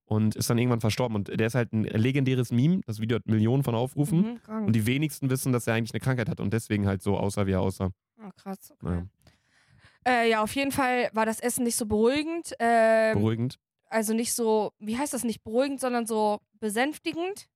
und 0.06 0.36
ist 0.36 0.49
dann 0.49 0.58
irgendwann 0.58 0.82
verstorben. 0.82 1.15
Und 1.15 1.27
der 1.27 1.45
ist 1.47 1.53
halt 1.56 1.71
ein 1.73 1.84
legendäres 1.84 2.51
Meme. 2.51 2.82
Das 2.88 2.99
Video 2.99 3.15
hat 3.15 3.27
Millionen 3.27 3.63
von 3.63 3.75
Aufrufen. 3.75 4.39
Mhm. 4.47 4.65
Und 4.65 4.73
die 4.73 4.86
wenigsten 4.88 5.29
wissen, 5.29 5.53
dass 5.53 5.67
er 5.67 5.75
eigentlich 5.75 5.93
eine 5.93 5.99
Krankheit 5.99 6.27
hat 6.27 6.39
und 6.39 6.51
deswegen 6.53 6.88
halt 6.88 7.03
so 7.03 7.17
aussah, 7.17 7.45
wie 7.45 7.51
er 7.51 7.62
aussah. 7.62 7.91
Ah, 8.17 8.32
krass. 8.36 8.71
Okay. 8.71 8.86
Naja, 8.86 9.06
Äh, 10.06 10.29
ja, 10.32 10.41
auf 10.43 10.56
jeden 10.56 10.71
Fall 10.71 11.10
war 11.13 11.25
das 11.27 11.39
Essen 11.39 11.63
nicht 11.63 11.75
so 11.75 11.86
beruhigend. 11.86 12.53
Ähm, 12.60 13.13
beruhigend. 13.19 13.60
also 13.89 14.13
nicht 14.13 14.34
so, 14.34 14.73
wie 14.79 14.97
heißt 14.97 15.13
das, 15.13 15.23
nicht 15.23 15.43
beruhigend, 15.43 15.79
sondern 15.79 16.08
so 16.08 16.39
besänftigend. 16.60 17.47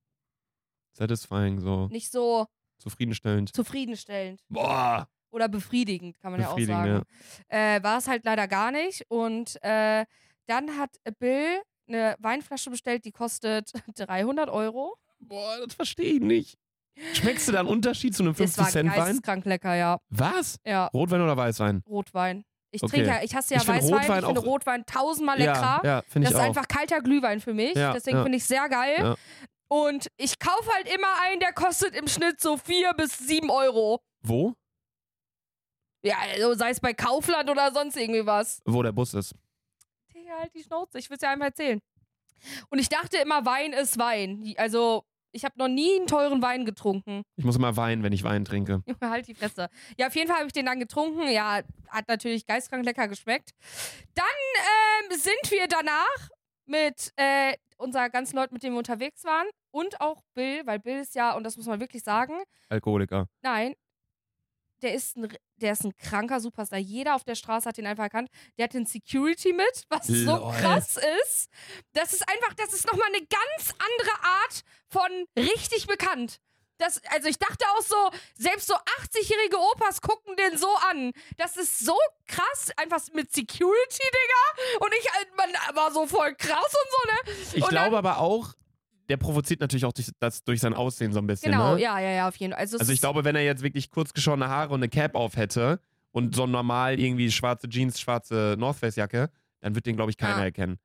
Satisfying, 0.92 1.60
so 1.60 1.88
Nicht 1.88 2.10
so 2.10 2.46
zufriedenstellend. 2.78 3.54
zufriedenstellend. 3.54 4.40
Boah! 4.48 5.08
Oder 5.30 5.48
befriedigend, 5.48 6.18
kann 6.20 6.32
man 6.32 6.40
ja 6.40 6.48
auch 6.48 6.58
sagen. 6.58 7.02
Äh, 7.48 7.82
war 7.82 7.98
es 7.98 8.08
halt 8.08 8.24
leider 8.24 8.48
gar 8.48 8.70
nicht. 8.70 9.04
Und 9.08 9.62
äh, 9.62 10.06
dann 10.46 10.78
hat 10.78 10.96
Bill 11.18 11.60
eine 11.86 12.16
Weinflasche 12.18 12.70
bestellt, 12.70 13.04
die 13.04 13.12
kostet 13.12 13.70
300 13.96 14.48
Euro. 14.48 14.96
Boah, 15.20 15.58
das 15.64 15.74
verstehe 15.74 16.14
ich 16.14 16.20
nicht. 16.20 16.58
Schmeckst 17.12 17.46
du 17.46 17.52
da 17.52 17.60
einen 17.60 17.68
Unterschied 17.68 18.14
zu 18.14 18.22
einem 18.22 18.34
Das 18.34 18.58
war 18.58 18.66
50-Cent-Wein? 18.66 18.96
geisteskrank 18.98 19.44
lecker, 19.44 19.74
ja. 19.74 19.98
Was? 20.08 20.58
Ja, 20.64 20.86
Rotwein 20.86 21.20
oder 21.20 21.36
Weißwein? 21.36 21.82
Rotwein. 21.86 22.44
Ich 22.70 22.82
Okay. 22.82 22.96
trinke 22.96 23.08
ja, 23.08 23.22
ich 23.22 23.34
hasse 23.34 23.54
ja 23.54 23.60
Ich 23.60 23.66
find 23.66 23.78
Weißwein, 23.78 23.94
Rotwein 23.98 24.18
ich 24.18 24.26
finde 24.26 24.40
Rotwein 24.40 24.86
tausendmal 24.86 25.38
leckerer. 25.38 25.80
Ja, 25.84 25.90
ja 25.90 26.02
finde 26.08 26.26
das 26.26 26.34
ist 26.34 26.40
auch. 26.40 26.44
einfach 26.48 26.68
kalter 26.68 27.00
Glühwein 27.00 27.40
für 27.40 27.54
mich. 27.54 27.74
Ja, 27.74 27.92
Deswegen 27.92 28.18
ja. 28.18 28.22
finde 28.24 28.36
ich 28.36 28.44
sehr 28.44 28.68
geil. 28.68 29.14
Und 29.68 30.08
ich 30.16 30.38
kaufe 30.38 30.70
halt 30.74 30.88
immer 30.92 31.20
einen, 31.22 31.40
der 31.40 31.52
kostet 31.52 31.94
im 31.94 32.08
Schnitt 32.08 32.40
so 32.40 32.56
4 32.56 32.94
bis 32.94 33.18
7 33.18 33.50
Euro. 33.50 34.00
Wo? 34.22 34.54
Ja, 36.02 36.16
also 36.32 36.54
sei 36.54 36.70
es 36.70 36.80
bei 36.80 36.94
Kaufland 36.94 37.50
oder 37.50 37.72
sonst 37.72 37.96
irgendwie 37.96 38.24
was. 38.24 38.62
Wo 38.64 38.82
der 38.82 38.92
Bus 38.92 39.14
ist. 39.14 39.34
Digga, 40.14 40.38
halt 40.38 40.54
die 40.54 40.62
Schnauze, 40.62 40.98
ich 40.98 41.10
will 41.10 41.16
es 41.16 41.22
ja 41.22 41.30
einmal 41.30 41.48
erzählen. 41.48 41.80
Und 42.70 42.78
ich 42.78 42.88
dachte 42.88 43.16
immer, 43.18 43.44
Wein 43.44 43.72
ist 43.72 43.98
Wein. 43.98 44.54
Also, 44.56 45.04
ich 45.32 45.44
habe 45.44 45.58
noch 45.58 45.68
nie 45.68 45.96
einen 45.96 46.06
teuren 46.06 46.40
Wein 46.40 46.64
getrunken. 46.64 47.22
Ich 47.36 47.44
muss 47.44 47.56
immer 47.56 47.76
weinen, 47.76 48.02
wenn 48.02 48.12
ich 48.12 48.22
Wein 48.22 48.44
trinke. 48.44 48.82
Junge, 48.86 49.10
halt 49.10 49.26
die 49.26 49.34
Fresse. 49.34 49.68
Ja, 49.98 50.06
auf 50.06 50.14
jeden 50.14 50.28
Fall 50.28 50.38
habe 50.38 50.46
ich 50.46 50.52
den 50.52 50.66
dann 50.66 50.78
getrunken. 50.78 51.28
Ja, 51.28 51.62
hat 51.88 52.08
natürlich 52.08 52.46
geistkrank 52.46 52.84
lecker 52.84 53.08
geschmeckt. 53.08 53.50
Dann 54.14 54.24
ähm, 55.10 55.18
sind 55.18 55.50
wir 55.50 55.66
danach 55.66 56.28
mit 56.64 57.12
äh, 57.16 57.54
unser 57.78 58.10
ganzen 58.10 58.36
Leuten, 58.36 58.54
mit 58.54 58.62
denen 58.62 58.74
wir 58.74 58.78
unterwegs 58.78 59.24
waren. 59.24 59.46
Und 59.70 60.00
auch 60.00 60.22
Bill, 60.34 60.66
weil 60.66 60.78
Bill 60.78 60.98
ist 61.00 61.14
ja, 61.14 61.34
und 61.34 61.44
das 61.44 61.56
muss 61.56 61.66
man 61.66 61.80
wirklich 61.80 62.02
sagen, 62.02 62.34
Alkoholiker. 62.68 63.28
nein, 63.42 63.74
der 64.82 64.94
ist 64.94 65.16
ein, 65.16 65.28
der 65.56 65.72
ist 65.72 65.84
ein 65.84 65.96
kranker 65.96 66.40
Superstar. 66.40 66.78
Jeder 66.78 67.16
auf 67.16 67.24
der 67.24 67.34
Straße 67.34 67.68
hat 67.68 67.78
ihn 67.78 67.86
einfach 67.86 68.04
erkannt. 68.04 68.30
Der 68.56 68.64
hat 68.64 68.74
den 68.74 68.86
Security 68.86 69.52
mit, 69.52 69.84
was 69.88 70.06
so 70.06 70.36
Lol. 70.36 70.52
krass 70.52 70.96
ist. 71.24 71.50
Das 71.94 72.12
ist 72.12 72.28
einfach, 72.28 72.54
das 72.54 72.72
ist 72.72 72.86
nochmal 72.86 73.08
eine 73.08 73.26
ganz 73.26 73.72
andere 73.72 74.24
Art 74.24 74.62
von 74.86 75.26
richtig 75.36 75.86
bekannt. 75.88 76.38
Das, 76.78 77.00
also 77.10 77.28
ich 77.28 77.38
dachte 77.38 77.64
auch 77.76 77.82
so, 77.82 77.96
selbst 78.36 78.66
so 78.68 78.74
80-jährige 78.74 79.56
Opas 79.58 80.00
gucken 80.00 80.36
den 80.36 80.56
so 80.56 80.68
an. 80.90 81.12
Das 81.36 81.56
ist 81.56 81.80
so 81.80 81.96
krass, 82.26 82.70
einfach 82.76 83.00
mit 83.14 83.32
Security, 83.32 84.02
Digga. 84.02 84.78
Und 84.84 84.92
ich 85.00 85.12
halt, 85.12 85.28
man 85.36 85.76
war 85.76 85.92
so 85.92 86.06
voll 86.06 86.34
krass 86.36 86.64
und 86.64 86.90
so, 86.90 87.32
ne? 87.32 87.36
Ich 87.54 87.62
Und 87.64 87.70
glaube 87.70 87.98
aber 87.98 88.18
auch, 88.18 88.54
der 89.08 89.16
provoziert 89.16 89.60
natürlich 89.60 89.84
auch 89.86 89.92
durch, 89.92 90.10
das, 90.20 90.44
durch 90.44 90.60
sein 90.60 90.74
Aussehen 90.74 91.12
so 91.12 91.18
ein 91.18 91.26
bisschen. 91.26 91.50
Genau, 91.52 91.74
ne? 91.74 91.80
ja, 91.80 91.98
ja, 91.98 92.10
ja, 92.10 92.28
auf 92.28 92.36
jeden 92.36 92.52
Fall. 92.52 92.60
Also, 92.60 92.78
Also 92.78 92.92
ich 92.92 93.00
glaube, 93.00 93.24
wenn 93.24 93.34
er 93.36 93.42
jetzt 93.42 93.62
wirklich 93.62 93.90
kurz 93.90 94.12
geschorene 94.12 94.48
Haare 94.48 94.68
und 94.74 94.80
eine 94.80 94.88
Cap 94.88 95.14
auf 95.14 95.36
hätte 95.36 95.80
und 96.12 96.34
so 96.36 96.46
normal 96.46 97.00
irgendwie 97.00 97.30
schwarze 97.32 97.68
Jeans, 97.68 97.98
schwarze 98.00 98.54
North 98.58 98.76
Face 98.76 98.96
Jacke, 98.96 99.30
dann 99.60 99.74
wird 99.74 99.86
den, 99.86 99.96
glaube 99.96 100.10
ich, 100.10 100.16
keiner 100.16 100.38
Ja. 100.38 100.44
erkennen. 100.44 100.78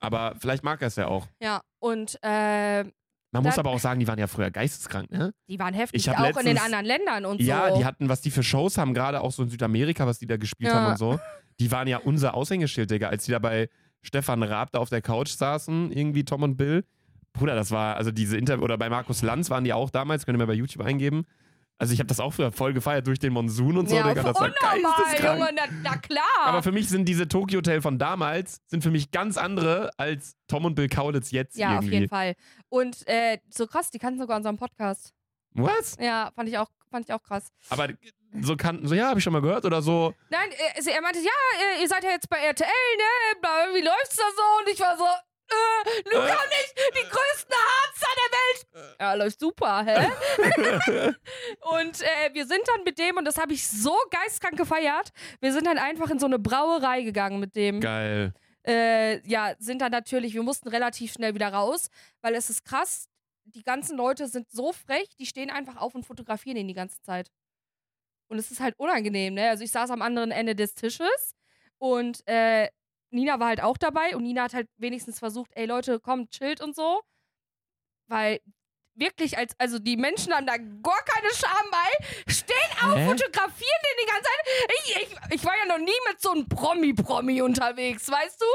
Aber 0.00 0.34
vielleicht 0.40 0.62
mag 0.62 0.80
er 0.82 0.88
es 0.88 0.96
ja 0.96 1.06
auch. 1.08 1.26
Ja, 1.40 1.62
und 1.78 2.18
äh, 2.22 2.84
Man 3.30 3.42
muss 3.42 3.58
aber 3.58 3.70
auch 3.70 3.78
sagen, 3.78 4.00
die 4.00 4.08
waren 4.08 4.18
ja 4.18 4.26
früher 4.26 4.50
geisteskrank, 4.50 5.10
ne? 5.10 5.34
die 5.48 5.58
waren 5.58 5.74
heftig, 5.74 6.08
auch 6.10 6.16
in 6.18 6.24
den 6.24 6.34
letztens- 6.54 6.62
anderen 6.62 6.84
Ländern 6.86 7.24
und 7.26 7.40
Ja, 7.42 7.70
so. 7.70 7.78
die 7.78 7.84
hatten, 7.84 8.08
was 8.08 8.22
die 8.22 8.30
für 8.30 8.42
Shows 8.42 8.78
haben, 8.78 8.94
gerade 8.94 9.20
auch 9.20 9.32
so 9.32 9.42
in 9.42 9.50
Südamerika, 9.50 10.06
was 10.06 10.18
die 10.18 10.26
da 10.26 10.36
gespielt 10.38 10.70
Ja. 10.72 10.80
haben 10.80 10.92
und 10.92 10.98
so. 10.98 11.20
Die 11.60 11.70
waren 11.70 11.88
ja 11.88 11.98
unser 11.98 12.34
Aushängeschild, 12.34 12.90
Digga, 12.90 13.08
als 13.08 13.24
die 13.26 13.32
da 13.32 13.38
bei 13.38 13.68
Stefan 14.02 14.42
Raab 14.42 14.72
da 14.72 14.78
auf 14.78 14.88
der 14.88 15.02
Couch 15.02 15.28
saßen, 15.30 15.92
irgendwie 15.92 16.24
Tom 16.24 16.42
und 16.42 16.56
Bill. 16.56 16.84
Bruder, 17.34 17.54
das 17.54 17.70
war, 17.70 17.96
also 17.96 18.10
diese 18.10 18.36
Interview, 18.38 18.64
oder 18.64 18.78
bei 18.78 18.88
Markus 18.88 19.22
Lanz 19.22 19.50
waren 19.50 19.64
die 19.64 19.72
auch 19.74 19.90
damals, 19.90 20.24
könnt 20.24 20.36
ihr 20.36 20.38
mal 20.38 20.46
bei 20.46 20.54
YouTube 20.54 20.84
eingeben. 20.84 21.26
Also 21.80 21.94
ich 21.94 22.00
habe 22.00 22.08
das 22.08 22.18
auch 22.18 22.32
früher 22.32 22.50
voll 22.50 22.72
gefeiert 22.72 23.06
durch 23.06 23.20
den 23.20 23.32
Monsun 23.32 23.78
und 23.78 23.88
so, 23.88 23.94
ja, 23.94 24.08
Digga, 24.08 24.24
das 24.24 24.40
war 24.40 24.50
geisteskrank. 24.50 25.38
Junge, 25.38 25.50
na, 25.54 25.62
na 25.84 25.96
klar. 25.96 26.24
Aber 26.44 26.62
für 26.62 26.72
mich 26.72 26.88
sind 26.88 27.04
diese 27.04 27.28
Tokyo 27.28 27.58
Hotel 27.58 27.80
von 27.80 27.98
damals, 27.98 28.60
sind 28.66 28.82
für 28.82 28.90
mich 28.90 29.12
ganz 29.12 29.36
andere 29.36 29.90
als 29.96 30.36
Tom 30.48 30.64
und 30.64 30.74
Bill 30.74 30.88
Kaulitz 30.88 31.30
jetzt 31.30 31.56
ja, 31.56 31.74
irgendwie. 31.74 31.86
auf 31.86 31.92
jeden 31.92 32.08
Fall. 32.08 32.34
Und 32.68 33.06
äh, 33.06 33.38
so 33.48 33.68
krass, 33.68 33.90
die 33.90 34.00
kannten 34.00 34.18
sogar 34.18 34.36
unseren 34.36 34.56
Podcast. 34.56 35.14
Was? 35.52 35.96
Ja, 36.00 36.32
fand 36.34 36.48
ich 36.48 36.58
auch, 36.58 36.68
fand 36.90 37.06
ich 37.06 37.14
auch 37.14 37.22
krass. 37.22 37.52
Aber 37.70 37.88
so 38.40 38.56
kannten, 38.56 38.86
so 38.86 38.94
ja, 38.94 39.08
habe 39.08 39.20
ich 39.20 39.24
schon 39.24 39.32
mal 39.32 39.40
gehört 39.40 39.64
oder 39.64 39.80
so. 39.80 40.14
Nein, 40.30 40.50
äh, 40.50 40.76
also 40.76 40.90
er 40.90 41.00
meinte, 41.00 41.20
ja, 41.20 41.30
äh, 41.76 41.82
ihr 41.82 41.88
seid 41.88 42.02
ja 42.02 42.10
jetzt 42.10 42.28
bei 42.28 42.38
RTL, 42.38 42.66
ne? 42.66 43.74
Wie 43.74 43.84
läuft's 43.84 44.16
da 44.16 44.24
so? 44.36 44.42
Und 44.60 44.72
ich 44.72 44.80
war 44.80 44.96
so, 44.96 45.04
äh, 45.50 46.10
Luca 46.10 46.26
Äh. 46.28 46.32
und 46.32 46.52
ich, 46.62 46.74
die 46.94 47.08
größten 47.08 47.54
Harzer 47.54 48.08
der 48.16 48.82
Welt. 48.84 48.96
Ja, 49.00 49.14
läuft 49.14 49.40
super, 49.40 49.84
hä? 49.84 50.06
und 51.78 52.00
äh, 52.02 52.34
wir 52.34 52.46
sind 52.46 52.62
dann 52.66 52.84
mit 52.84 52.98
dem, 52.98 53.16
und 53.16 53.24
das 53.24 53.38
habe 53.38 53.52
ich 53.52 53.66
so 53.66 53.96
geistkrank 54.10 54.56
gefeiert, 54.56 55.10
wir 55.40 55.52
sind 55.52 55.66
dann 55.66 55.78
einfach 55.78 56.10
in 56.10 56.18
so 56.18 56.26
eine 56.26 56.38
Brauerei 56.38 57.02
gegangen 57.02 57.40
mit 57.40 57.56
dem. 57.56 57.80
Geil. 57.80 58.32
äh, 58.66 59.26
ja, 59.28 59.54
sind 59.58 59.80
dann 59.80 59.92
natürlich, 59.92 60.34
wir 60.34 60.42
mussten 60.42 60.68
relativ 60.68 61.12
schnell 61.12 61.34
wieder 61.34 61.52
raus, 61.52 61.88
weil 62.20 62.34
es 62.34 62.50
ist 62.50 62.64
krass, 62.64 63.08
die 63.44 63.62
ganzen 63.62 63.96
Leute 63.96 64.28
sind 64.28 64.50
so 64.50 64.72
frech, 64.72 65.08
die 65.18 65.26
stehen 65.26 65.50
einfach 65.50 65.76
auf 65.76 65.94
und 65.94 66.04
fotografieren 66.04 66.58
ihn 66.58 66.68
die 66.68 66.74
ganze 66.74 67.00
Zeit. 67.00 67.30
Und 68.30 68.38
es 68.38 68.50
ist 68.50 68.60
halt 68.60 68.74
unangenehm, 68.78 69.32
ne? 69.34 69.48
Also 69.48 69.64
ich 69.64 69.70
saß 69.70 69.90
am 69.90 70.02
anderen 70.02 70.30
Ende 70.30 70.54
des 70.54 70.74
Tisches 70.74 71.34
und 71.78 72.20
äh, 72.26 72.68
Nina 73.10 73.40
war 73.40 73.48
halt 73.48 73.62
auch 73.62 73.76
dabei 73.76 74.16
und 74.16 74.22
Nina 74.22 74.42
hat 74.42 74.54
halt 74.54 74.68
wenigstens 74.76 75.18
versucht, 75.18 75.50
ey 75.54 75.66
Leute, 75.66 76.00
kommt, 76.00 76.30
chillt 76.30 76.60
und 76.60 76.74
so. 76.74 77.02
Weil 78.08 78.40
wirklich, 78.94 79.38
als, 79.38 79.54
also 79.58 79.78
die 79.78 79.96
Menschen 79.96 80.34
haben 80.34 80.46
da 80.46 80.56
gar 80.56 81.02
keine 81.04 81.32
Scham 81.34 81.70
bei, 81.70 82.32
stehen 82.32 82.72
auf, 82.82 82.96
Hä? 82.96 83.06
fotografieren 83.06 83.80
den 83.84 83.96
die 84.02 84.10
ganze 84.10 84.24
Zeit. 84.24 84.68
Ich, 84.78 84.96
ich, 84.96 85.34
ich 85.34 85.44
war 85.44 85.56
ja 85.56 85.66
noch 85.66 85.78
nie 85.84 85.98
mit 86.08 86.20
so 86.20 86.32
einem 86.32 86.48
Promi-Promi 86.48 87.42
unterwegs, 87.42 88.10
weißt 88.10 88.40
du? 88.40 88.46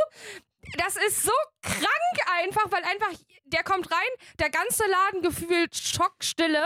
Das 0.78 0.96
ist 0.96 1.24
so 1.24 1.32
krank 1.62 2.32
einfach, 2.42 2.72
weil 2.72 2.84
einfach, 2.84 3.12
der 3.46 3.64
kommt 3.64 3.92
rein, 3.92 4.10
der 4.40 4.50
ganze 4.50 4.84
Laden 4.88 5.22
gefühlt 5.22 5.76
Schockstille, 5.76 6.66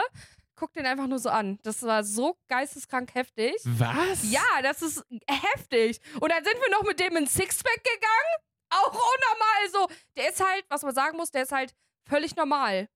guckt 0.57 0.75
den 0.75 0.85
einfach 0.85 1.07
nur 1.07 1.19
so 1.19 1.29
an. 1.29 1.59
Das 1.63 1.83
war 1.83 2.03
so 2.03 2.37
geisteskrank 2.49 3.13
heftig. 3.15 3.55
Was? 3.63 4.29
Ja, 4.29 4.61
das 4.61 4.81
ist 4.81 5.05
heftig. 5.29 6.01
Und 6.19 6.31
dann 6.31 6.43
sind 6.43 6.55
wir 6.59 6.71
noch 6.71 6.83
mit 6.83 6.99
dem 6.99 7.15
ins 7.15 7.33
Sixpack 7.33 7.83
gegangen. 7.83 8.43
Auch 8.69 8.91
unnormal 8.91 9.69
so. 9.71 9.87
Der 10.17 10.29
ist 10.29 10.43
halt, 10.43 10.65
was 10.69 10.81
man 10.81 10.93
sagen 10.93 11.15
muss, 11.15 11.31
der 11.31 11.43
ist 11.43 11.51
halt 11.53 11.73
völlig 12.09 12.35
normal. 12.35 12.89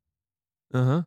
Aha. 0.73 1.05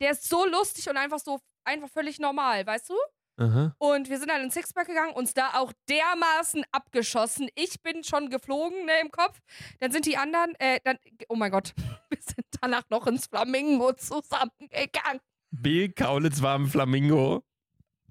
Der 0.00 0.12
ist 0.12 0.28
so 0.28 0.46
lustig 0.46 0.88
und 0.88 0.96
einfach 0.96 1.18
so, 1.18 1.40
einfach 1.64 1.88
völlig 1.88 2.20
normal, 2.20 2.64
weißt 2.64 2.90
du? 2.90 2.94
Aha. 3.38 3.74
Und 3.78 4.10
wir 4.10 4.18
sind 4.18 4.30
dann 4.30 4.42
ins 4.42 4.54
Sixpack 4.54 4.88
gegangen, 4.88 5.14
uns 5.14 5.32
da 5.32 5.54
auch 5.54 5.72
dermaßen 5.88 6.64
abgeschossen. 6.72 7.48
Ich 7.54 7.80
bin 7.82 8.02
schon 8.02 8.30
geflogen, 8.30 8.84
ne, 8.84 9.00
im 9.00 9.10
Kopf. 9.10 9.38
Dann 9.80 9.92
sind 9.92 10.06
die 10.06 10.16
anderen, 10.16 10.54
äh, 10.58 10.80
dann, 10.84 10.98
oh 11.28 11.36
mein 11.36 11.52
Gott, 11.52 11.72
wir 12.10 12.18
sind 12.20 12.46
danach 12.60 12.82
noch 12.90 13.06
ins 13.06 13.26
Flamingo 13.26 13.92
zusammengegangen. 13.92 15.20
Bill 15.50 15.90
Kaulitz 15.90 16.42
war 16.42 16.56
im 16.56 16.66
Flamingo. 16.66 17.42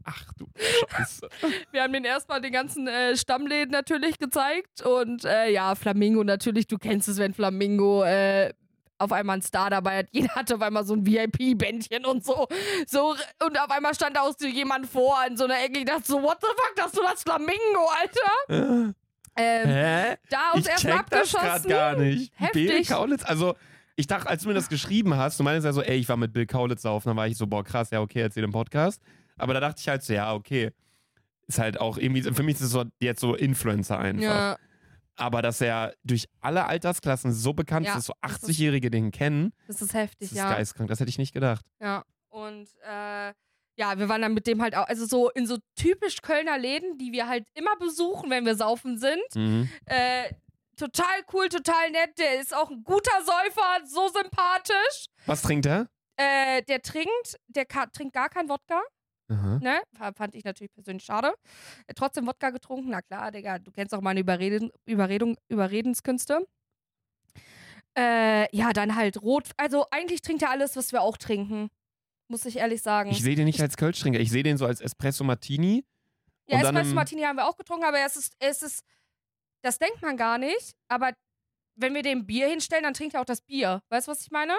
Ach 0.04 0.24
du 0.38 0.48
Scheiße. 0.56 1.28
Wir 1.72 1.84
haben 1.84 1.94
den 1.94 2.06
erstmal 2.06 2.42
den 2.42 2.54
ganzen 2.54 2.88
äh, 2.88 3.18
Stammläden 3.18 3.72
natürlich 3.72 4.18
gezeigt. 4.18 4.82
Und 4.82 5.26
äh, 5.26 5.50
ja, 5.50 5.76
Flamingo 5.76 6.24
natürlich, 6.24 6.68
du 6.68 6.78
kennst 6.78 7.08
es, 7.10 7.18
wenn 7.18 7.34
Flamingo 7.34 8.04
äh, 8.04 8.54
auf 9.00 9.12
einmal 9.12 9.36
einen 9.36 9.42
Star 9.42 9.70
dabei 9.70 10.00
hat. 10.00 10.08
Jeder 10.12 10.34
hatte 10.36 10.56
auf 10.56 10.62
einmal 10.62 10.86
so 10.86 10.94
ein 10.94 11.06
VIP-Bändchen 11.06 12.06
und 12.06 12.26
so. 12.26 12.48
so. 12.88 13.16
Und 13.46 13.60
auf 13.60 13.70
einmal 13.70 13.94
stand 13.94 14.16
da 14.16 14.22
auch 14.22 14.34
so 14.38 14.48
jemand 14.48 14.88
vor 14.88 15.18
in 15.28 15.36
so 15.38 15.44
einer 15.44 15.62
Ecke. 15.62 15.80
Ich 15.80 15.86
dachte 15.86 16.06
so, 16.06 16.22
what 16.22 16.38
the 16.42 16.48
fuck, 16.48 16.74
das 16.76 16.88
ist 16.88 16.98
du 16.98 17.02
das 17.04 17.24
Flamingo, 17.24 17.90
Alter? 18.00 18.96
Ähm, 19.40 19.68
Hä? 19.68 20.16
da 20.30 20.52
uns 20.54 20.68
erstmal 20.68 20.98
check 20.98 21.10
das 21.12 21.36
abgeschossen. 21.36 21.70
gar 21.70 21.96
nicht. 21.96 22.34
Bill 22.54 22.70
Heftig. 22.70 22.88
Kaulitz, 22.88 23.24
also 23.24 23.56
ich 23.98 24.08
dachte, 24.08 24.30
als 24.30 24.44
du 24.44 24.48
mir 24.48 24.54
das 24.54 24.70
geschrieben 24.70 25.18
hast, 25.18 25.40
du 25.40 25.44
meinst 25.44 25.66
ja 25.66 25.74
so, 25.74 25.82
ey, 25.82 25.98
ich 25.98 26.08
war 26.08 26.16
mit 26.18 26.32
Bill 26.32 26.46
Kaulitz 26.46 26.84
saufen, 26.84 27.10
dann 27.10 27.18
war 27.18 27.28
ich 27.28 27.36
so, 27.36 27.48
boah, 27.48 27.64
krass, 27.64 27.90
ja, 27.90 28.00
okay, 28.00 28.22
erzähl 28.22 28.44
im 28.44 28.52
Podcast. 28.52 29.02
Aber 29.38 29.54
da 29.54 29.60
dachte 29.60 29.82
ich 29.82 29.88
halt 29.90 30.04
so, 30.04 30.14
ja, 30.14 30.34
okay. 30.34 30.72
Ist 31.48 31.60
halt 31.60 31.80
auch 31.80 31.98
irgendwie, 31.98 32.22
für 32.24 32.44
mich 32.44 32.56
ist 32.56 32.62
es 32.62 32.72
so, 32.72 32.86
jetzt 33.00 33.20
so 33.22 33.34
Influencer 33.36 33.98
einfach. 34.00 34.22
Ja, 34.24 34.58
Aber 35.16 35.42
dass 35.42 35.62
er 35.62 35.94
durch 36.04 36.28
alle 36.42 36.66
Altersklassen 36.66 37.32
so 37.34 37.54
bekannt 37.54 37.86
Ja, 37.86 37.94
ist, 37.94 37.98
dass 37.98 38.06
so 38.08 38.14
das 38.22 38.32
ist- 38.44 38.50
80-Jährige 38.50 38.92
den 38.92 39.12
kennen, 39.12 39.52
das 39.68 39.82
ist 39.82 39.94
heftig, 39.94 40.30
das 40.30 40.32
ist 40.32 40.38
ja. 40.38 40.54
geistkrank. 40.54 40.90
Das 40.90 41.00
hätte 41.00 41.10
ich 41.10 41.18
nicht 41.18 41.34
gedacht. 41.34 41.66
Ja. 41.82 42.04
Und 42.30 42.68
äh, 42.84 43.34
ja, 43.80 43.98
wir 43.98 44.10
waren 44.10 44.22
dann 44.22 44.34
mit 44.34 44.46
dem 44.46 44.62
halt 44.62 44.76
auch, 44.76 44.88
also 44.88 45.06
so 45.06 45.30
in 45.32 45.48
so 45.48 45.58
typisch 45.76 46.22
Kölner 46.22 46.58
Läden, 46.58 46.98
die 46.98 47.12
wir 47.12 47.28
halt 47.28 47.46
immer 47.56 47.76
besuchen, 47.78 48.30
wenn 48.30 48.46
wir 48.46 48.56
saufen 48.56 48.98
sind. 49.00 49.22
Mhm. 49.36 49.70
Äh, 49.86 50.30
total 50.78 51.24
cool, 51.34 51.50
total 51.50 51.92
nett. 51.92 52.18
Der 52.18 52.40
ist 52.40 52.56
auch 52.56 52.70
ein 52.70 52.84
guter 52.84 53.24
Säufer, 53.24 53.86
so 53.86 54.08
sympathisch. 54.08 55.08
Was 55.26 55.42
trinkt 55.42 55.66
er? 55.66 55.90
Äh, 56.18 56.64
der 56.64 56.82
trinkt, 56.82 57.38
der 57.48 57.68
trinkt 57.68 58.14
gar 58.14 58.30
kein 58.30 58.50
Wodka, 58.50 58.82
Aha. 59.30 59.60
ne? 59.62 59.82
Fand 60.16 60.34
ich 60.34 60.44
natürlich 60.44 60.74
persönlich 60.74 61.04
schade. 61.04 61.34
Äh, 61.86 61.94
trotzdem 61.94 62.26
Wodka 62.26 62.50
getrunken, 62.50 62.90
na 62.90 63.02
klar, 63.02 63.32
Digga, 63.32 63.60
du 63.60 63.72
kennst 63.72 63.94
auch 63.94 64.02
meine 64.02 64.20
Überreden, 64.20 64.72
Überredung, 64.86 65.38
Überredenskünste. 65.48 66.48
Äh, 67.98 68.56
ja, 68.56 68.74
dann 68.74 68.96
halt 68.96 69.22
rot. 69.22 69.50
Also 69.58 69.86
eigentlich 69.92 70.22
trinkt 70.22 70.44
er 70.44 70.52
alles, 70.52 70.76
was 70.76 70.92
wir 70.92 71.02
auch 71.02 71.18
trinken. 71.18 71.70
Muss 72.30 72.46
ich 72.46 72.58
ehrlich 72.58 72.82
sagen. 72.82 73.10
Ich 73.10 73.22
sehe 73.22 73.36
den 73.36 73.46
nicht 73.46 73.62
als 73.62 73.78
Kölsch-Trinker. 73.78 74.20
Ich 74.20 74.30
sehe 74.30 74.44
den 74.44 74.58
so 74.58 74.66
als 74.66 74.82
Espresso 74.82 75.24
Martini. 75.24 75.86
Ja, 76.48 76.62
Espresso 76.62 76.94
Martini 76.94 77.22
haben 77.24 77.38
wir 77.38 77.48
auch 77.48 77.58
getrunken, 77.58 77.86
aber 77.86 78.00
es 78.06 78.16
ist, 78.16 78.36
es 78.40 78.62
ist, 78.62 78.86
das 79.64 79.80
denkt 79.80 80.02
man 80.02 80.18
gar 80.18 80.38
nicht. 80.38 80.74
Aber 80.88 81.14
wenn 81.76 81.94
wir 81.94 82.02
dem 82.04 82.26
Bier 82.26 82.48
hinstellen, 82.48 82.84
dann 82.84 82.94
trinkt 82.94 83.16
er 83.16 83.22
auch 83.22 83.26
das 83.26 83.42
Bier. 83.42 83.82
Weißt 83.90 84.08
du, 84.08 84.12
was 84.12 84.22
ich 84.22 84.32
meine? 84.32 84.54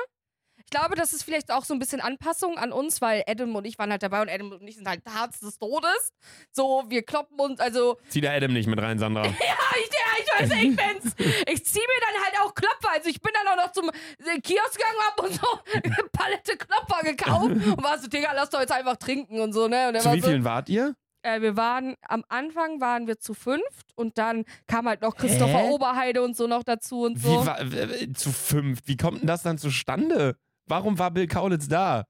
Ich 0.60 0.66
glaube, 0.66 0.96
das 0.96 1.12
ist 1.12 1.22
vielleicht 1.22 1.52
auch 1.52 1.64
so 1.64 1.72
ein 1.72 1.78
bisschen 1.78 2.00
Anpassung 2.00 2.58
an 2.58 2.72
uns, 2.72 3.00
weil 3.00 3.22
Adam 3.28 3.54
und 3.54 3.64
ich 3.64 3.78
waren 3.78 3.90
halt 3.90 4.02
dabei 4.02 4.22
und 4.22 4.28
Adam 4.28 4.50
und 4.52 4.66
ich 4.66 4.74
sind 4.74 4.88
halt 4.88 5.02
Herz 5.08 5.38
des 5.38 5.56
Todes. 5.58 6.12
So, 6.50 6.84
wir 6.88 7.04
kloppen 7.04 7.38
uns, 7.38 7.60
also, 7.60 7.98
Zieh 8.08 8.20
der 8.20 8.32
Adam 8.32 8.52
nicht 8.52 8.66
mit 8.66 8.80
rein, 8.80 8.98
Sandra. 8.98 9.24
ja, 9.26 9.32
ich, 9.32 9.46
ja, 9.48 10.18
ich 10.18 10.50
weiß, 10.50 10.62
ich 10.62 10.76
bin's. 10.76 11.14
Ich 11.46 11.64
zieh 11.64 11.78
mir 11.78 12.00
dann 12.00 12.24
halt 12.24 12.34
auch 12.42 12.54
Klopfer. 12.54 12.90
Also, 12.92 13.08
ich 13.08 13.20
bin 13.20 13.32
dann 13.34 13.56
auch 13.56 13.64
noch 13.64 13.72
zum 13.72 13.88
äh, 13.88 14.40
Kiosk 14.40 14.76
gegangen 14.76 14.98
hab 15.06 15.20
und 15.22 15.34
so 15.34 15.46
eine 15.74 16.08
Palette 16.12 16.56
Klopfer 16.56 17.04
gekauft 17.04 17.44
und 17.44 17.82
war 17.84 17.98
so, 17.98 18.08
Digga, 18.08 18.32
lass 18.32 18.50
doch 18.50 18.60
jetzt 18.60 18.72
einfach 18.72 18.96
trinken 18.96 19.40
und 19.40 19.52
so, 19.52 19.68
ne? 19.68 19.88
Und 19.88 20.00
Zu 20.00 20.12
wie 20.12 20.20
so, 20.20 20.28
vielen 20.28 20.44
wart 20.44 20.68
ihr? 20.68 20.94
Äh, 21.34 21.42
wir 21.42 21.56
waren, 21.56 21.94
am 22.02 22.24
Anfang 22.28 22.80
waren 22.80 23.06
wir 23.06 23.18
zu 23.18 23.34
fünft 23.34 23.92
und 23.96 24.18
dann 24.18 24.44
kam 24.66 24.86
halt 24.88 25.02
noch 25.02 25.16
Christopher 25.16 25.58
Hä? 25.64 25.70
Oberheide 25.70 26.22
und 26.22 26.36
so 26.36 26.46
noch 26.46 26.62
dazu 26.64 27.02
und 27.04 27.18
so. 27.20 27.42
Wie 27.42 27.46
war, 27.46 27.58
w- 27.60 28.12
zu 28.12 28.30
fünf? 28.32 28.80
Wie 28.86 28.96
kommt 28.96 29.20
denn 29.20 29.26
das 29.26 29.42
dann 29.42 29.58
zustande? 29.58 30.36
Warum 30.66 30.98
war 30.98 31.10
Bill 31.10 31.26
Kaulitz 31.26 31.68
da? 31.68 32.04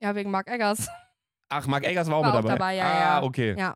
Ja, 0.00 0.14
wegen 0.14 0.30
Mark 0.30 0.48
Eggers. 0.48 0.88
Ach, 1.48 1.66
Mark 1.66 1.84
Eggers 1.86 2.08
war 2.10 2.18
auch 2.18 2.22
War 2.22 2.36
mit 2.36 2.44
auch 2.44 2.48
dabei. 2.48 2.76
dabei, 2.76 2.76
ja, 2.76 2.84
ah, 2.84 3.00
ja. 3.00 3.22
okay. 3.22 3.54
Ja. 3.58 3.74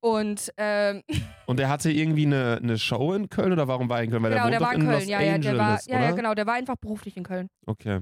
Und 0.00 0.50
ähm, 0.56 1.02
Und 1.46 1.58
der 1.58 1.68
hatte 1.68 1.90
irgendwie 1.90 2.26
eine, 2.26 2.58
eine 2.62 2.78
Show 2.78 3.12
in 3.14 3.28
Köln 3.28 3.52
oder 3.52 3.68
warum 3.68 3.88
war 3.88 3.98
er 3.98 4.04
in 4.04 4.10
Köln? 4.10 4.22
Weil 4.22 4.30
genau, 4.32 4.44
der 4.48 4.58
der 4.58 4.60
war 4.60 4.74
in 4.74 4.80
Köln. 4.80 4.92
Los 4.92 5.06
Ja, 5.06 5.20
ja, 5.20 5.38
der 5.38 5.56
war, 5.58 5.64
Angeles, 5.66 5.86
ja, 5.86 6.00
ja, 6.00 6.10
genau, 6.12 6.34
der 6.34 6.46
war 6.46 6.54
einfach 6.54 6.76
beruflich 6.76 7.16
in 7.16 7.22
Köln. 7.24 7.48
Okay. 7.66 8.00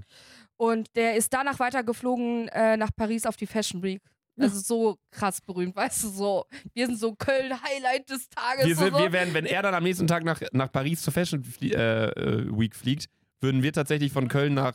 Und 0.56 0.94
der 0.96 1.16
ist 1.16 1.34
danach 1.34 1.58
weiter 1.58 1.82
geflogen 1.82 2.48
äh, 2.48 2.76
nach 2.76 2.90
Paris 2.94 3.26
auf 3.26 3.36
die 3.36 3.46
Fashion 3.46 3.82
Week. 3.82 4.00
Also 4.38 4.60
so 4.60 4.98
krass 5.10 5.40
berühmt, 5.40 5.76
weißt 5.76 6.04
du, 6.04 6.08
so. 6.08 6.46
Wir 6.72 6.86
sind 6.86 6.98
so 6.98 7.14
Köln-Highlight 7.14 8.08
des 8.08 8.28
Tages. 8.30 8.66
Wir, 8.66 8.76
sind, 8.76 8.92
so. 8.92 8.98
wir 8.98 9.12
werden, 9.12 9.34
wenn 9.34 9.46
er 9.46 9.62
dann 9.62 9.74
am 9.74 9.82
nächsten 9.82 10.06
Tag 10.06 10.24
nach, 10.24 10.40
nach 10.52 10.72
Paris 10.72 11.02
zur 11.02 11.12
Fashion 11.12 11.44
Flie 11.44 11.74
äh, 11.74 12.08
äh, 12.10 12.58
Week 12.58 12.74
fliegt, 12.74 13.06
würden 13.40 13.62
wir 13.62 13.72
tatsächlich 13.72 14.12
von 14.12 14.28
Köln 14.28 14.54
nach. 14.54 14.74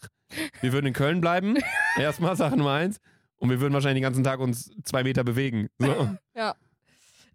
Wir 0.62 0.74
würden 0.74 0.88
in 0.88 0.94
Köln 0.94 1.22
bleiben. 1.22 1.58
Erstmal 1.98 2.36
Sache 2.36 2.56
Nummer 2.56 2.74
eins. 2.74 3.00
Und 3.38 3.50
wir 3.50 3.60
würden 3.60 3.74
wahrscheinlich 3.74 4.02
den 4.02 4.04
ganzen 4.04 4.24
Tag 4.24 4.40
uns 4.40 4.72
zwei 4.84 5.04
Meter 5.04 5.24
bewegen. 5.24 5.70
So. 5.80 6.10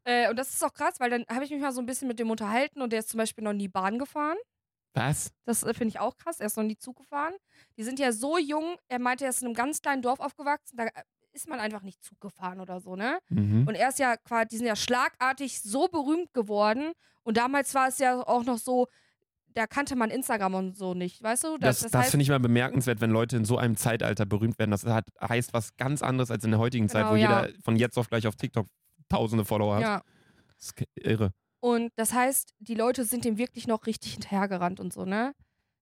äh, 0.04 0.28
und 0.28 0.36
das 0.36 0.50
ist 0.50 0.64
auch 0.64 0.72
krass, 0.72 0.94
weil 0.98 1.10
dann 1.10 1.24
habe 1.28 1.44
ich 1.44 1.50
mich 1.50 1.60
mal 1.60 1.72
so 1.72 1.80
ein 1.80 1.86
bisschen 1.86 2.08
mit 2.08 2.18
dem 2.18 2.30
unterhalten 2.30 2.82
und 2.82 2.92
der 2.92 3.00
ist 3.00 3.08
zum 3.08 3.18
Beispiel 3.18 3.44
noch 3.44 3.52
nie 3.52 3.68
Bahn 3.68 3.98
gefahren. 3.98 4.36
Was? 4.94 5.32
Das 5.44 5.62
äh, 5.62 5.72
finde 5.74 5.88
ich 5.88 6.00
auch 6.00 6.16
krass. 6.16 6.40
Er 6.40 6.46
ist 6.46 6.56
noch 6.56 6.64
nie 6.64 6.76
Zug 6.76 6.96
gefahren. 6.96 7.34
Die 7.76 7.82
sind 7.82 7.98
ja 7.98 8.12
so 8.12 8.36
jung. 8.36 8.76
Er 8.88 8.98
meinte, 8.98 9.24
er 9.24 9.30
ist 9.30 9.40
in 9.40 9.46
einem 9.46 9.54
ganz 9.54 9.80
kleinen 9.80 10.02
Dorf 10.02 10.20
aufgewachsen. 10.20 10.76
Da 10.76 10.88
ist 11.32 11.48
man 11.48 11.60
einfach 11.60 11.82
nicht 11.82 12.02
Zug 12.02 12.20
gefahren 12.20 12.60
oder 12.60 12.80
so, 12.80 12.96
ne? 12.96 13.18
Mhm. 13.28 13.66
Und 13.66 13.74
er 13.74 13.88
ist 13.88 13.98
ja 13.98 14.16
quasi, 14.16 14.48
die 14.48 14.56
sind 14.58 14.66
ja 14.66 14.76
schlagartig 14.76 15.60
so 15.60 15.88
berühmt 15.88 16.32
geworden. 16.32 16.92
Und 17.22 17.36
damals 17.36 17.74
war 17.74 17.88
es 17.88 17.98
ja 17.98 18.20
auch 18.26 18.44
noch 18.44 18.58
so, 18.58 18.88
da 19.54 19.66
kannte 19.66 19.96
man 19.96 20.10
Instagram 20.10 20.54
und 20.54 20.76
so 20.76 20.94
nicht, 20.94 21.22
weißt 21.22 21.44
du? 21.44 21.58
Das, 21.58 21.80
das, 21.80 21.92
heißt, 21.92 22.10
finde 22.10 22.22
ich 22.22 22.28
mal 22.30 22.40
bemerkenswert, 22.40 23.00
wenn 23.00 23.10
Leute 23.10 23.36
in 23.36 23.44
so 23.44 23.58
einem 23.58 23.76
Zeitalter 23.76 24.26
berühmt 24.26 24.58
werden. 24.58 24.70
Das 24.70 24.84
hat, 24.84 25.06
heißt 25.20 25.52
was 25.52 25.76
ganz 25.76 26.02
anderes 26.02 26.30
als 26.30 26.44
in 26.44 26.50
der 26.50 26.60
heutigen 26.60 26.88
Zeit, 26.88 27.02
Genau, 27.02 27.12
wo 27.12 27.16
ja. 27.16 27.46
jeder 27.46 27.58
von 27.62 27.76
jetzt 27.76 27.98
auf 27.98 28.08
gleich 28.08 28.26
auf 28.26 28.36
TikTok 28.36 28.66
tausende 29.08 29.44
Follower 29.44 29.76
hat. 29.76 29.82
ja. 29.82 30.02
Das 30.56 30.68
ist 30.68 30.84
irre. 30.94 31.32
Und 31.60 31.92
das 31.96 32.12
heißt, 32.12 32.54
die 32.58 32.74
Leute 32.74 33.04
sind 33.04 33.24
dem 33.24 33.38
wirklich 33.38 33.66
noch 33.66 33.86
richtig 33.86 34.12
hinterhergerannt 34.14 34.80
und 34.80 34.92
so, 34.92 35.04
ne? 35.04 35.32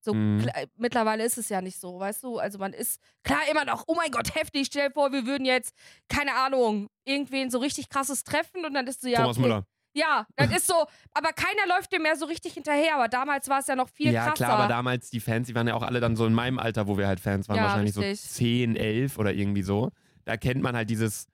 So, 0.03 0.15
Mhm. 0.15 0.41
klar, 0.41 0.55
mittlerweile 0.77 1.25
ist 1.25 1.37
es 1.39 1.49
ja 1.51 1.61
nicht 1.61 1.79
so, 1.79 2.01
weißt 2.01 2.23
du? 2.25 2.39
Also 2.39 2.59
man 2.59 2.73
ist 2.73 3.01
klar 3.23 3.41
immer 3.51 3.65
noch, 3.65 3.85
oh 3.87 3.95
mein 3.95 4.11
Gott, 4.11 4.35
heftig, 4.35 4.67
stell 4.67 4.89
dir 4.89 4.95
vor, 4.95 5.13
wir 5.13 5.27
würden 5.27 5.45
jetzt, 5.45 5.75
keine 6.09 6.35
Ahnung, 6.35 6.89
irgendwen 7.05 7.51
so 7.51 7.59
richtig 7.59 7.89
krasses 7.91 8.25
treffen 8.25 8.65
und 8.65 8.73
dann 8.75 8.87
ist 8.87 9.03
so, 9.03 9.09
ja. 9.09 9.21
Thomas 9.21 9.37
okay. 9.37 9.47
Müller. 9.49 9.67
Ja, 9.93 10.25
das 10.37 10.53
ist 10.53 10.69
so, 10.69 10.87
aber 11.13 11.31
keiner 11.33 11.67
läuft 11.69 11.93
dem 11.93 12.03
mehr 12.03 12.15
so 12.17 12.25
richtig 12.27 12.55
hinterher, 12.55 12.95
aber 12.95 13.09
damals 13.09 13.49
war 13.49 13.59
es 13.59 13.67
ja 13.67 13.75
noch 13.75 13.89
viel 13.89 14.13
ja, 14.13 14.23
krasser. 14.27 14.35
klar, 14.45 14.51
aber 14.53 14.69
damals 14.69 15.11
die 15.11 15.19
Fans, 15.19 15.49
die 15.49 15.55
waren 15.57 15.67
ja 15.67 15.75
auch 15.75 15.83
alle 15.83 15.99
dann 15.99 16.15
so 16.15 16.27
in 16.27 16.33
meinem 16.33 16.61
Alter, 16.61 16.87
wo 16.87 16.97
wir 16.97 17.09
halt 17.09 17.19
Fans 17.19 17.49
waren, 17.49 17.57
Ja, 17.57 17.65
wahrscheinlich 17.65 17.97
richtig. 17.97 18.21
so 18.21 18.39
10, 18.39 18.77
11 18.77 19.19
oder 19.19 19.33
irgendwie 19.35 19.63
so. 19.63 19.91
Da 20.25 20.37
kennt 20.37 20.63
man 20.63 20.77
halt 20.77 20.91
dieses 20.91 21.27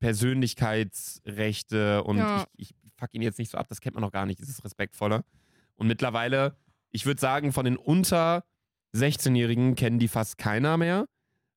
Persönlichkeitsrechte 0.00 2.02
und 2.04 2.18
Ja. 2.18 2.44
ich, 2.56 2.68
ich 2.68 2.74
fuck 2.98 3.14
ihn 3.14 3.22
jetzt 3.22 3.38
nicht 3.38 3.50
so 3.50 3.58
ab, 3.58 3.66
das 3.68 3.80
kennt 3.80 3.94
man 3.94 4.02
noch 4.02 4.12
gar 4.12 4.26
nicht, 4.26 4.38
dieses 4.40 4.62
Respektvolle. 4.64 5.24
Und 5.76 5.86
mittlerweile, 5.86 6.56
ich 6.90 7.06
würde 7.06 7.20
sagen, 7.20 7.52
von 7.52 7.64
den 7.64 7.76
unter 7.76 8.44
16-Jährigen 8.94 9.74
kennen 9.76 9.98
die 9.98 10.08
fast 10.08 10.38
keiner 10.38 10.76
mehr, 10.76 11.06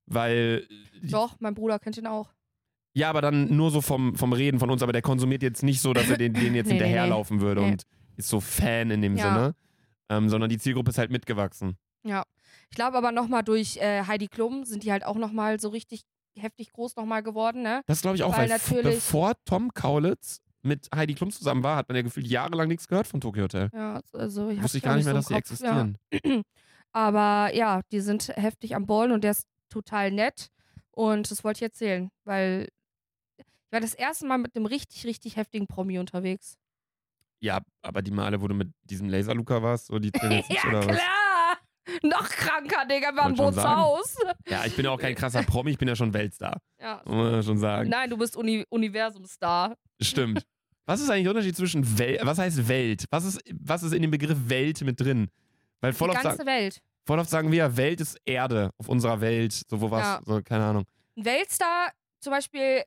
weil 0.06 0.68
die, 1.02 1.08
Doch, 1.08 1.36
mein 1.40 1.54
Bruder 1.56 1.80
kennt 1.80 1.98
ihn 1.98 2.08
auch. 2.08 2.32
ja, 2.94 3.10
aber 3.10 3.22
dann 3.22 3.56
nur 3.56 3.72
so 3.72 3.82
vom, 3.82 4.16
vom 4.16 4.34
Reden 4.34 4.60
von 4.60 4.70
uns, 4.70 4.84
aber 4.84 4.94
der 4.94 5.02
konsumiert 5.02 5.42
jetzt 5.44 5.64
nicht 5.64 5.82
so, 5.82 5.94
dass 5.94 6.10
er 6.10 6.18
den, 6.18 6.34
den 6.34 6.54
jetzt 6.56 6.68
Nee, 6.68 6.74
nee, 6.74 6.80
hinterherlaufen 6.80 7.42
würde 7.42 7.62
Nee. 7.62 7.72
und 7.72 7.84
ist 8.18 8.30
so 8.30 8.40
Fan 8.40 8.92
in 8.92 9.02
dem 9.02 9.16
Ja. 9.18 9.24
Sinne, 9.34 9.56
ähm, 10.10 10.30
sondern 10.30 10.50
die 10.50 10.58
Zielgruppe 10.60 10.92
ist 10.92 10.98
halt 10.98 11.10
mitgewachsen. 11.12 11.78
Ja. 12.06 12.24
Ich 12.70 12.76
glaube 12.76 12.98
aber 12.98 13.12
nochmal 13.12 13.44
durch 13.44 13.78
äh, 13.78 14.04
Heidi 14.06 14.28
Klum 14.28 14.66
sind 14.66 14.84
die 14.84 14.92
halt 14.92 15.06
auch 15.06 15.16
nochmal 15.18 15.60
so 15.60 15.70
richtig 15.70 16.02
heftig 16.38 16.72
groß 16.72 16.96
nochmal 16.96 17.24
geworden, 17.24 17.62
ne? 17.62 17.82
Das 17.88 18.02
glaube 18.02 18.18
ich 18.18 18.24
auch, 18.24 18.32
Weil 18.34 18.50
weil, 18.50 18.58
natürlich- 18.58 18.96
bevor 18.96 19.34
Tom 19.46 19.74
Kaulitz 19.74 20.42
mit 20.64 20.89
Heidi 20.95 21.14
Klum 21.14 21.32
zusammen 21.32 21.64
war, 21.64 21.76
hat 21.76 21.89
man 21.89 21.95
ja 21.95 22.01
gefühlt 22.01 22.28
jahrelang 22.28 22.68
nichts 22.68 22.88
gehört 22.88 23.07
von 23.07 23.22
Tokyo 23.22 23.43
Hotel. 23.43 23.70
Ja, 23.74 24.01
also 24.14 24.49
ich 24.49 24.61
Wusste 24.61 24.78
ich 24.78 24.84
gar 24.84 24.95
nicht 24.95 25.05
mehr, 25.05 25.14
so 25.14 25.20
dass 25.20 25.28
sie 25.28 25.36
existieren. 25.36 25.97
Ja. 26.11 26.41
Aber 26.93 27.53
ja, 27.53 27.82
die 27.91 27.99
sind 27.99 28.30
heftig 28.30 28.76
am 28.76 28.86
Ballen 28.86 29.11
und 29.11 29.24
der 29.24 29.32
ist 29.32 29.47
total 29.70 30.11
nett. 30.11 30.49
Und 30.91 31.32
das 31.32 31.43
wollte 31.43 31.57
ich 31.59 31.64
erzählen, 31.64 32.09
weil 32.24 32.70
ich 33.38 33.45
war 33.72 33.82
das 33.82 33.95
erste 33.95 34.28
Mal 34.28 34.38
mit 34.38 34.55
einem 34.55 34.68
richtig, 34.68 35.05
richtig 35.05 35.36
heftigen 35.36 35.66
Promi 35.66 35.97
unterwegs. 35.97 36.57
Ja, 37.39 37.59
aber 37.82 38.01
die 38.03 38.11
Male, 38.11 38.41
wo 38.41 38.47
du 38.47 38.53
mit 38.53 38.72
diesem 38.84 39.09
Laser-Luca 39.09 39.61
warst, 39.61 39.88
so 39.88 39.99
die 39.99 40.11
nicht, 40.30 40.49
ja, 40.49 40.70
oder 40.70 40.88
was? 40.88 40.95
klar! 40.95 41.57
Noch 42.03 42.30
kranker, 42.30 42.86
Digga, 42.86 43.11
wir 43.11 43.24
haben. 43.24 43.36
Bootshaus. 43.36 44.16
Ja, 44.47 44.64
ich 44.66 44.76
bin 44.76 44.86
ja 44.86 44.91
auch 44.91 44.99
kein 44.99 45.16
krasser 45.16 45.43
Promi, 45.43 45.72
ich 45.72 45.78
bin 45.78 45.88
ja 45.88 45.95
schon 45.95 46.14
Weltstar. 46.14 46.61
Ja. 46.80 47.01
Muss 47.05 47.32
man 47.32 47.43
schon 47.43 47.57
sagen. 47.57 47.89
Nein, 47.89 48.09
du 48.09 48.18
bist 48.18 48.38
Uni 48.38 48.66
Universumstar. 48.70 49.76
Stimmt. 49.99 50.45
Was 50.86 51.00
ist 51.02 51.10
eigentlich 51.10 51.24
der 51.24 51.32
Unterschied 51.32 51.56
zwischen 51.56 51.98
Welt, 51.98 52.20
was 52.24 52.38
heißt 52.38 52.68
Welt? 52.68 53.06
Was 53.10 53.24
ist, 53.26 53.42
was 53.54 53.84
ist 53.84 53.94
in 53.94 54.02
dem 54.02 54.12
Begriff 54.12 54.38
Welt 54.50 54.82
mit 54.82 55.00
drin? 55.00 55.30
Weil 55.82 55.94
voll 55.94 56.10
Die 56.12 56.18
ganze 56.18 56.46
Welt. 56.46 56.82
voll 57.06 57.20
oft 57.20 57.30
sagen 57.30 57.52
wir 57.52 57.58
ja, 57.60 57.78
Welt 57.78 58.02
ist 58.02 58.18
Erde 58.26 58.72
auf 58.78 58.90
unserer 58.90 59.22
Welt, 59.22 59.54
so 59.70 59.80
wo 59.82 59.92
was, 59.92 60.04
Ja. 60.04 60.22
so 60.26 60.42
keine 60.42 60.66
Ahnung. 60.66 60.86
Ein 61.18 61.26
Weltstar, 61.26 61.92
zum 62.20 62.32
Beispiel, 62.32 62.84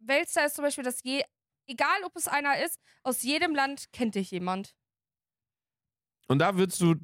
Weltstar 0.00 0.46
ist 0.46 0.56
zum 0.56 0.64
Beispiel, 0.64 0.84
dass 0.84 1.02
je, 1.02 1.22
egal 1.66 2.02
ob 2.04 2.14
es 2.16 2.28
einer 2.28 2.62
ist, 2.64 2.78
aus 3.02 3.22
jedem 3.22 3.54
Land 3.54 3.86
kennt 3.92 4.14
dich 4.14 4.30
jemand. 4.30 4.74
Und 6.28 6.40
da 6.40 6.56
würdest 6.56 6.80
du 6.80 6.94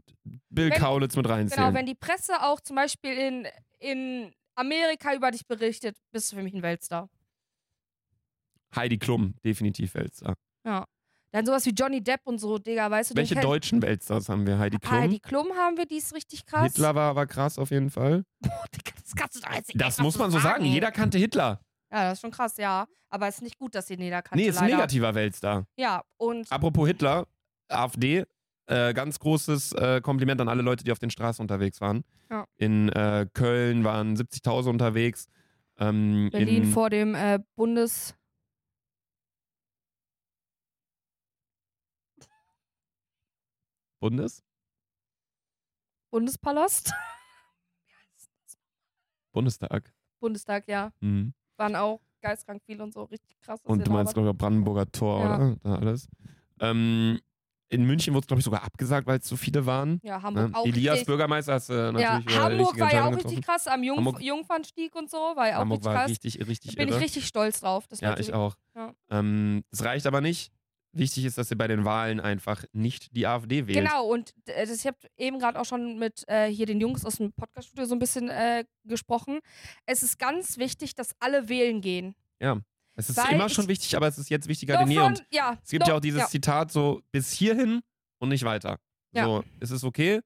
Bill 0.50 0.70
Wenn- 0.70 0.78
Kaulitz 0.80 1.16
mit 1.16 1.28
reinziehen. 1.28 1.62
Genau, 1.62 1.74
wenn 1.74 1.86
die 1.86 1.94
Presse 1.94 2.42
auch 2.42 2.60
zum 2.60 2.76
Beispiel 2.76 3.12
in, 3.14 3.48
in 3.78 4.34
Amerika 4.54 5.14
über 5.14 5.30
dich 5.30 5.46
berichtet, 5.46 5.96
bist 6.12 6.30
du 6.30 6.36
für 6.36 6.42
mich 6.42 6.52
ein 6.54 6.62
Weltstar. 6.62 7.08
Heidi 8.76 8.98
Klum, 8.98 9.34
definitiv 9.44 9.94
Weltstar. 9.94 10.36
Dann 11.34 11.46
sowas 11.46 11.66
wie 11.66 11.70
Johnny 11.70 12.00
Depp 12.00 12.20
und 12.26 12.38
so, 12.38 12.58
Digga, 12.58 12.88
weißt 12.88 13.10
du, 13.10 13.16
Welche 13.16 13.34
deutschen 13.34 13.82
Weltstars 13.82 14.28
haben 14.28 14.46
wir? 14.46 14.56
Heidi 14.56 14.78
Klum? 14.78 14.92
Heidi 14.92 15.18
Klum 15.18 15.48
haben 15.56 15.76
wir, 15.76 15.84
die 15.84 15.96
ist 15.96 16.14
richtig 16.14 16.46
krass. 16.46 16.74
Hitler 16.74 16.94
war, 16.94 17.16
war 17.16 17.26
krass 17.26 17.58
auf 17.58 17.72
jeden 17.72 17.90
Fall. 17.90 18.24
Boah, 18.40 18.64
Digga, 18.72 18.92
das 19.02 19.16
kannst 19.16 19.34
du 19.34 19.40
doch 19.40 19.52
jetzt 19.52 19.66
nicht 19.66 19.80
Das 19.80 19.98
muss 19.98 20.16
man 20.16 20.30
so 20.30 20.38
sagen. 20.38 20.64
Jeder 20.64 20.92
kannte 20.92 21.18
Hitler. 21.18 21.60
Ja, 21.90 22.04
das 22.04 22.12
ist 22.14 22.20
schon 22.20 22.30
krass, 22.30 22.56
ja. 22.56 22.86
Aber 23.10 23.26
es 23.26 23.34
ist 23.34 23.42
nicht 23.42 23.58
gut, 23.58 23.74
dass 23.74 23.88
sie 23.88 23.94
jeder 23.94 24.22
kannte. 24.22 24.44
Nee, 24.44 24.48
ist 24.48 24.58
ein 24.58 24.66
leider. 24.66 24.76
negativer 24.76 25.12
Weltstar. 25.16 25.66
Ja, 25.76 26.04
und 26.18 26.52
Apropos 26.52 26.86
Hitler, 26.86 27.26
AfD, 27.66 28.24
äh, 28.66 28.94
ganz 28.94 29.18
großes 29.18 29.72
äh, 29.72 30.00
Kompliment 30.02 30.40
an 30.40 30.48
alle 30.48 30.62
Leute, 30.62 30.84
die 30.84 30.92
auf 30.92 31.00
den 31.00 31.10
Straßen 31.10 31.42
unterwegs 31.42 31.80
waren. 31.80 32.04
Ja. 32.30 32.46
In 32.58 32.90
äh, 32.90 33.26
Köln 33.34 33.82
waren 33.82 34.16
70.000 34.16 34.70
unterwegs. 34.70 35.26
Ähm, 35.80 36.28
Berlin 36.30 36.62
in, 36.62 36.70
vor 36.70 36.90
dem 36.90 37.16
äh, 37.16 37.40
Bundes. 37.56 38.14
Bundes? 44.04 44.42
Bundespalast. 46.10 46.92
Bundestag. 49.32 49.94
Bundestag, 50.20 50.68
ja. 50.68 50.92
Mhm. 51.00 51.32
waren 51.56 51.74
auch 51.74 52.02
geistkrank 52.20 52.62
viel 52.66 52.82
und 52.82 52.92
so, 52.92 53.04
richtig 53.04 53.40
krass. 53.40 53.60
Und 53.64 53.78
du 53.78 53.84
da 53.84 53.92
meinst, 53.92 54.12
glaube 54.12 54.28
ich, 54.28 54.36
Brandenburger 54.36 54.84
Tor, 54.92 55.20
Ja. 55.24 55.36
oder? 55.36 55.56
Da 55.62 55.74
alles. 55.76 56.06
Ähm, 56.60 57.18
in 57.70 57.86
München 57.86 58.12
wurde 58.12 58.24
es, 58.24 58.28
glaube 58.28 58.40
ich, 58.40 58.44
sogar 58.44 58.62
abgesagt, 58.62 59.06
weil 59.06 59.20
es 59.20 59.24
zu 59.24 59.38
viele 59.38 59.64
waren. 59.64 60.00
Ja, 60.02 60.20
Hamburg 60.20 60.50
Ne? 60.50 60.54
auch 60.58 60.66
Elias 60.66 60.92
richtig. 60.96 61.06
Bürgermeister 61.06 61.54
hast 61.54 61.70
du 61.70 61.72
Ja, 61.72 61.92
natürlich 61.92 62.36
äh, 62.36 62.40
Hamburg 62.40 62.78
war 62.78 62.92
ja 62.92 63.04
auch 63.04 63.06
Entscheidung 63.06 63.14
richtig 63.14 63.36
getroffen. 63.36 63.42
krass 63.42 63.66
am 63.68 63.82
Jungf 63.82 63.96
Hamburg- 63.98 64.20
Jungfernstieg 64.22 64.94
und 64.94 65.10
so, 65.10 65.16
war 65.16 65.48
ja 65.48 65.56
auch 65.56 65.60
Hamburg 65.60 65.78
richtig 65.78 65.86
war 65.86 65.94
krass. 65.94 66.10
richtig, 66.10 66.46
richtig 66.46 66.76
Bin 66.76 66.88
irre. 66.88 66.98
ich 66.98 67.04
richtig 67.04 67.26
stolz 67.26 67.60
drauf. 67.60 67.86
Ja, 68.00 68.18
ich 68.18 68.34
auch. 68.34 68.54
Ja. 68.76 68.92
Ähm, 69.08 69.64
es 69.70 69.82
reicht 69.82 70.06
aber 70.06 70.20
nicht. 70.20 70.52
Wichtig 70.94 71.24
ist, 71.24 71.38
dass 71.38 71.50
ihr 71.50 71.58
bei 71.58 71.66
den 71.68 71.84
Wahlen 71.84 72.20
einfach 72.20 72.64
nicht 72.72 73.16
die 73.16 73.26
AfD 73.26 73.66
wählt. 73.66 73.78
Genau, 73.78 74.06
und 74.06 74.32
äh, 74.46 74.66
das, 74.66 74.78
ich 74.78 74.86
habe 74.86 74.96
eben 75.16 75.38
gerade 75.38 75.60
auch 75.60 75.64
schon 75.64 75.98
mit 75.98 76.24
äh, 76.28 76.46
hier 76.46 76.66
den 76.66 76.80
Jungs 76.80 77.04
aus 77.04 77.16
dem 77.16 77.32
Podcaststudio 77.32 77.84
so 77.84 77.94
ein 77.94 77.98
bisschen 77.98 78.28
äh, 78.28 78.64
gesprochen. 78.84 79.40
Es 79.86 80.02
ist 80.02 80.18
ganz 80.18 80.56
wichtig, 80.58 80.94
dass 80.94 81.14
alle 81.20 81.48
wählen 81.48 81.80
gehen. 81.80 82.14
Es 82.96 83.10
ist 83.10 83.16
Weil 83.16 83.34
immer 83.34 83.48
schon 83.48 83.66
wichtig, 83.68 83.96
aber 83.96 84.06
es 84.06 84.18
ist 84.18 84.30
jetzt 84.30 84.48
wichtiger 84.48 84.78
denn 84.78 84.90
je. 84.90 85.00
Und 85.00 85.24
ja, 85.30 85.58
es 85.62 85.70
gibt 85.70 85.86
ja 85.86 85.92
doch, 85.92 85.96
auch 85.96 86.00
dieses 86.00 86.20
ja. 86.20 86.28
Zitat 86.28 86.70
so, 86.70 87.02
bis 87.10 87.32
hierhin 87.32 87.80
und 88.18 88.28
nicht 88.28 88.44
weiter. 88.44 88.78
Ja. 89.12 89.24
So, 89.24 89.44
es 89.60 89.70
ist 89.70 89.84
okay, 89.84 90.20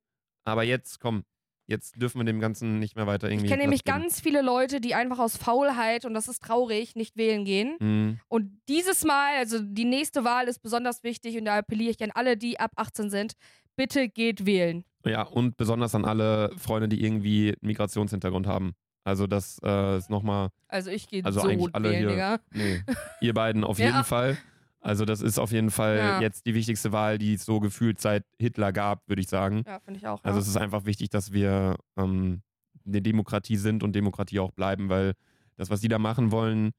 aber 0.45 0.65
jetzt, 0.65 1.01
komm, 1.01 1.25
jetzt 1.69 2.01
dürfen 2.03 2.19
wir 2.19 2.25
dem 2.25 2.41
Ganzen 2.41 2.81
nicht 2.81 2.97
mehr 2.97 3.07
weiter 3.07 3.29
irgendwie 3.31 3.45
Ich 3.47 3.51
kenne 3.53 3.63
nämlich 3.63 3.85
geben. 3.85 4.01
ganz 4.01 4.21
viele 4.21 4.43
Leute, 4.43 4.81
die 4.81 4.95
einfach 4.97 5.21
aus 5.21 5.37
Faulheit, 5.37 6.05
und 6.05 6.15
das 6.15 6.27
ist 6.27 6.43
traurig, 6.43 6.97
nicht 6.97 7.17
wählen 7.17 7.45
gehen. 7.45 7.77
Mhm. 7.79 8.21
Und 8.27 8.51
dieses 8.69 9.05
Mal, 9.05 9.37
also 9.39 9.61
die 9.63 9.85
nächste 9.85 10.25
Wahl 10.25 10.49
ist 10.49 10.61
besonders 10.63 11.05
wichtig 11.05 11.39
und 11.39 11.45
da 11.45 11.59
appelliere 11.59 11.91
ich 11.93 12.03
an 12.03 12.11
alle, 12.13 12.37
die 12.37 12.59
ab 12.59 12.73
18 12.75 13.11
sind, 13.11 13.35
bitte 13.77 14.09
geht 14.09 14.45
wählen. 14.47 14.85
Ja, 15.07 15.23
und 15.23 15.57
besonders 15.57 15.95
an 15.95 16.05
alle 16.05 16.51
Freunde, 16.59 16.89
die 16.89 17.05
irgendwie 17.05 17.55
Migrationshintergrund 17.61 18.47
haben. 18.49 18.73
Also 19.05 19.27
das 19.27 19.59
äh, 19.63 19.97
ist 19.99 20.11
nochmal, 20.11 20.49
Also 20.69 20.91
ich 20.91 21.07
gehe 21.09 21.25
Also 21.25 21.41
so 21.41 21.49
eigentlich 21.49 21.75
alle 21.75 21.91
wählen, 21.91 21.99
hier- 22.01 22.11
Digga. 22.11 22.39
nee, 22.53 22.83
ihr 23.21 23.33
beiden 23.35 23.63
auf 23.65 23.79
Ja. 23.79 23.87
jeden 23.87 24.05
Fall. 24.05 24.37
Also 24.89 25.05
das 25.05 25.21
ist 25.21 25.39
auf 25.39 25.53
jeden 25.53 25.71
Fall 25.71 25.97
Ja. 25.99 26.21
jetzt 26.21 26.47
die 26.47 26.55
wichtigste 26.55 26.93
Wahl, 26.93 27.19
die 27.19 27.35
es 27.35 27.45
so 27.45 27.61
gefühlt 27.61 28.01
seit 28.01 28.25
Hitler 28.39 28.73
gab, 28.73 29.09
würde 29.09 29.21
ich 29.23 29.29
sagen. 29.29 29.63
Ja, 29.67 29.79
finde 29.81 29.99
ich 29.99 30.07
auch. 30.07 30.23
Also 30.25 30.39
ja. 30.39 30.43
es 30.43 30.49
ist 30.49 30.57
einfach 30.57 30.85
wichtig, 30.85 31.11
dass 31.11 31.33
wir 31.33 31.77
ähm, 31.97 32.43
eine 32.87 33.03
Demokratie 33.03 33.57
sind 33.57 33.83
und 33.83 33.95
Demokratie 33.95 34.41
auch 34.41 34.53
bleiben, 34.53 34.89
weil 34.89 35.13
das, 35.57 35.71
was 35.71 35.81
die 35.81 35.89
da 35.89 35.99
machen 35.99 36.33
wollen, 36.33 36.73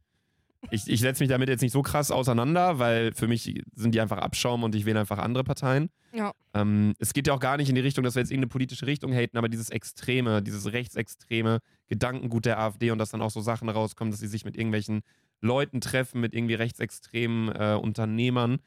ich, 0.71 0.87
ich 0.87 0.99
setze 0.99 1.23
mich 1.23 1.29
damit 1.29 1.47
jetzt 1.47 1.61
nicht 1.61 1.71
so 1.71 1.81
krass 1.81 2.11
auseinander, 2.11 2.79
weil 2.79 3.13
für 3.13 3.27
mich 3.27 3.61
sind 3.75 3.95
die 3.95 4.01
einfach 4.01 4.17
Abschaum 4.17 4.63
und 4.63 4.75
ich 4.75 4.85
wähle 4.85 4.99
einfach 4.99 5.17
andere 5.17 5.45
Parteien. 5.45 5.89
Ja. 6.11 6.33
Ähm, 6.53 6.95
es 6.99 7.13
geht 7.13 7.27
ja 7.27 7.33
auch 7.33 7.39
gar 7.39 7.55
nicht 7.55 7.69
in 7.69 7.75
die 7.75 7.81
Richtung, 7.81 8.03
dass 8.03 8.15
wir 8.15 8.21
jetzt 8.21 8.31
irgendeine 8.31 8.49
politische 8.49 8.85
Richtung 8.85 9.13
haten, 9.13 9.37
aber 9.37 9.47
dieses 9.47 9.69
extreme, 9.69 10.41
dieses 10.41 10.71
rechtsextreme 10.73 11.59
Gedankengut 11.87 12.45
der 12.45 12.59
AfD 12.59 12.91
und 12.91 12.97
dass 12.97 13.11
dann 13.11 13.21
auch 13.21 13.31
so 13.31 13.39
Sachen 13.39 13.69
rauskommen, 13.69 14.11
dass 14.11 14.19
sie 14.19 14.27
sich 14.27 14.43
mit 14.43 14.57
irgendwelchen 14.57 15.01
Leuten 15.41 15.81
treffen, 15.81 16.21
mit 16.21 16.33
irgendwie 16.33 16.55
rechtsextremen 16.55 17.49
äh, 17.49 17.79
Unternehmern 17.81 18.59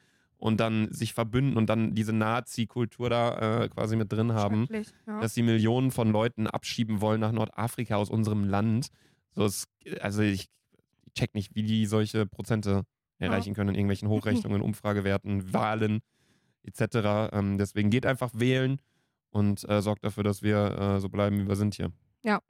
und 0.42 0.58
dann 0.58 0.92
sich 0.92 1.14
verbünden 1.14 1.56
und 1.56 1.68
dann 1.68 1.94
diese 1.94 2.12
Nazi-Kultur 2.12 3.08
da 3.08 3.62
äh, 3.62 3.68
quasi 3.68 3.94
mit 3.94 4.10
drin 4.10 4.32
haben 4.32 4.66
ja. 5.06 5.20
dass 5.20 5.34
sie 5.34 5.42
Millionen 5.42 5.92
von 5.92 6.10
Leuten 6.10 6.48
abschieben 6.48 7.00
wollen 7.00 7.20
nach 7.20 7.30
Nordafrika 7.30 7.94
aus 7.94 8.10
unserem 8.10 8.44
Land. 8.44 8.88
So, 9.30 9.44
es, 9.44 9.68
also 10.00 10.22
ich 10.22 10.48
check 11.14 11.34
nicht, 11.34 11.54
wie 11.54 11.62
die 11.62 11.86
solche 11.86 12.26
Prozente 12.26 12.82
erreichen 13.18 13.54
können 13.54 13.70
in 13.70 13.74
irgendwelchen 13.76 14.08
Hochrechnungen, 14.08 14.62
Umfragewerten, 14.62 15.52
Wahlen 15.52 16.00
etc. 16.64 17.30
Ähm, 17.32 17.58
deswegen 17.58 17.90
geht 17.90 18.04
einfach 18.04 18.30
wählen 18.34 18.80
und 19.30 19.68
äh, 19.68 19.80
sorgt 19.80 20.04
dafür, 20.04 20.24
dass 20.24 20.42
wir 20.42 20.78
äh, 20.78 21.00
so 21.00 21.08
bleiben, 21.08 21.38
wie 21.38 21.46
wir 21.46 21.56
sind 21.56 21.74
hier. 21.74 21.92
Ja, 22.24 22.40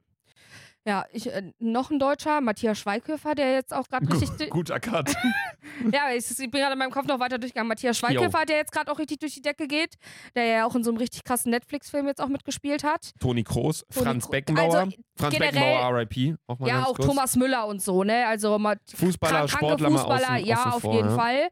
ich, 1.13 1.31
äh, 1.31 1.53
noch 1.59 1.91
ein 1.91 1.99
Deutscher, 1.99 2.41
Matthias 2.41 2.77
Schweighöfer, 2.79 3.35
der 3.35 3.53
jetzt 3.53 3.73
auch 3.73 3.87
gerade 3.87 4.09
richtig. 4.19 4.49
Gut 4.49 4.69
erkannt. 4.69 5.13
ja, 5.93 6.11
ich, 6.13 6.29
ich 6.29 6.37
bin 6.37 6.51
gerade 6.59 6.73
in 6.73 6.79
meinem 6.79 6.91
Kopf 6.91 7.05
noch 7.07 7.19
weiter 7.19 7.37
durchgegangen. 7.37 7.69
Matthias 7.69 7.97
Schweighöfer, 7.97 8.45
der 8.45 8.57
jetzt 8.57 8.71
gerade 8.73 8.91
auch 8.91 8.99
richtig 8.99 9.19
durch 9.19 9.33
die 9.33 9.41
Decke 9.41 9.67
geht, 9.67 9.95
der 10.35 10.45
ja 10.45 10.65
auch 10.65 10.75
in 10.75 10.83
so 10.83 10.89
einem 10.91 10.97
richtig 10.97 11.23
krassen 11.23 11.51
Netflix-Film 11.51 12.07
jetzt 12.07 12.19
auch 12.21 12.27
mitgespielt 12.27 12.83
hat. 12.83 13.11
Toni 13.19 13.43
Kroos, 13.43 13.85
Toni 13.93 14.05
Franz 14.05 14.25
Kro- 14.25 14.31
Beckenbauer. 14.31 14.75
Also, 14.77 14.91
Franz 15.15 15.33
generell- 15.35 15.51
Beckenbauer, 15.53 15.97
RIP. 15.99 16.37
Auch 16.47 16.59
mal 16.59 16.67
ja, 16.67 16.83
auch 16.83 16.95
kurz. 16.95 17.07
Thomas 17.07 17.35
Müller 17.37 17.65
und 17.67 17.81
so, 17.81 18.03
ne? 18.03 18.27
Also 18.27 18.59
mal 18.59 18.77
Fußballer, 18.93 19.47
Sportler 19.47 19.89
mal 19.89 19.97
Fußballer, 19.99 20.33
außen, 20.35 20.45
ja, 20.45 20.57
außen 20.57 20.71
auf 20.73 20.81
vor, 20.81 20.93
jeden 20.95 21.09
ja. 21.09 21.15
Fall. 21.15 21.49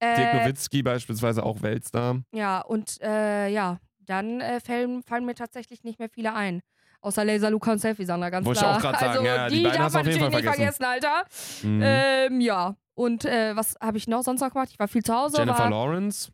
Dirk 0.00 0.34
Äh, 0.34 0.40
Nowitzki 0.44 0.82
beispielsweise 0.82 1.42
auch 1.42 1.62
Weltstar. 1.62 2.20
ja, 2.32 2.60
und 2.60 3.00
äh, 3.02 3.48
ja, 3.48 3.78
dann 4.06 4.40
äh, 4.40 4.60
fallen, 4.60 5.02
fallen 5.02 5.24
mir 5.24 5.34
tatsächlich 5.34 5.82
nicht 5.84 5.98
mehr 5.98 6.08
viele 6.08 6.32
ein. 6.34 6.60
Außer 7.00 7.24
Laser 7.24 7.50
Luca 7.50 7.72
und 7.72 7.78
Selfie, 7.78 8.04
Sander, 8.04 8.30
ganz 8.30 8.44
Wollte 8.44 8.58
ich 8.58 8.64
klar. 8.64 8.76
auch 8.76 8.80
grad 8.80 8.98
sagen, 8.98 9.10
also, 9.18 9.24
ja, 9.24 9.48
die 9.48 9.56
die, 9.56 9.62
beiden 9.62 9.78
darf 9.78 9.92
man 9.92 10.04
natürlich 10.04 10.30
nicht 10.30 10.44
vergessen, 10.44 10.84
Alter. 10.84 11.24
Mhm. 11.62 11.80
Ähm, 11.84 12.40
ja. 12.40 12.76
Und 12.94 13.24
äh, 13.24 13.54
was 13.54 13.76
habe 13.80 13.98
ich 13.98 14.08
noch 14.08 14.22
sonst 14.22 14.40
noch 14.40 14.50
gemacht? 14.50 14.70
Ich 14.72 14.78
war 14.78 14.88
viel 14.88 15.04
zu 15.04 15.14
Hause. 15.14 15.38
Jennifer 15.38 15.58
war, 15.60 15.70
Lawrence? 15.70 16.32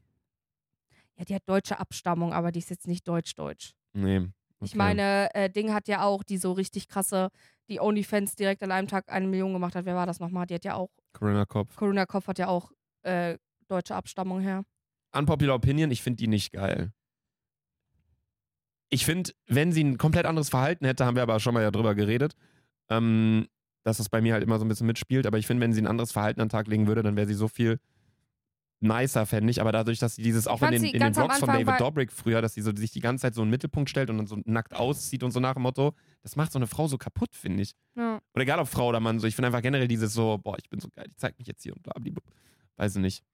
ja, 1.16 1.24
die 1.24 1.34
hat 1.34 1.42
deutsche 1.46 1.78
Abstammung, 1.78 2.32
aber 2.32 2.52
die 2.52 2.58
ist 2.60 2.70
jetzt 2.70 2.86
nicht 2.86 3.06
deutsch-deutsch. 3.06 3.74
Nee. 3.92 4.28
Ich 4.60 4.70
okay. 4.70 4.78
meine, 4.78 5.34
äh, 5.34 5.50
Ding 5.50 5.72
hat 5.72 5.88
ja 5.88 6.02
auch 6.02 6.22
die 6.22 6.38
so 6.38 6.52
richtig 6.52 6.88
krasse, 6.88 7.28
die 7.68 7.80
OnlyFans 7.80 8.34
direkt 8.34 8.62
an 8.62 8.72
einem 8.72 8.88
Tag 8.88 9.10
eine 9.12 9.26
Million 9.26 9.52
gemacht 9.52 9.74
hat. 9.74 9.84
Wer 9.84 9.94
war 9.94 10.06
das 10.06 10.20
nochmal? 10.20 10.46
Die 10.46 10.54
hat 10.54 10.64
ja 10.64 10.74
auch, 10.74 10.90
Corinna 11.12 11.44
Kopf. 11.44 11.76
Corinna 11.76 12.06
Kopf 12.06 12.26
hat 12.28 12.38
ja 12.38 12.48
auch 12.48 12.72
äh, 13.02 13.36
deutsche 13.68 13.94
Abstammung 13.94 14.40
her. 14.40 14.64
Unpopular 15.12 15.56
Opinion, 15.56 15.90
ich 15.90 16.02
finde 16.02 16.18
die 16.18 16.28
nicht 16.28 16.52
geil. 16.52 16.92
Ich 18.94 19.04
finde, 19.04 19.32
wenn 19.48 19.72
sie 19.72 19.82
ein 19.82 19.98
komplett 19.98 20.24
anderes 20.24 20.50
Verhalten 20.50 20.86
hätte, 20.86 21.04
haben 21.04 21.16
wir 21.16 21.24
aber 21.24 21.40
schon 21.40 21.52
mal 21.52 21.64
ja 21.64 21.72
drüber 21.72 21.96
geredet, 21.96 22.36
ähm, 22.88 23.48
dass 23.82 23.96
das 23.96 24.08
bei 24.08 24.20
mir 24.20 24.34
halt 24.34 24.44
immer 24.44 24.60
so 24.60 24.64
ein 24.64 24.68
bisschen 24.68 24.86
mitspielt. 24.86 25.26
Aber 25.26 25.36
ich 25.36 25.48
finde, 25.48 25.64
wenn 25.64 25.72
sie 25.72 25.82
ein 25.82 25.88
anderes 25.88 26.12
Verhalten 26.12 26.40
an 26.40 26.46
den 26.46 26.52
Tag 26.52 26.68
legen 26.68 26.86
würde, 26.86 27.02
dann 27.02 27.16
wäre 27.16 27.26
sie 27.26 27.34
so 27.34 27.48
viel 27.48 27.80
nicer, 28.78 29.26
fände 29.26 29.50
ich. 29.50 29.60
Aber 29.60 29.72
dadurch, 29.72 29.98
dass 29.98 30.14
sie 30.14 30.22
dieses 30.22 30.46
auch 30.46 30.62
in 30.62 30.70
den, 30.70 30.84
in 30.84 31.00
den 31.00 31.12
Vlogs 31.12 31.40
von 31.40 31.48
David 31.48 31.80
Dobrik 31.80 32.12
früher, 32.12 32.40
dass 32.40 32.54
sie 32.54 32.62
so, 32.62 32.70
sich 32.72 32.92
die 32.92 33.00
ganze 33.00 33.22
Zeit 33.22 33.34
so 33.34 33.42
in 33.42 33.48
den 33.48 33.50
Mittelpunkt 33.50 33.90
stellt 33.90 34.10
und 34.10 34.18
dann 34.18 34.28
so 34.28 34.38
nackt 34.44 34.76
auszieht 34.76 35.24
und 35.24 35.32
so 35.32 35.40
nach 35.40 35.54
dem 35.54 35.64
Motto, 35.64 35.94
das 36.22 36.36
macht 36.36 36.52
so 36.52 36.60
eine 36.60 36.68
Frau 36.68 36.86
so 36.86 36.96
kaputt, 36.96 37.34
finde 37.34 37.64
ich. 37.64 37.72
Ja. 37.96 38.20
Oder 38.32 38.42
egal 38.44 38.60
ob 38.60 38.68
Frau 38.68 38.90
oder 38.90 39.00
Mann, 39.00 39.18
so 39.18 39.26
ich 39.26 39.34
finde 39.34 39.48
einfach 39.48 39.62
generell 39.62 39.88
dieses 39.88 40.14
so, 40.14 40.38
boah, 40.38 40.56
ich 40.56 40.70
bin 40.70 40.78
so 40.78 40.88
geil, 40.94 41.06
ich 41.08 41.16
zeig 41.16 41.36
mich 41.36 41.48
jetzt 41.48 41.64
hier 41.64 41.72
und 41.72 41.82
bla, 41.82 41.94
bla, 41.98 42.12
bla. 42.12 42.22
Weiß 42.76 42.94
ich 42.94 43.02
nicht. 43.02 43.24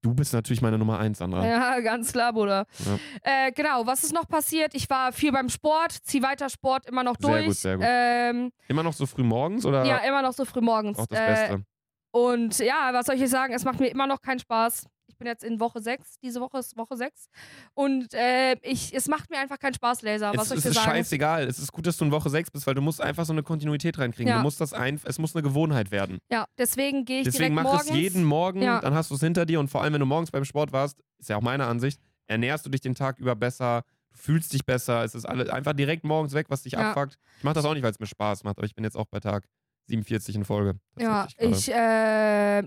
Du 0.00 0.14
bist 0.14 0.32
natürlich 0.32 0.62
meine 0.62 0.78
Nummer 0.78 0.98
eins, 1.00 1.18
Sandra. 1.18 1.44
Ja, 1.46 1.80
ganz 1.80 2.12
klar, 2.12 2.32
Bruder. 2.32 2.66
Ja. 2.78 3.46
Äh, 3.46 3.52
genau, 3.52 3.84
was 3.86 4.04
ist 4.04 4.12
noch 4.14 4.28
passiert? 4.28 4.74
Ich 4.74 4.88
war 4.88 5.12
viel 5.12 5.32
beim 5.32 5.48
Sport, 5.48 5.92
zieh 6.02 6.22
weiter 6.22 6.48
Sport 6.48 6.86
immer 6.86 7.02
noch 7.02 7.16
Sehr 7.18 7.30
durch. 7.32 7.46
gut, 7.46 7.56
sehr 7.56 7.76
gut. 7.76 7.86
Ähm, 7.88 8.52
Immer 8.68 8.82
noch 8.84 8.92
so 8.92 9.06
früh 9.06 9.24
morgens 9.24 9.66
oder 9.66 9.84
ja, 9.84 9.98
immer 9.98 10.22
noch 10.22 10.32
so 10.32 10.44
früh 10.44 10.60
morgens. 10.60 10.98
auch 10.98 11.06
das 11.06 11.18
äh, 11.18 11.26
Beste? 11.26 11.64
Und 12.12 12.58
ja, 12.60 12.90
was 12.92 13.06
soll 13.06 13.16
ich 13.16 13.28
sagen? 13.28 13.52
Es 13.54 13.64
macht 13.64 13.80
mir 13.80 13.88
immer 13.88 14.06
noch 14.06 14.20
keinen 14.22 14.38
Spaß. 14.38 14.86
Ich 15.08 15.16
bin 15.16 15.26
jetzt 15.26 15.42
in 15.42 15.58
Woche 15.58 15.80
6. 15.80 16.20
Diese 16.22 16.40
Woche 16.40 16.58
ist 16.58 16.76
Woche 16.76 16.96
6. 16.96 17.28
Und 17.74 18.12
äh, 18.14 18.56
ich, 18.62 18.94
es 18.94 19.08
macht 19.08 19.30
mir 19.30 19.38
einfach 19.38 19.58
keinen 19.58 19.74
Spaß, 19.74 20.02
Laser. 20.02 20.32
Was 20.34 20.42
Es, 20.42 20.48
soll 20.48 20.58
ich 20.58 20.64
es 20.64 20.64
dir 20.64 20.68
ist 20.70 20.84
sagen? 20.84 20.90
scheißegal. 20.96 21.46
Es 21.46 21.58
ist 21.58 21.72
gut, 21.72 21.86
dass 21.86 21.96
du 21.96 22.04
in 22.04 22.12
Woche 22.12 22.28
6 22.30 22.50
bist, 22.50 22.66
weil 22.66 22.74
du 22.74 22.82
musst 22.82 23.00
einfach 23.00 23.24
so 23.24 23.32
eine 23.32 23.42
Kontinuität 23.42 23.98
reinkriegen. 23.98 24.28
Ja. 24.28 24.36
Du 24.36 24.42
musst 24.42 24.60
das 24.60 24.72
ein, 24.72 25.00
es 25.04 25.18
muss 25.18 25.34
eine 25.34 25.42
Gewohnheit 25.42 25.90
werden. 25.90 26.18
Ja, 26.30 26.44
deswegen 26.58 27.04
gehe 27.04 27.20
ich 27.20 27.24
Deswegen 27.24 27.54
direkt 27.54 27.54
mach 27.56 27.64
morgens. 27.64 27.90
es 27.90 27.96
jeden 27.96 28.22
Morgen, 28.24 28.62
Ja. 28.62 28.80
dann 28.80 28.94
hast 28.94 29.10
du 29.10 29.14
es 29.14 29.20
hinter 29.20 29.46
dir 29.46 29.60
und 29.60 29.68
vor 29.68 29.82
allem, 29.82 29.94
wenn 29.94 30.00
du 30.00 30.06
morgens 30.06 30.30
beim 30.30 30.44
Sport 30.44 30.72
warst, 30.72 31.00
ist 31.18 31.28
ja 31.30 31.36
auch 31.36 31.42
meine 31.42 31.66
Ansicht, 31.66 32.00
ernährst 32.26 32.66
du 32.66 32.70
dich 32.70 32.82
den 32.82 32.94
Tag 32.94 33.18
über 33.18 33.34
besser, 33.34 33.82
du 34.12 34.18
fühlst 34.18 34.52
dich 34.52 34.66
besser, 34.66 35.02
es 35.04 35.14
ist 35.14 35.24
alles 35.24 35.48
einfach 35.48 35.72
direkt 35.72 36.04
morgens 36.04 36.34
weg, 36.34 36.46
was 36.50 36.62
dich 36.62 36.74
Ja. 36.74 36.90
abfuckt. 36.90 37.16
Ich 37.38 37.44
mache 37.44 37.54
das 37.54 37.64
auch 37.64 37.72
nicht, 37.74 37.82
weil 37.82 37.90
es 37.92 37.98
mir 37.98 38.06
Spaß 38.06 38.44
macht, 38.44 38.58
aber 38.58 38.66
ich 38.66 38.74
bin 38.74 38.84
jetzt 38.84 38.96
auch 38.96 39.06
bei 39.10 39.20
Tag 39.20 39.44
47 39.86 40.34
in 40.34 40.44
Folge. 40.44 40.78
Ja, 40.98 41.26
ich 41.38 41.70
äh, 41.72 41.74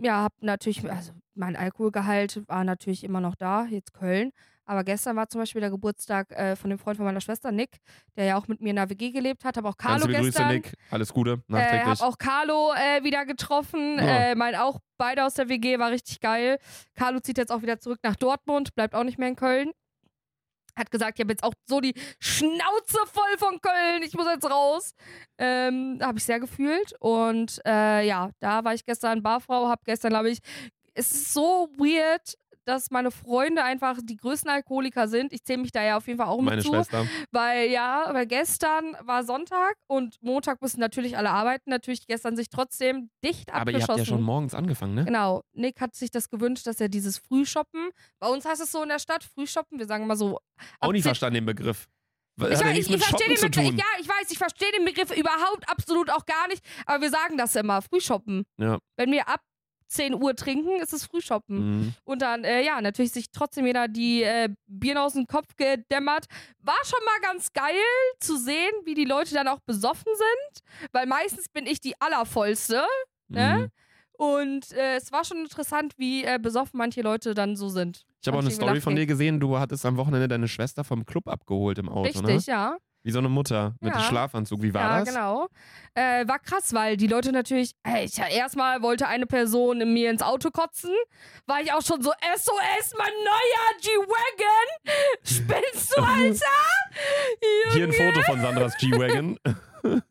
ja, 0.04 0.16
habe 0.24 0.34
natürlich, 0.42 0.90
also 0.90 1.12
mein 1.42 1.56
Alkoholgehalt 1.56 2.48
war 2.48 2.64
natürlich 2.64 3.04
immer 3.04 3.20
noch 3.20 3.36
da, 3.36 3.66
jetzt 3.66 3.94
Köln. 3.94 4.32
Aber 4.66 4.84
gestern 4.84 5.16
war 5.18 5.28
zum 5.28 5.42
Beispiel 5.42 5.60
der 5.60 5.72
Geburtstag 5.72 6.32
äh, 6.32 6.56
von 6.56 6.70
dem 6.70 6.78
Freund 6.80 6.96
von 6.96 7.06
meiner 7.06 7.20
Schwester, 7.20 7.52
Nick, 7.52 7.80
der 8.16 8.26
ja 8.26 8.38
auch 8.38 8.48
mit 8.48 8.62
mir 8.62 8.70
in 8.70 8.76
der 8.78 8.90
WG 8.90 9.10
gelebt 9.12 9.44
hat. 9.44 9.58
Habe 9.58 9.68
auch 9.68 9.76
Ganz 9.76 10.04
Carlo 10.04 10.06
Grüße, 10.16 10.32
gestern. 10.32 10.48
Nick. 10.50 10.74
Alles 10.92 11.12
Gute, 11.12 11.32
Äh, 11.32 11.38
nachträglich. 11.48 12.00
hab 12.00 12.08
auch 12.08 12.18
Carlo 12.18 12.72
äh, 12.74 13.04
wieder 13.04 13.26
getroffen. 13.26 13.98
Ja. 13.98 14.06
Äh, 14.32 14.36
mein 14.36 14.56
auch 14.56 14.80
beide 14.98 15.26
aus 15.26 15.34
der 15.34 15.50
WG 15.50 15.80
war 15.80 15.90
richtig 15.92 16.20
geil. 16.22 16.58
Carlo 16.94 17.20
zieht 17.20 17.38
jetzt 17.40 17.52
auch 17.52 17.64
wieder 17.64 17.80
zurück 17.80 18.00
nach 18.04 18.16
Dortmund, 18.16 18.74
bleibt 18.76 18.94
auch 18.94 19.04
nicht 19.04 19.18
mehr 19.18 19.30
in 19.30 19.36
Köln. 19.36 19.72
Hat 20.78 20.90
gesagt, 20.90 21.20
ich 21.20 21.24
habe 21.24 21.34
jetzt 21.34 21.44
auch 21.44 21.54
so 21.66 21.82
die 21.82 21.94
Schnauze 22.20 22.98
voll 23.12 23.38
von 23.40 23.60
Köln, 23.60 24.04
ich 24.04 24.14
muss 24.14 24.28
jetzt 24.28 24.50
raus. 24.50 24.94
Ähm, 25.38 26.00
habe 26.02 26.18
ich 26.20 26.24
sehr 26.24 26.40
gefühlt. 26.40 26.94
Und 27.02 27.60
äh, 27.66 28.06
ja, 28.08 28.30
da 28.40 28.64
war 28.64 28.74
ich 28.74 28.86
gestern 28.86 29.22
Barfrau, 29.22 29.68
habe 29.68 29.82
gestern, 29.86 30.12
glaube 30.12 30.30
ich, 30.30 30.40
es 30.94 31.12
ist 31.12 31.34
so 31.34 31.70
weird, 31.78 32.36
dass 32.66 32.92
meine 32.92 33.10
Freunde 33.12 33.64
einfach 33.64 33.98
die 34.04 34.18
größten 34.18 34.50
Alkoholiker 34.50 35.08
sind. 35.08 35.34
Ich 35.34 35.44
zähle 35.44 35.62
mich 35.62 35.72
da 35.72 35.84
ja 35.84 35.98
auf 35.98 36.08
jeden 36.08 36.20
Fall 36.20 36.28
auch 36.28 36.38
mit 36.38 36.46
Meine 36.46 36.62
zu. 36.62 36.70
Schwester. 36.70 37.08
Weil 37.32 37.70
ja, 37.70 38.10
weil 38.14 38.28
gestern 38.28 38.96
war 39.02 39.24
Sonntag 39.24 39.76
und 39.88 40.22
Montag 40.22 40.62
müssen 40.62 40.80
natürlich 40.80 41.18
alle 41.18 41.32
arbeiten, 41.32 41.70
natürlich 41.72 42.06
gestern 42.06 42.36
sich 42.36 42.50
trotzdem 42.50 43.10
dicht 43.24 43.52
Aber 43.52 43.72
ihr 43.72 43.78
abgeschossen. 43.78 43.90
habt 43.90 44.00
ja 44.00 44.06
schon 44.06 44.22
morgens 44.22 44.54
angefangen, 44.54 44.94
ne? 44.94 45.06
Genau, 45.06 45.42
Nick 45.54 45.82
hat 45.82 45.96
sich 45.96 46.12
das 46.12 46.30
gewünscht, 46.30 46.68
dass 46.68 46.80
er 46.80 46.90
dieses 46.90 47.18
Frühshoppen, 47.18 47.90
bei 48.20 48.28
uns 48.28 48.46
heißt 48.46 48.62
es 48.62 48.72
so 48.72 48.84
in 48.84 48.90
der 48.90 49.00
Stadt, 49.00 49.24
Frühshoppen, 49.24 49.80
wir 49.80 49.88
sagen 49.88 50.04
immer 50.04 50.16
so, 50.16 50.40
Auch 50.80 50.92
10 50.92 51.02
verstanden 51.02 51.36
den 51.36 51.46
Begriff. 51.46 51.88
Hat 52.40 52.52
Ich, 52.52 52.62
ich, 52.62 52.96
ich 52.96 53.04
verstehe 53.04 53.28
den 53.36 53.42
Begriff, 53.42 53.74
ja, 53.78 53.86
ich 54.00 54.08
weiß, 54.08 54.32
ich 54.32 54.38
verstehe 54.38 54.72
den 54.72 54.86
Begriff 54.86 55.12
überhaupt 55.16 55.68
absolut 55.68 56.10
auch 56.12 56.26
gar 56.26 56.48
nicht, 56.48 56.64
aber 56.86 57.02
wir 57.02 57.10
sagen 57.10 57.38
das 57.38 57.56
immer, 57.56 57.82
Frühshoppen. 57.82 58.44
Ja. 58.58 58.78
Wenn 58.98 59.12
wir 59.12 59.28
ab 59.28 59.42
10 59.92 60.16
Uhr 60.16 60.36
trinken, 60.36 60.82
ist 60.82 60.94
es 60.94 61.06
Frühshoppen. 61.06 61.58
Mhm. 61.58 61.94
Und 62.04 62.22
dann, 62.22 62.44
äh, 62.44 62.64
ja, 62.64 62.82
natürlich 62.82 63.12
sich 63.12 63.32
trotzdem 63.32 63.66
jeder 63.66 63.88
die 63.88 64.24
äh, 64.24 64.50
Birne 64.68 65.02
aus 65.02 65.14
dem 65.14 65.28
Kopf 65.28 65.56
gedämmert. 65.58 66.26
War 66.60 66.80
schon 66.84 67.00
mal 67.06 67.20
ganz 67.22 67.52
geil 67.54 67.76
zu 68.20 68.38
sehen, 68.38 68.72
wie 68.86 68.94
die 68.94 69.06
Leute 69.06 69.34
dann 69.34 69.48
auch 69.48 69.60
besoffen 69.60 70.12
sind, 70.16 70.64
weil 70.94 71.06
meistens 71.06 71.50
bin 71.50 71.66
ich 71.66 71.82
die 71.82 72.00
allervollste. 72.00 72.84
Ne? 73.28 73.58
Mhm. 73.58 73.68
Und 74.14 74.72
äh, 74.74 74.96
es 74.98 75.12
war 75.12 75.26
schon 75.26 75.38
interessant, 75.38 75.94
wie 75.98 76.24
äh, 76.24 76.40
besoffen 76.42 76.78
manche 76.78 77.02
Leute 77.02 77.34
dann 77.34 77.56
so 77.56 77.70
sind. 77.70 78.06
Ich 78.22 78.28
habe 78.28 78.38
auch 78.38 78.42
eine 78.42 78.52
Story 78.52 78.80
von 78.80 78.96
dir 78.96 79.08
gesehen. 79.08 79.40
Du 79.40 79.58
hattest 79.58 79.86
am 79.86 79.98
Wochenende 79.98 80.28
deine 80.28 80.48
Schwester 80.48 80.84
vom 80.84 81.06
Club 81.06 81.28
abgeholt 81.28 81.80
im 81.80 81.90
Auto, 81.90 82.20
Richtig, 82.20 82.48
ne? 82.48 82.54
ja. 82.54 82.78
Wie 83.04 83.12
so 83.12 83.20
eine 83.20 83.30
Mutter 83.30 83.74
mit 83.80 83.94
Ja. 83.94 84.00
dem 84.00 84.04
Schlafanzug. 84.06 84.62
Wie 84.62 84.74
war 84.74 84.82
ja, 84.82 85.00
das? 85.00 85.10
genau. 85.10 85.48
Äh, 85.96 86.28
war 86.28 86.40
krass, 86.40 86.74
weil 86.74 86.98
die 86.98 87.08
Leute 87.08 87.32
natürlich, 87.32 87.74
ey, 87.84 88.06
ich, 88.06 88.20
erstmal 88.20 88.82
wollte 88.82 89.08
eine 89.08 89.26
Person 89.26 89.80
mir 89.94 90.10
ins 90.12 90.22
Auto 90.22 90.52
kotzen, 90.52 90.92
war 91.48 91.62
ich 91.62 91.74
auch 91.74 91.82
schon 91.82 92.02
so, 92.02 92.12
SOS, 92.36 92.94
mein 92.98 93.12
neuer 93.24 93.80
G-Wagon! 93.82 94.94
Spinnst 95.24 95.98
du, 95.98 96.02
Alter? 96.04 97.74
Hier 97.74 97.86
ein 97.88 97.94
Foto 97.94 98.22
von 98.24 98.40
Sandras 98.42 98.78
G-Wagon. 98.78 99.38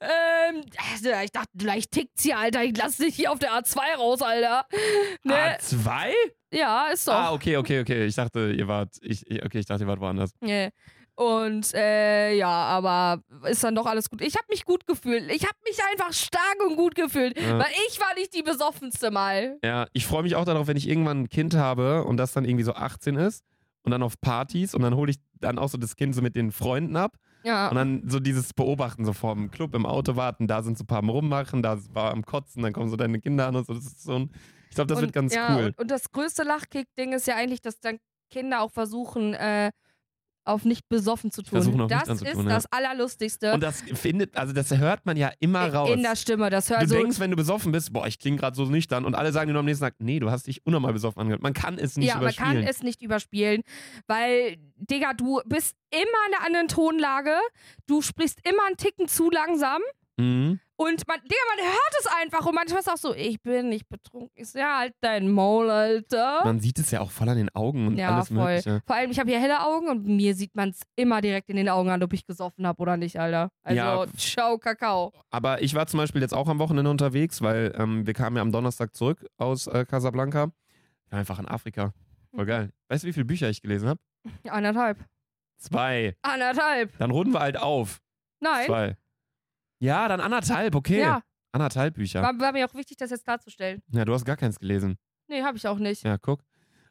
Ähm, 0.00 0.62
also, 0.92 1.10
ich 1.24 1.32
dachte, 1.32 1.50
gleich 1.56 1.88
tickt's 1.90 2.22
hier, 2.22 2.38
Alter. 2.38 2.62
Ich 2.62 2.76
lass 2.76 2.98
dich 2.98 3.16
hier 3.16 3.32
auf 3.32 3.40
der 3.40 3.50
A2 3.52 3.96
raus, 3.96 4.22
Alter. 4.22 4.64
Ne? 5.24 5.34
A2? 5.58 6.12
Ja, 6.52 6.86
ist 6.92 7.08
doch. 7.08 7.14
Ah, 7.14 7.32
okay, 7.32 7.56
okay, 7.56 7.80
okay. 7.80 8.06
Ich 8.06 8.14
dachte, 8.14 8.52
ihr 8.52 8.68
wart. 8.68 8.90
Ich- 9.02 9.24
okay, 9.44 9.58
ich 9.58 9.66
dachte, 9.66 9.82
ihr 9.84 9.88
wart 9.88 9.98
woanders. 10.00 10.30
Nee. 10.40 10.70
Und 11.18 11.74
äh, 11.74 12.32
ja, 12.36 12.46
aber 12.48 13.24
ist 13.50 13.64
dann 13.64 13.74
doch 13.74 13.86
alles 13.86 14.08
gut. 14.08 14.20
Ich 14.22 14.36
habe 14.36 14.46
mich 14.50 14.64
gut 14.64 14.86
gefühlt. 14.86 15.28
Ich 15.32 15.42
habe 15.42 15.56
mich 15.68 15.76
einfach 15.90 16.12
stark 16.12 16.56
und 16.64 16.76
gut 16.76 16.94
gefühlt, 16.94 17.36
Ja. 17.36 17.58
weil 17.58 17.72
ich 17.90 17.98
war 18.00 18.14
nicht 18.14 18.32
die 18.36 18.42
besoffenste 18.44 19.10
mal. 19.10 19.58
Ja, 19.64 19.88
ich 19.92 20.06
freue 20.06 20.22
mich 20.22 20.36
auch 20.36 20.44
darauf, 20.44 20.68
wenn 20.68 20.76
ich 20.76 20.88
irgendwann 20.88 21.22
ein 21.22 21.28
Kind 21.28 21.56
habe 21.56 22.04
und 22.04 22.18
das 22.18 22.30
dann 22.34 22.44
irgendwie 22.44 22.62
so 22.62 22.72
18 22.74 23.16
ist 23.16 23.42
und 23.82 23.90
dann 23.90 24.04
auf 24.04 24.20
Partys 24.20 24.76
und 24.76 24.82
dann 24.82 24.94
hole 24.94 25.10
ich 25.10 25.16
dann 25.40 25.58
auch 25.58 25.68
so 25.68 25.76
das 25.76 25.96
Kind 25.96 26.14
so 26.14 26.22
mit 26.22 26.36
den 26.36 26.52
Freunden 26.52 26.94
ab 26.96 27.16
Ja. 27.42 27.66
und 27.68 27.74
dann 27.74 28.02
so 28.06 28.20
dieses 28.20 28.54
Beobachten 28.54 29.04
so 29.04 29.12
vorm 29.12 29.50
Club 29.50 29.74
im 29.74 29.86
Auto 29.86 30.14
warten, 30.14 30.46
da 30.46 30.62
sind 30.62 30.78
so 30.78 30.84
ein 30.84 30.86
paar 30.86 31.00
am 31.00 31.08
Rummachen, 31.08 31.64
da 31.64 31.78
war 31.94 32.12
am 32.12 32.24
Kotzen, 32.24 32.62
dann 32.62 32.72
kommen 32.72 32.90
so 32.90 32.96
deine 32.96 33.18
Kinder 33.20 33.48
an 33.48 33.56
und 33.56 33.66
so. 33.66 33.74
Das 33.74 33.84
ist 33.86 34.04
so 34.04 34.14
ein, 34.20 34.30
ich 34.68 34.76
glaube, 34.76 34.86
das 34.86 34.98
und, 34.98 35.02
wird 35.06 35.14
ganz 35.14 35.34
ja, 35.34 35.56
cool. 35.56 35.64
Und, 35.66 35.78
und 35.80 35.90
das 35.90 36.12
größte 36.12 36.44
Lachkick-Ding 36.44 37.12
ist 37.12 37.26
ja 37.26 37.34
eigentlich, 37.34 37.60
dass 37.60 37.80
dann 37.80 37.98
Kinder 38.30 38.60
auch 38.60 38.70
versuchen, 38.70 39.34
äh, 39.34 39.72
auf 40.48 40.64
nicht 40.64 40.88
besoffen 40.88 41.30
zu 41.30 41.42
tun. 41.42 41.62
Versuchen, 41.62 41.88
das 41.88 42.08
ist 42.08 42.32
tun, 42.32 42.44
ja. 42.44 42.54
das 42.54 42.66
Allerlustigste. 42.72 43.52
Und 43.52 43.62
das 43.62 43.82
findet, 43.82 44.36
also 44.36 44.52
das 44.52 44.70
hört 44.76 45.06
man 45.06 45.16
ja 45.16 45.30
immer 45.40 45.72
raus. 45.72 45.90
in 45.90 46.02
der 46.02 46.16
Stimme. 46.16 46.50
Das 46.50 46.70
hört 46.70 46.82
du 46.82 46.88
so. 46.88 46.94
denkst, 46.96 47.20
wenn 47.20 47.30
du 47.30 47.36
besoffen 47.36 47.72
bist, 47.72 47.92
boah, 47.92 48.06
ich 48.06 48.18
klinge 48.18 48.38
gerade 48.38 48.56
so 48.56 48.64
nüchtern 48.64 49.04
und 49.04 49.14
alle 49.14 49.32
sagen 49.32 49.48
dir 49.48 49.52
nur 49.52 49.60
am 49.60 49.66
nächsten 49.66 49.84
Tag, 49.84 49.94
nee, 49.98 50.18
du 50.18 50.30
hast 50.30 50.46
dich 50.46 50.64
unnormal 50.66 50.92
besoffen 50.92 51.20
angehört. 51.20 51.42
Man 51.42 51.52
kann 51.52 51.78
es 51.78 51.96
nicht 51.96 52.08
ja, 52.08 52.14
man 52.14 52.24
überspielen. 52.24 52.54
kann 52.54 52.62
es 52.64 52.82
nicht 52.82 53.02
überspielen, 53.02 53.62
weil, 54.06 54.56
Digga, 54.76 55.12
du 55.14 55.40
bist 55.46 55.76
immer 55.90 56.02
in 56.02 56.34
einer 56.34 56.46
anderen 56.46 56.68
Tonlage, 56.68 57.36
du 57.86 58.02
sprichst 58.02 58.40
immer 58.48 58.66
einen 58.66 58.76
Ticken 58.76 59.08
zu 59.08 59.30
langsam 59.30 59.80
mhm. 60.18 60.60
und 60.76 61.08
man, 61.08 61.20
Digga, 61.22 61.42
man 61.56 61.66
hört 61.66 61.94
es 62.00 62.06
einfach 62.20 62.46
und 62.46 62.54
manchmal 62.54 62.80
ist 62.80 62.86
es 62.86 62.92
auch 62.92 62.98
so, 62.98 63.14
ich 63.14 63.40
bin 63.42 63.68
nicht 63.68 63.88
betrunken. 63.88 64.30
Ich 64.34 64.50
so, 64.50 64.58
ja, 64.58 64.78
halt 64.78 64.94
dein 65.00 65.30
Maul, 65.30 65.70
Alter. 65.70 66.42
Man 66.44 66.60
sieht 66.60 66.78
es 66.78 66.90
ja 66.90 67.00
auch 67.00 67.10
voll 67.10 67.28
an 67.28 67.36
den 67.38 67.48
Augen 67.54 67.86
und 67.86 67.96
ja, 67.96 68.14
alles 68.14 68.28
voll. 68.28 68.36
Mögliche. 68.36 68.82
Vor 68.86 68.96
allem, 68.96 69.10
ich 69.10 69.18
habe 69.18 69.30
hier 69.30 69.40
helle 69.40 69.64
Augen 69.64 69.88
und 69.88 70.04
mir 70.06 70.34
sieht 70.34 70.54
man 70.54 70.70
es 70.70 70.80
immer 70.96 71.20
direkt 71.20 71.48
in 71.48 71.56
den 71.56 71.68
Augen 71.68 71.90
an, 71.90 72.02
ob 72.02 72.12
ich 72.12 72.26
gesoffen 72.26 72.66
habe 72.66 72.80
oder 72.82 72.96
nicht, 72.96 73.18
Alter. 73.18 73.50
Also, 73.62 73.76
Ja. 73.76 74.06
ciao, 74.16 74.58
Kakao. 74.58 75.12
Aber 75.30 75.62
ich 75.62 75.74
war 75.74 75.86
zum 75.86 75.98
Beispiel 75.98 76.20
jetzt 76.20 76.34
auch 76.34 76.48
am 76.48 76.58
Wochenende 76.58 76.90
unterwegs, 76.90 77.40
weil 77.42 77.74
ähm, 77.78 78.06
wir 78.06 78.14
kamen 78.14 78.36
ja 78.36 78.42
am 78.42 78.52
Donnerstag 78.52 78.94
zurück 78.94 79.26
aus 79.36 79.66
äh, 79.66 79.84
Casablanca. 79.84 80.52
Einfach 81.10 81.38
in 81.38 81.48
Afrika. 81.48 81.92
Voll 82.34 82.46
geil. 82.46 82.70
Weißt 82.88 83.02
du, 83.04 83.08
wie 83.08 83.12
viele 83.12 83.24
Bücher 83.24 83.48
ich 83.48 83.62
gelesen 83.62 83.88
habe? 83.88 84.00
Anderthalb. 84.48 84.98
Zwei. 85.58 86.14
Anderthalb. 86.22 86.96
Dann 86.98 87.10
runden 87.10 87.32
wir 87.32 87.40
halt 87.40 87.58
auf. 87.58 88.00
Nein. 88.40 88.66
Zwei. 88.66 88.96
Ja, 89.80 90.08
dann 90.08 90.20
anderthalb, 90.20 90.74
okay. 90.74 91.00
Ja, 91.00 91.22
Anderthalb 91.52 91.94
Bücher. 91.94 92.22
war, 92.22 92.38
war 92.38 92.52
mir 92.52 92.68
auch 92.68 92.74
wichtig, 92.74 92.96
das 92.98 93.10
jetzt 93.10 93.26
darzustellen. 93.26 93.82
Ja, 93.92 94.04
du 94.04 94.12
hast 94.12 94.24
gar 94.24 94.36
keins 94.36 94.58
gelesen. 94.58 94.98
Nee, 95.28 95.42
habe 95.42 95.56
ich 95.56 95.66
auch 95.66 95.78
nicht. 95.78 96.02
Ja, 96.04 96.18
guck. 96.18 96.42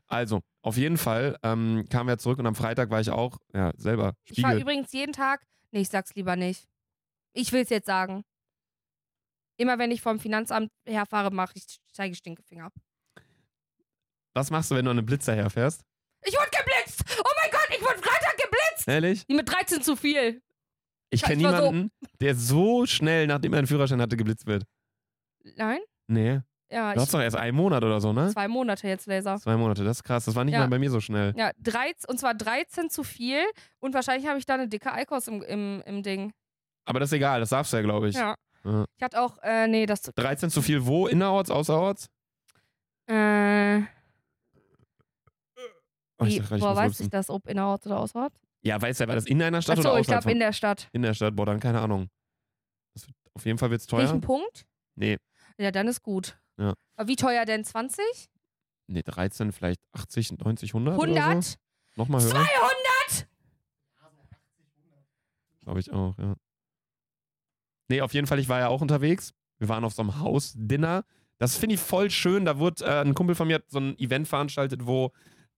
Also, 0.07 0.41
auf 0.61 0.77
jeden 0.77 0.97
Fall 0.97 1.37
ähm, 1.43 1.85
kamen 1.89 2.07
wir 2.07 2.17
zurück 2.17 2.39
und 2.39 2.47
am 2.47 2.55
Freitag 2.55 2.89
war 2.89 3.01
ich 3.01 3.09
auch, 3.09 3.37
ja, 3.53 3.71
selber. 3.75 4.13
Ich 4.25 4.41
fahre 4.41 4.53
Spiegel. 4.53 4.61
übrigens 4.61 4.91
jeden 4.93 5.11
Tag. 5.13 5.45
Nee, 5.71 5.81
ich 5.81 5.89
sag's 5.89 6.15
lieber 6.15 6.35
nicht. 6.35 6.65
Ich 7.33 7.51
will's 7.51 7.69
jetzt 7.69 7.87
sagen. 7.87 8.23
Immer 9.57 9.79
wenn 9.79 9.91
ich 9.91 10.01
vom 10.01 10.19
Finanzamt 10.19 10.71
herfahre, 10.85 11.31
mache 11.31 11.53
ich 11.55 11.65
zeige 11.91 12.13
ich 12.13 12.19
Stinkefinger. 12.19 12.71
Was 14.33 14.49
machst 14.51 14.71
du, 14.71 14.75
wenn 14.75 14.85
du 14.85 14.91
an 14.91 14.97
einem 14.97 15.05
Blitzer 15.05 15.35
herfährst? 15.35 15.83
Ich 16.23 16.33
wurde 16.33 16.49
geblitzt! 16.51 17.03
Oh 17.19 17.31
mein 17.41 17.51
Gott, 17.51 17.67
ich 17.69 17.81
wurde 17.81 17.97
Freitag 17.99 18.37
geblitzt! 18.37 18.87
Ehrlich? 18.87 19.25
Mit 19.27 19.49
13 19.51 19.81
zu 19.81 19.95
viel. 19.95 20.41
Ich 21.09 21.21
kenne 21.21 21.43
war 21.43 21.51
so- 21.61 21.71
niemanden, 21.71 21.91
der 22.19 22.35
so 22.35 22.85
schnell, 22.85 23.27
nachdem 23.27 23.53
er 23.53 23.59
einen 23.59 23.67
Führerschein 23.67 24.01
hatte, 24.01 24.17
geblitzt 24.17 24.45
wird. 24.45 24.63
Nein? 25.55 25.79
Nee. 26.07 26.41
Ja, 26.69 26.93
Du 26.93 26.99
hast 26.99 27.13
doch 27.13 27.21
erst 27.21 27.37
einen 27.37 27.55
Monat 27.55 27.81
oder 27.83 28.01
so, 28.01 28.11
ne? 28.11 28.29
zwei 28.33 28.49
Monate 28.49 28.89
jetzt 28.89 29.05
Laser. 29.07 29.37
Zwei 29.37 29.55
Monate, 29.55 29.85
das 29.85 29.97
ist 29.99 30.03
krass. 30.03 30.25
Das 30.25 30.35
war 30.35 30.43
nicht 30.43 30.53
Ja. 30.53 30.59
mal 30.59 30.67
bei 30.67 30.79
mir 30.79 30.89
so 30.91 30.99
schnell. 30.99 31.33
Ja, 31.37 31.51
13, 31.63 32.09
und 32.09 32.17
zwar 32.19 32.33
13 32.33 32.89
zu 32.89 33.05
viel 33.05 33.39
und 33.79 33.93
wahrscheinlich 33.93 34.27
habe 34.27 34.37
ich 34.37 34.45
da 34.45 34.55
eine 34.55 34.67
dicke 34.67 34.91
Eikos 34.91 35.29
im, 35.29 35.41
im, 35.43 35.81
im 35.85 36.03
Ding. 36.03 36.33
Aber 36.83 36.99
das 36.99 37.09
ist 37.09 37.13
egal, 37.13 37.39
das 37.39 37.49
darfst 37.49 37.71
du 37.71 37.77
ja, 37.77 37.83
glaube 37.83 38.09
ich. 38.09 38.15
Ja. 38.15 38.35
Ja. 38.65 38.83
Ich 38.97 39.03
hatte 39.03 39.21
auch, 39.21 39.37
äh, 39.43 39.67
nee, 39.67 39.85
das, 39.85 40.01
13 40.01 40.49
zu 40.49 40.61
viel 40.61 40.85
wo? 40.85 41.07
Innerorts, 41.07 41.49
außerorts? 41.49 42.07
äh, 43.09 43.79
Oh, 46.19 46.25
ich 46.25 46.35
wie, 46.35 46.39
dachte 46.39 46.55
ich 46.55 46.61
woher 46.61 46.75
weiß 46.75 46.99
ich 46.99 47.09
das, 47.09 47.29
ob 47.29 47.47
innerorts 47.47 47.85
oder 47.85 47.99
außerorts? 47.99 48.35
Ja, 48.67 48.81
weißt 48.81 48.99
du, 48.99 49.07
war 49.07 49.15
das 49.15 49.25
in 49.25 49.41
einer 49.41 49.61
Stadt 49.61 49.77
Achso, 49.77 49.91
oder 49.91 50.01
ich 50.01 50.07
glaube 50.07 50.29
in 50.29 50.39
der 50.39 50.51
Stadt. 50.51 50.89
in 50.91 51.01
der 51.01 51.13
Stadt? 51.13 51.35
Boah, 51.37 51.45
dann 51.45 51.61
keine 51.61 51.79
Ahnung. 51.79 52.09
Wird, 52.93 53.07
auf 53.33 53.45
jeden 53.45 53.57
Fall 53.57 53.69
wird 53.69 53.79
es 53.79 53.87
teuer. 53.87 54.01
Welchen 54.01 54.19
Punkt? 54.19 54.65
Nee. 54.95 55.17
Ja, 55.57 55.71
dann 55.71 55.87
ist 55.87 56.03
gut. 56.03 56.37
Ja. 56.57 56.73
Aber 56.97 57.07
wie 57.07 57.15
teuer 57.15 57.45
denn? 57.45 57.63
20? 57.63 58.03
Nee, 58.87 59.03
13, 59.03 59.53
vielleicht 59.53 59.79
80, 59.93 60.33
90, 60.39 60.71
100 60.71 60.97
oder 60.97 61.13
100? 61.13 61.43
so. 61.43 61.55
Nochmal 61.95 62.21
höher? 62.21 62.31
200? 62.31 63.27
Glaube 65.61 65.79
ich 65.79 65.91
auch, 65.91 66.17
ja. 66.17 66.35
Nee, 67.89 68.01
auf 68.01 68.13
jeden 68.13 68.27
Fall, 68.27 68.39
ich 68.39 68.49
war 68.49 68.59
ja 68.59 68.67
auch 68.67 68.81
unterwegs. 68.81 69.33
Wir 69.59 69.69
waren 69.69 69.85
auf 69.85 69.93
so 69.93 70.01
einem 70.01 70.19
Hausdinner. 70.19 71.05
Das 71.37 71.55
finde 71.55 71.75
ich 71.75 71.81
voll 71.81 72.09
schön. 72.09 72.43
Da 72.45 72.59
wurde 72.59 72.83
äh, 72.83 73.01
ein 73.01 73.13
Kumpel 73.13 73.35
von 73.35 73.47
mir 73.47 73.55
hat 73.55 73.69
so 73.69 73.79
ein 73.79 73.97
Event 73.97 74.27
veranstaltet, 74.27 74.85
wo 74.85 75.13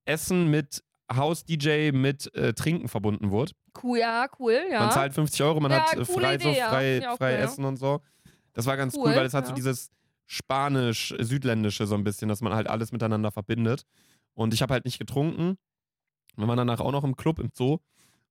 Essen 0.05 0.49
mit 0.49 0.83
Haus-DJ 1.13 1.91
mit 1.91 2.33
äh, 2.35 2.53
Trinken 2.53 2.87
verbunden 2.87 3.31
wurde. 3.31 3.53
Cool, 3.81 3.99
ja, 3.99 4.27
cool, 4.39 4.59
ja. 4.71 4.79
Man 4.79 4.91
zahlt 4.91 5.13
50 5.13 5.41
Euro, 5.43 5.59
man 5.59 5.71
Ja, 5.71 5.81
hat 5.91 5.97
äh, 5.97 6.05
frei, 6.05 6.37
so 6.39 6.49
Idee, 6.49 6.57
ja. 6.57 6.69
frei, 6.69 6.99
Ja, 6.99 7.15
frei 7.17 7.33
okay. 7.35 7.43
Essen 7.43 7.65
und 7.65 7.77
so. 7.77 8.01
Das 8.53 8.65
war 8.65 8.77
ganz 8.77 8.95
cool, 8.95 9.07
Cool, 9.07 9.15
weil 9.15 9.25
es 9.25 9.33
hat 9.33 9.47
so 9.47 9.53
dieses 9.53 9.91
Spanisch-Südländische 10.25 11.87
so 11.87 11.95
ein 11.95 12.03
bisschen, 12.03 12.29
dass 12.29 12.41
man 12.41 12.53
halt 12.53 12.67
alles 12.67 12.91
miteinander 12.91 13.31
verbindet. 13.31 13.83
Und 14.33 14.53
ich 14.53 14.61
habe 14.61 14.73
halt 14.73 14.85
nicht 14.85 14.99
getrunken. 14.99 15.57
Wir 16.35 16.47
waren 16.47 16.57
danach 16.57 16.79
auch 16.79 16.91
noch 16.91 17.03
im 17.03 17.15
Club, 17.15 17.39
im 17.39 17.49
Zoo. 17.53 17.79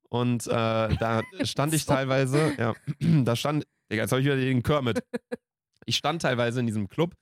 Und 0.09 0.47
äh, 0.47 0.51
da 0.51 1.23
stand 1.43 1.75
ich 1.75 1.85
teilweise, 1.87 2.53
ja, 2.59 2.75
da 3.01 3.37
stand, 3.37 3.67
Digga, 3.91 4.03
jetzt 4.03 4.13
habe 4.13 4.21
ich 4.21 4.27
wieder 4.27 4.37
den 4.37 4.63
Kermit. 4.63 5.03
Ich 5.87 5.97
stand 5.97 6.23
teilweise 6.23 6.61
in 6.61 6.67
diesem 6.67 6.89
Club 6.89 7.15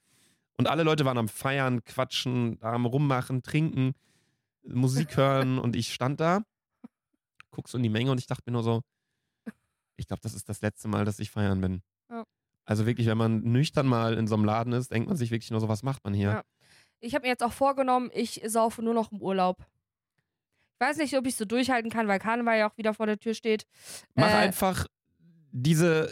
und 0.58 0.68
alle 0.68 0.82
Leute 0.82 1.04
waren 1.04 1.18
am 1.18 1.28
Feiern, 1.28 1.84
Quatschen, 1.84 2.58
am 2.60 2.86
Rummachen, 2.86 3.42
Trinken, 3.42 3.94
Musik 4.68 5.16
hören 5.16 5.58
und 5.58 5.76
ich 5.76 5.92
stand 5.92 6.20
da, 6.20 6.42
guck 7.50 7.68
so 7.68 7.76
in 7.78 7.82
die 7.82 7.88
Menge 7.88 8.10
und 8.10 8.18
ich 8.18 8.26
dachte 8.26 8.42
mir 8.46 8.52
nur 8.52 8.62
so, 8.62 8.82
ich 9.96 10.06
glaube, 10.06 10.20
das 10.22 10.34
ist 10.34 10.48
das 10.48 10.60
letzte 10.60 10.88
Mal, 10.88 11.04
dass 11.04 11.18
ich 11.18 11.30
feiern 11.30 11.60
bin. 11.60 11.82
Ja. 12.10 12.24
Also 12.64 12.86
wirklich, 12.86 13.06
wenn 13.06 13.16
man 13.16 13.42
nüchtern 13.42 13.86
mal 13.86 14.14
in 14.14 14.26
so 14.26 14.34
einem 14.34 14.44
Laden 14.44 14.72
ist, 14.72 14.90
denkt 14.90 15.08
man 15.08 15.16
sich 15.16 15.30
wirklich 15.30 15.50
nur 15.50 15.60
so, 15.60 15.68
was 15.68 15.82
macht 15.82 16.04
man 16.04 16.14
hier? 16.14 16.30
Ja. 16.30 16.42
Ich 17.00 17.14
habe 17.14 17.22
mir 17.22 17.28
jetzt 17.28 17.42
auch 17.42 17.52
vorgenommen, 17.52 18.10
ich 18.12 18.42
saufe 18.46 18.82
nur 18.82 18.94
noch 18.94 19.12
im 19.12 19.20
Urlaub. 19.20 19.58
Ich 20.74 20.86
weiß 20.86 20.96
nicht, 20.98 21.16
ob 21.16 21.26
ich 21.26 21.36
so 21.36 21.44
durchhalten 21.44 21.90
kann, 21.90 22.08
weil 22.08 22.18
Karneval 22.18 22.58
ja 22.58 22.70
auch 22.70 22.76
wieder 22.76 22.92
vor 22.92 23.06
der 23.06 23.18
Tür 23.18 23.34
steht. 23.34 23.66
Mach 24.14 24.28
Äh, 24.28 24.34
einfach 24.34 24.86
diese, 25.52 26.10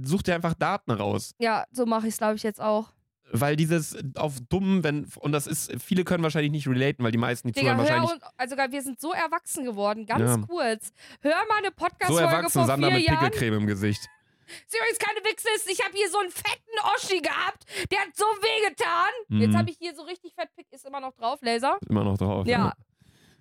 such 0.00 0.22
dir 0.22 0.34
einfach 0.34 0.54
Daten 0.54 0.92
raus. 0.92 1.34
Ja, 1.38 1.64
so 1.72 1.86
mache 1.86 2.06
ich 2.06 2.14
es, 2.14 2.18
glaube 2.18 2.36
ich, 2.36 2.42
jetzt 2.42 2.60
auch. 2.60 2.92
Weil 3.36 3.56
dieses 3.56 3.96
auf 4.14 4.34
dumm, 4.48 4.84
wenn, 4.84 5.06
und 5.18 5.32
das 5.32 5.48
ist, 5.48 5.72
viele 5.82 6.04
können 6.04 6.22
wahrscheinlich 6.22 6.52
nicht 6.52 6.68
relaten, 6.68 7.02
weil 7.02 7.10
die 7.10 7.18
meisten, 7.18 7.48
die 7.48 7.52
Digga, 7.52 7.72
zuhören, 7.72 7.78
hör 7.78 7.84
wahrscheinlich 8.02 8.12
uns, 8.24 8.32
also 8.36 8.56
wir 8.56 8.82
sind 8.82 9.00
so 9.00 9.12
erwachsen 9.12 9.64
geworden, 9.64 10.06
ganz 10.06 10.36
Ja. 10.40 10.46
kurz. 10.46 10.92
Hör 11.20 11.32
mal 11.48 11.58
eine 11.58 11.66
so 11.68 11.72
Podcast-Folge 11.74 12.22
erwachsen, 12.22 12.52
vor 12.52 12.66
Sander 12.66 12.88
vier 12.88 12.96
mit 12.98 13.06
Jahren. 13.08 13.18
Pickelcreme 13.24 13.54
im 13.56 13.66
Gesicht. 13.66 14.08
Ist 14.46 14.76
übrigens 14.76 14.98
keine 14.98 15.18
Wichse 15.24 15.48
ist, 15.56 15.68
ich 15.68 15.84
habe 15.84 15.96
hier 15.96 16.08
so 16.10 16.18
einen 16.18 16.30
fetten 16.30 16.78
Oschi 16.94 17.20
gehabt, 17.20 17.64
der 17.90 17.98
hat 18.02 18.14
so 18.14 18.24
wehgetan. 18.24 19.10
Mhm. 19.28 19.40
Jetzt 19.40 19.56
habe 19.56 19.70
ich 19.70 19.78
hier 19.78 19.94
so 19.96 20.02
richtig 20.02 20.34
fett, 20.34 20.50
ist 20.70 20.86
immer 20.86 21.00
noch 21.00 21.14
drauf, 21.14 21.40
Laser. 21.42 21.78
Ist 21.80 21.90
immer 21.90 22.04
noch 22.04 22.18
drauf. 22.18 22.46
Ja. 22.46 22.72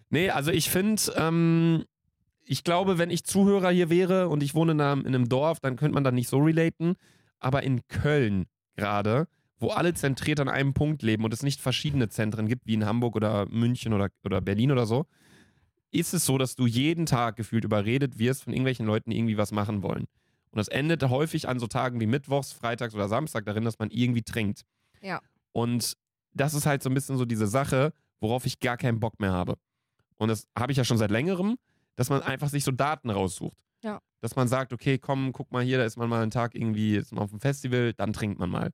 Nee, 0.10 0.32
also 0.32 0.50
ich 0.50 0.70
finde, 0.72 1.02
ähm, 1.18 1.86
ich 2.46 2.64
glaube, 2.64 2.98
wenn 2.98 3.10
ich 3.10 3.26
Zuhörer 3.26 3.70
hier 3.70 3.90
wäre 3.90 4.30
und 4.30 4.42
ich 4.44 4.56
wohne 4.56 4.72
in 4.72 4.82
einem, 4.82 5.02
in 5.02 5.14
einem 5.14 5.30
Dorf, 5.30 5.60
dann 5.60 5.76
könnte 5.76 5.94
man 5.94 6.04
da 6.04 6.12
nicht 6.12 6.30
so 6.30 6.40
relaten. 6.40 6.96
Aber 7.40 7.62
in 7.64 7.86
Köln 7.88 8.46
gerade, 8.76 9.28
wo 9.60 9.70
alle 9.70 9.94
zentriert 9.94 10.40
an 10.40 10.50
einem 10.50 10.74
Punkt 10.74 11.02
leben 11.02 11.24
und 11.24 11.34
es 11.34 11.44
nicht 11.44 11.62
verschiedene 11.62 12.10
Zentren 12.10 12.48
gibt, 12.48 12.66
wie 12.66 12.74
in 12.74 12.86
Hamburg 12.86 13.16
oder 13.16 13.46
München 13.48 13.94
oder, 13.94 14.10
oder 14.24 14.42
Berlin 14.42 14.72
oder 14.72 14.86
so, 14.86 15.06
ist 15.92 16.14
es 16.14 16.26
so, 16.26 16.38
dass 16.38 16.56
du 16.56 16.66
jeden 16.66 17.06
Tag 17.06 17.36
gefühlt 17.36 17.64
überredet 17.64 18.18
wirst 18.18 18.44
von 18.44 18.54
irgendwelchen 18.54 18.86
Leuten, 18.86 19.12
die 19.12 19.18
irgendwie 19.18 19.38
was 19.38 19.52
machen 19.52 19.84
wollen. 19.84 20.06
Und 20.52 20.58
das 20.58 20.68
endet 20.68 21.04
häufig 21.04 21.48
an 21.48 21.60
so 21.60 21.68
Tagen 21.68 22.00
wie 22.00 22.06
Mittwochs, 22.06 22.52
Freitags 22.52 22.94
oder 22.94 23.08
Samstag 23.08 23.46
darin, 23.46 23.64
dass 23.64 23.80
man 23.80 23.90
irgendwie 23.90 24.24
trinkt. 24.24 24.62
Ja. 25.02 25.22
Und 25.52 25.96
das 26.34 26.54
ist 26.54 26.66
halt 26.66 26.84
so 26.84 26.90
ein 26.90 26.94
bisschen 26.94 27.18
so 27.18 27.26
diese 27.26 27.48
Sache, 27.48 27.94
worauf 28.20 28.46
ich 28.46 28.60
gar 28.60 28.78
keinen 28.78 29.00
Bock 29.00 29.20
mehr 29.20 29.32
habe. 29.32 29.56
Und 30.18 30.30
das 30.30 30.48
habe 30.58 30.72
ich 30.72 30.78
ja 30.78 30.84
schon 30.84 30.98
seit 30.98 31.12
längerem, 31.12 31.58
dass 31.96 32.10
man 32.10 32.22
einfach 32.22 32.50
sich 32.50 32.64
so 32.64 32.72
Daten 32.72 33.10
raussucht. 33.10 33.58
Ja. 33.84 34.00
Dass 34.22 34.36
man 34.36 34.48
sagt, 34.48 34.74
okay, 34.74 34.98
komm, 34.98 35.32
guck 35.34 35.52
mal 35.52 35.64
hier, 35.64 35.78
da 35.78 35.86
ist 35.86 35.98
man 35.98 36.10
mal 36.10 36.22
einen 36.22 36.32
Tag 36.32 36.56
irgendwie 36.56 36.96
ist 36.96 37.12
man 37.12 37.24
auf 37.24 37.32
dem 37.32 37.40
Festival, 37.40 37.94
dann 37.94 38.14
trinkt 38.14 38.40
man 38.40 38.50
mal. 38.50 38.72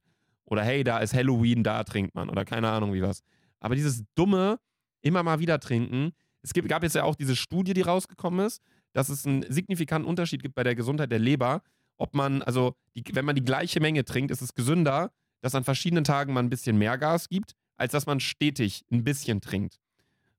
Oder 0.49 0.63
hey, 0.63 0.83
da 0.83 0.99
ist 0.99 1.13
Halloween, 1.13 1.63
da 1.63 1.83
trinkt 1.83 2.15
man. 2.15 2.29
Oder 2.29 2.45
keine 2.45 2.69
Ahnung 2.69 2.93
wie 2.93 3.01
was. 3.01 3.21
Aber 3.59 3.75
dieses 3.75 4.03
dumme, 4.15 4.59
immer 5.01 5.23
mal 5.23 5.39
wieder 5.39 5.59
trinken, 5.59 6.11
es 6.41 6.53
gibt, 6.53 6.67
gab 6.69 6.83
jetzt 6.83 6.95
ja 6.95 7.03
auch 7.03 7.15
diese 7.15 7.35
Studie, 7.35 7.73
die 7.73 7.81
rausgekommen 7.81 8.45
ist, 8.45 8.61
dass 8.93 9.09
es 9.09 9.25
einen 9.25 9.43
signifikanten 9.51 10.09
Unterschied 10.09 10.41
gibt 10.41 10.55
bei 10.55 10.63
der 10.63 10.75
Gesundheit 10.75 11.11
der 11.11 11.19
Leber, 11.19 11.61
ob 11.97 12.15
man, 12.15 12.41
also 12.41 12.75
die, 12.95 13.03
wenn 13.13 13.25
man 13.25 13.35
die 13.35 13.43
gleiche 13.43 13.79
Menge 13.79 14.05
trinkt, 14.05 14.31
ist 14.31 14.41
es 14.41 14.53
gesünder, 14.53 15.11
dass 15.41 15.55
an 15.55 15.63
verschiedenen 15.63 16.03
Tagen 16.03 16.33
man 16.33 16.45
ein 16.45 16.49
bisschen 16.49 16.77
mehr 16.77 16.97
Gas 16.97 17.29
gibt, 17.29 17.53
als 17.77 17.91
dass 17.91 18.05
man 18.05 18.19
stetig 18.19 18.83
ein 18.91 19.03
bisschen 19.03 19.41
trinkt. 19.41 19.79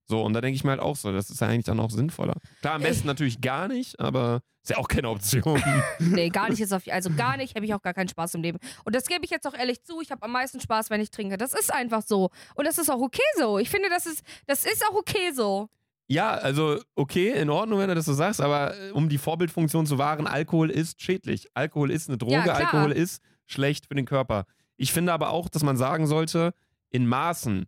So, 0.06 0.22
und 0.22 0.32
da 0.32 0.40
denke 0.40 0.56
ich 0.56 0.64
mir 0.64 0.70
halt 0.70 0.80
auch 0.80 0.96
so, 0.96 1.12
das 1.12 1.30
ist 1.30 1.40
ja 1.40 1.46
eigentlich 1.48 1.66
dann 1.66 1.78
auch 1.80 1.90
sinnvoller. 1.90 2.34
Klar, 2.62 2.74
am 2.74 2.82
besten 2.82 3.06
natürlich 3.06 3.40
gar 3.40 3.68
nicht, 3.68 4.00
aber 4.00 4.40
ist 4.62 4.70
ja 4.70 4.76
auch 4.78 4.88
keine 4.88 5.08
Option. 5.08 5.62
Nee, 6.00 6.28
gar 6.30 6.50
nicht 6.50 6.60
ist 6.60 6.72
auf, 6.72 6.82
also 6.88 7.10
gar 7.16 7.36
nicht, 7.36 7.54
habe 7.54 7.64
ich 7.64 7.72
auch 7.74 7.82
gar 7.82 7.94
keinen 7.94 8.08
Spaß 8.08 8.34
im 8.34 8.42
Leben. 8.42 8.58
Und 8.84 8.94
das 8.94 9.06
gebe 9.06 9.24
ich 9.24 9.30
jetzt 9.30 9.46
auch 9.46 9.54
ehrlich 9.54 9.82
zu, 9.84 10.00
ich 10.00 10.10
habe 10.10 10.22
am 10.24 10.32
meisten 10.32 10.60
Spaß, 10.60 10.90
wenn 10.90 11.00
ich 11.00 11.10
trinke. 11.10 11.36
Das 11.36 11.54
ist 11.54 11.72
einfach 11.72 12.02
so. 12.02 12.30
Und 12.56 12.66
das 12.66 12.76
ist 12.78 12.90
auch 12.90 13.00
okay 13.00 13.22
so. 13.38 13.58
Ich 13.58 13.70
finde, 13.70 13.88
das 13.88 14.06
ist, 14.06 14.22
das 14.46 14.64
ist 14.64 14.84
auch 14.90 14.94
okay 14.94 15.30
so. 15.32 15.68
ja, 16.08 16.30
also 16.32 16.80
okay, 16.96 17.30
in 17.30 17.48
Ordnung, 17.48 17.78
wenn 17.78 17.88
du 17.88 17.94
das 17.94 18.04
so 18.06 18.12
sagst, 18.14 18.40
aber 18.40 18.76
äh, 18.76 18.90
um 18.90 19.08
die 19.08 19.18
Vorbildfunktion 19.18 19.86
zu 19.86 19.96
wahren, 19.96 20.26
Alkohol 20.26 20.70
ist 20.70 21.00
schädlich. 21.00 21.46
Alkohol 21.54 21.90
ist 21.92 22.08
eine 22.08 22.18
Droge, 22.18 22.34
Ja. 22.34 22.52
Alkohol 22.52 22.90
ist 22.92 23.22
schlecht 23.46 23.86
für 23.86 23.94
den 23.94 24.06
Körper. 24.06 24.44
Ich 24.76 24.92
finde 24.92 25.12
aber 25.12 25.30
auch, 25.30 25.48
dass 25.48 25.62
man 25.62 25.76
sagen 25.76 26.06
sollte, 26.06 26.52
in 26.90 27.06
Maßen 27.06 27.66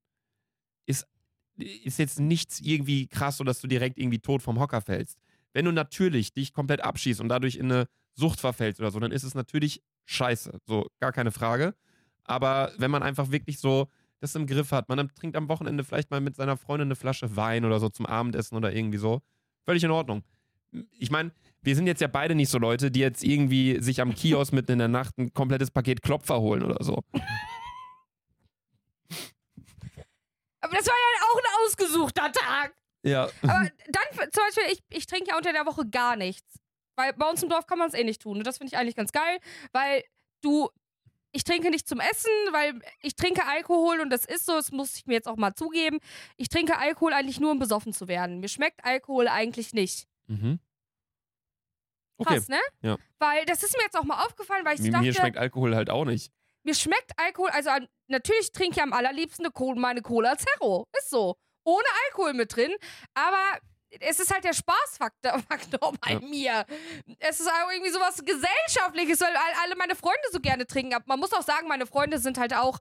ist, 0.86 1.06
ist 1.56 1.98
jetzt 1.98 2.20
nichts 2.20 2.60
irgendwie 2.60 3.06
krass, 3.06 3.36
so 3.36 3.44
dass 3.44 3.60
du 3.60 3.66
direkt 3.66 3.98
irgendwie 3.98 4.18
tot 4.18 4.42
vom 4.42 4.58
Hocker 4.58 4.80
fällst. 4.80 5.18
Wenn 5.52 5.64
du 5.64 5.72
natürlich 5.72 6.32
dich 6.32 6.52
komplett 6.52 6.82
abschießt 6.82 7.20
und 7.20 7.28
dadurch 7.28 7.56
in 7.56 7.70
eine 7.70 7.86
Sucht 8.14 8.40
verfällst 8.40 8.80
oder 8.80 8.90
so, 8.90 9.00
dann 9.00 9.12
ist 9.12 9.22
es 9.22 9.34
natürlich 9.34 9.82
scheiße. 10.06 10.58
So, 10.66 10.86
gar 11.00 11.12
keine 11.12 11.30
Frage. 11.30 11.74
Aber 12.24 12.72
wenn 12.78 12.90
man 12.90 13.02
einfach 13.02 13.30
wirklich 13.30 13.58
so 13.58 13.88
das 14.20 14.34
im 14.34 14.46
Griff 14.46 14.70
hat, 14.70 14.88
man 14.88 15.10
trinkt 15.14 15.36
am 15.36 15.48
Wochenende 15.48 15.82
vielleicht 15.82 16.10
mal 16.10 16.20
mit 16.20 16.36
seiner 16.36 16.56
Freundin 16.56 16.88
eine 16.88 16.96
Flasche 16.96 17.36
Wein 17.36 17.64
oder 17.64 17.80
so 17.80 17.88
zum 17.88 18.06
Abendessen 18.06 18.56
oder 18.56 18.72
irgendwie 18.72 18.98
so, 18.98 19.20
völlig 19.64 19.82
in 19.82 19.90
Ordnung. 19.90 20.22
Ich 20.98 21.10
meine, 21.10 21.32
wir 21.60 21.76
sind 21.76 21.86
jetzt 21.86 22.00
ja 22.00 22.06
beide 22.06 22.34
nicht 22.34 22.48
so 22.48 22.58
Leute, 22.58 22.90
die 22.90 23.00
jetzt 23.00 23.24
irgendwie 23.24 23.80
sich 23.80 24.00
am 24.00 24.14
Kiosk 24.14 24.52
mitten 24.52 24.72
in 24.72 24.78
der 24.78 24.88
Nacht 24.88 25.18
ein 25.18 25.34
komplettes 25.34 25.70
Paket 25.70 26.02
Klopfer 26.02 26.40
holen 26.40 26.62
oder 26.62 26.82
so. 26.82 27.02
Aber 30.62 30.74
das 30.76 30.86
war 30.86 30.94
ja 30.94 31.26
auch 31.26 31.38
ein 31.38 31.66
ausgesuchter 31.66 32.32
Tag. 32.32 32.74
Ja. 33.04 33.24
Aber 33.42 33.70
dann 33.88 34.30
zum 34.32 34.44
Beispiel, 34.44 34.64
ich, 34.72 34.80
ich 34.90 35.06
trinke 35.06 35.30
ja 35.30 35.36
unter 35.36 35.52
der 35.52 35.66
Woche 35.66 35.86
gar 35.86 36.16
nichts. 36.16 36.58
Weil 36.96 37.12
bei 37.14 37.28
uns 37.28 37.42
im 37.42 37.48
Dorf 37.48 37.66
kann 37.66 37.78
man 37.78 37.88
es 37.88 37.94
eh 37.94 38.04
nicht 38.04 38.22
tun. 38.22 38.38
Und 38.38 38.46
das 38.46 38.58
finde 38.58 38.72
ich 38.72 38.78
eigentlich 38.78 38.96
ganz 38.96 39.12
geil, 39.12 39.38
weil 39.72 40.02
du. 40.42 40.70
Ich 41.34 41.44
trinke 41.44 41.70
nicht 41.70 41.88
zum 41.88 41.98
Essen, 41.98 42.30
weil 42.50 42.78
ich 43.00 43.16
trinke 43.16 43.46
Alkohol 43.46 44.00
und 44.00 44.10
das 44.10 44.26
ist 44.26 44.44
so, 44.44 44.52
das 44.52 44.70
muss 44.70 44.96
ich 44.96 45.06
mir 45.06 45.14
jetzt 45.14 45.26
auch 45.26 45.36
mal 45.36 45.54
zugeben. 45.54 45.98
Ich 46.36 46.50
trinke 46.50 46.76
Alkohol 46.76 47.14
eigentlich 47.14 47.40
nur, 47.40 47.52
um 47.52 47.58
besoffen 47.58 47.94
zu 47.94 48.06
werden. 48.06 48.40
Mir 48.40 48.48
schmeckt 48.48 48.84
Alkohol 48.84 49.28
eigentlich 49.28 49.72
nicht. 49.72 50.06
Mhm. 50.26 50.60
Okay. 52.18 52.34
Krass, 52.34 52.48
ne? 52.48 52.60
Ja. 52.82 52.98
Weil 53.18 53.46
das 53.46 53.62
ist 53.62 53.74
mir 53.78 53.84
jetzt 53.84 53.96
auch 53.96 54.04
mal 54.04 54.22
aufgefallen, 54.26 54.66
weil 54.66 54.74
ich 54.74 54.82
Mir, 54.82 54.92
dachte, 54.92 55.06
mir 55.06 55.14
schmeckt 55.14 55.38
Alkohol 55.38 55.74
halt 55.74 55.88
auch 55.88 56.04
nicht. 56.04 56.30
Mir 56.64 56.74
schmeckt 56.74 57.12
Alkohol, 57.16 57.50
also 57.50 57.70
natürlich 58.08 58.52
trinke 58.52 58.76
ich 58.76 58.82
am 58.82 58.92
allerliebsten 58.92 59.44
eine 59.46 59.52
Cola, 59.52 59.78
meine 59.80 60.02
Cola 60.02 60.36
Zero. 60.36 60.86
Ist 60.98 61.10
so. 61.10 61.36
Ohne 61.64 61.84
Alkohol 62.08 62.34
mit 62.34 62.54
drin. 62.54 62.72
Aber 63.14 63.58
es 64.00 64.18
ist 64.20 64.32
halt 64.32 64.44
der 64.44 64.52
Spaßfaktor 64.54 65.38
Faktor 65.48 65.92
bei 66.00 66.12
Ja. 66.12 66.20
mir. 66.20 66.66
Es 67.18 67.40
ist 67.40 67.48
auch 67.48 67.70
irgendwie 67.70 67.92
sowas 67.92 68.22
Gesellschaftliches, 68.24 69.20
weil 69.20 69.34
all- 69.36 69.62
alle 69.64 69.76
meine 69.76 69.94
Freunde 69.94 70.22
so 70.32 70.40
gerne 70.40 70.66
trinken. 70.66 70.94
Aber 70.94 71.04
man 71.06 71.20
muss 71.20 71.32
auch 71.32 71.42
sagen, 71.42 71.68
meine 71.68 71.86
Freunde 71.86 72.18
sind 72.18 72.38
halt 72.38 72.54
auch. 72.54 72.78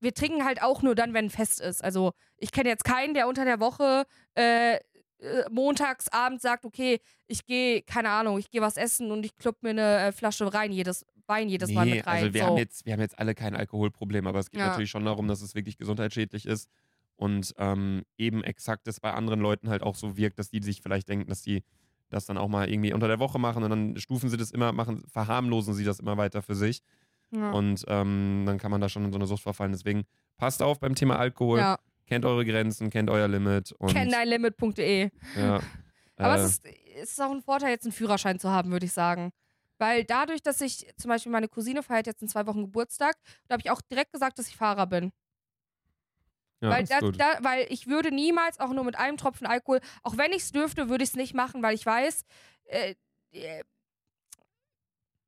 Wir 0.00 0.14
trinken 0.14 0.44
halt 0.44 0.62
auch 0.62 0.82
nur 0.82 0.94
dann, 0.94 1.12
wenn 1.14 1.26
ein 1.26 1.30
Fest 1.30 1.60
ist. 1.60 1.82
Also 1.82 2.12
ich 2.36 2.52
kenne 2.52 2.68
jetzt 2.68 2.84
keinen, 2.84 3.14
der 3.14 3.26
unter 3.26 3.44
der 3.44 3.58
Woche 3.58 4.06
äh, 4.36 4.76
äh, 4.76 4.80
montags 5.50 6.08
abends 6.10 6.42
sagt, 6.42 6.64
okay, 6.64 7.00
ich 7.26 7.44
gehe, 7.46 7.82
keine 7.82 8.10
Ahnung, 8.10 8.38
ich 8.38 8.50
gehe 8.50 8.60
was 8.60 8.76
essen 8.76 9.10
und 9.10 9.24
ich 9.24 9.34
klopp 9.34 9.60
mir 9.62 9.70
eine 9.70 9.98
äh, 10.06 10.12
Flasche 10.12 10.52
rein 10.54 10.70
jedes, 10.70 11.04
Wein 11.28 11.48
jedes 11.48 11.70
Mal 11.72 11.86
mit 11.86 12.06
rein. 12.06 12.24
also 12.24 12.34
wir, 12.34 12.40
so. 12.40 12.46
haben 12.48 12.56
jetzt, 12.56 12.86
wir 12.86 12.92
haben 12.94 13.00
jetzt 13.00 13.18
alle 13.18 13.34
kein 13.34 13.54
Alkoholproblem, 13.54 14.26
aber 14.26 14.38
es 14.38 14.50
geht 14.50 14.60
Ja. 14.60 14.68
natürlich 14.68 14.90
schon 14.90 15.04
darum, 15.04 15.28
dass 15.28 15.42
es 15.42 15.54
wirklich 15.54 15.76
gesundheitsschädlich 15.76 16.46
ist 16.46 16.68
und 17.16 17.54
ähm, 17.58 18.02
eben 18.16 18.42
exakt 18.44 18.86
das 18.86 19.00
bei 19.00 19.12
anderen 19.12 19.40
Leuten 19.40 19.68
halt 19.68 19.82
auch 19.82 19.94
so 19.94 20.16
wirkt, 20.16 20.38
dass 20.38 20.50
die 20.50 20.62
sich 20.62 20.80
vielleicht 20.80 21.08
denken, 21.08 21.28
dass 21.28 21.42
die 21.42 21.62
das 22.10 22.24
dann 22.26 22.38
auch 22.38 22.48
mal 22.48 22.70
irgendwie 22.70 22.92
unter 22.94 23.08
der 23.08 23.18
Woche 23.18 23.38
machen 23.38 23.62
und 23.62 23.70
dann 23.70 23.96
stufen 23.98 24.30
sie 24.30 24.36
das 24.38 24.50
immer, 24.50 24.72
machen, 24.72 25.04
verharmlosen 25.08 25.74
sie 25.74 25.84
das 25.84 26.00
immer 26.00 26.16
weiter 26.16 26.40
für 26.40 26.54
sich 26.54 26.82
ja. 27.30 27.50
und 27.50 27.84
ähm, 27.88 28.44
dann 28.46 28.58
kann 28.58 28.70
man 28.70 28.80
da 28.80 28.88
schon 28.88 29.04
in 29.04 29.12
so 29.12 29.18
eine 29.18 29.26
Sucht 29.26 29.42
verfallen. 29.42 29.72
Deswegen 29.72 30.04
passt 30.38 30.62
auf 30.62 30.80
beim 30.80 30.94
Thema 30.94 31.18
Alkohol, 31.18 31.58
ja. 31.58 31.78
kennt 32.06 32.24
eure 32.24 32.44
Grenzen, 32.46 32.88
kennt 32.90 33.10
euer 33.10 33.28
Limit 33.28 33.74
Kenneinlimit.de. 33.86 35.10
ja, 35.36 35.60
Aber 36.16 36.36
äh, 36.36 36.38
es, 36.38 36.50
ist, 36.50 36.66
es 36.96 37.10
ist 37.10 37.20
auch 37.20 37.30
ein 37.32 37.42
Vorteil, 37.42 37.70
jetzt 37.70 37.84
einen 37.84 37.92
Führerschein 37.92 38.38
zu 38.38 38.50
haben, 38.50 38.70
würde 38.70 38.86
ich 38.86 38.92
sagen. 38.92 39.32
Weil 39.78 40.04
dadurch, 40.04 40.42
dass 40.42 40.60
ich, 40.60 40.92
zum 40.96 41.08
Beispiel 41.08 41.30
meine 41.32 41.48
Cousine 41.48 41.82
feiert 41.82 42.06
jetzt 42.06 42.20
in 42.22 42.28
zwei 42.28 42.46
Wochen 42.46 42.62
Geburtstag, 42.62 43.16
da 43.46 43.54
habe 43.54 43.62
ich 43.64 43.70
auch 43.70 43.80
direkt 43.80 44.12
gesagt, 44.12 44.38
dass 44.38 44.48
ich 44.48 44.56
Fahrer 44.56 44.86
bin. 44.86 45.12
ja, 46.60 46.70
weil, 46.70 46.84
da, 46.84 47.00
da, 47.00 47.38
weil 47.44 47.66
ich 47.70 47.86
würde 47.86 48.10
niemals 48.10 48.58
auch 48.58 48.70
nur 48.72 48.84
mit 48.84 48.96
einem 48.96 49.16
Tropfen 49.16 49.46
Alkohol, 49.46 49.80
auch 50.02 50.16
wenn 50.16 50.32
ich 50.32 50.42
es 50.42 50.52
dürfte, 50.52 50.88
würde 50.88 51.04
ich 51.04 51.10
es 51.10 51.16
nicht 51.16 51.32
machen, 51.34 51.62
weil 51.62 51.74
ich 51.76 51.86
weiß, 51.86 52.24
äh, 52.64 52.94
äh, 53.32 53.62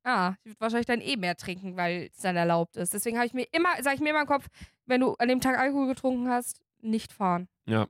ah, 0.03 0.33
ich 0.43 0.51
würde 0.51 0.59
wahrscheinlich 0.59 0.85
dann 0.87 1.01
eh 1.01 1.15
mehr 1.15 1.37
trinken, 1.37 1.77
weil 1.77 2.09
es 2.13 2.21
dann 2.21 2.35
erlaubt 2.35 2.75
ist. 2.75 2.93
Deswegen 2.93 3.17
habe 3.17 3.27
ich 3.27 3.33
mir 3.33 3.47
immer, 3.51 3.69
sage 3.81 3.95
ich 3.95 4.01
mir 4.01 4.09
immer 4.09 4.21
im 4.21 4.27
Kopf, 4.27 4.47
wenn 4.85 5.01
du 5.01 5.13
an 5.15 5.27
dem 5.29 5.39
Tag 5.39 5.57
Alkohol 5.57 5.87
getrunken 5.87 6.29
hast, 6.29 6.61
nicht 6.81 7.13
fahren. 7.13 7.47
Ja. 7.65 7.87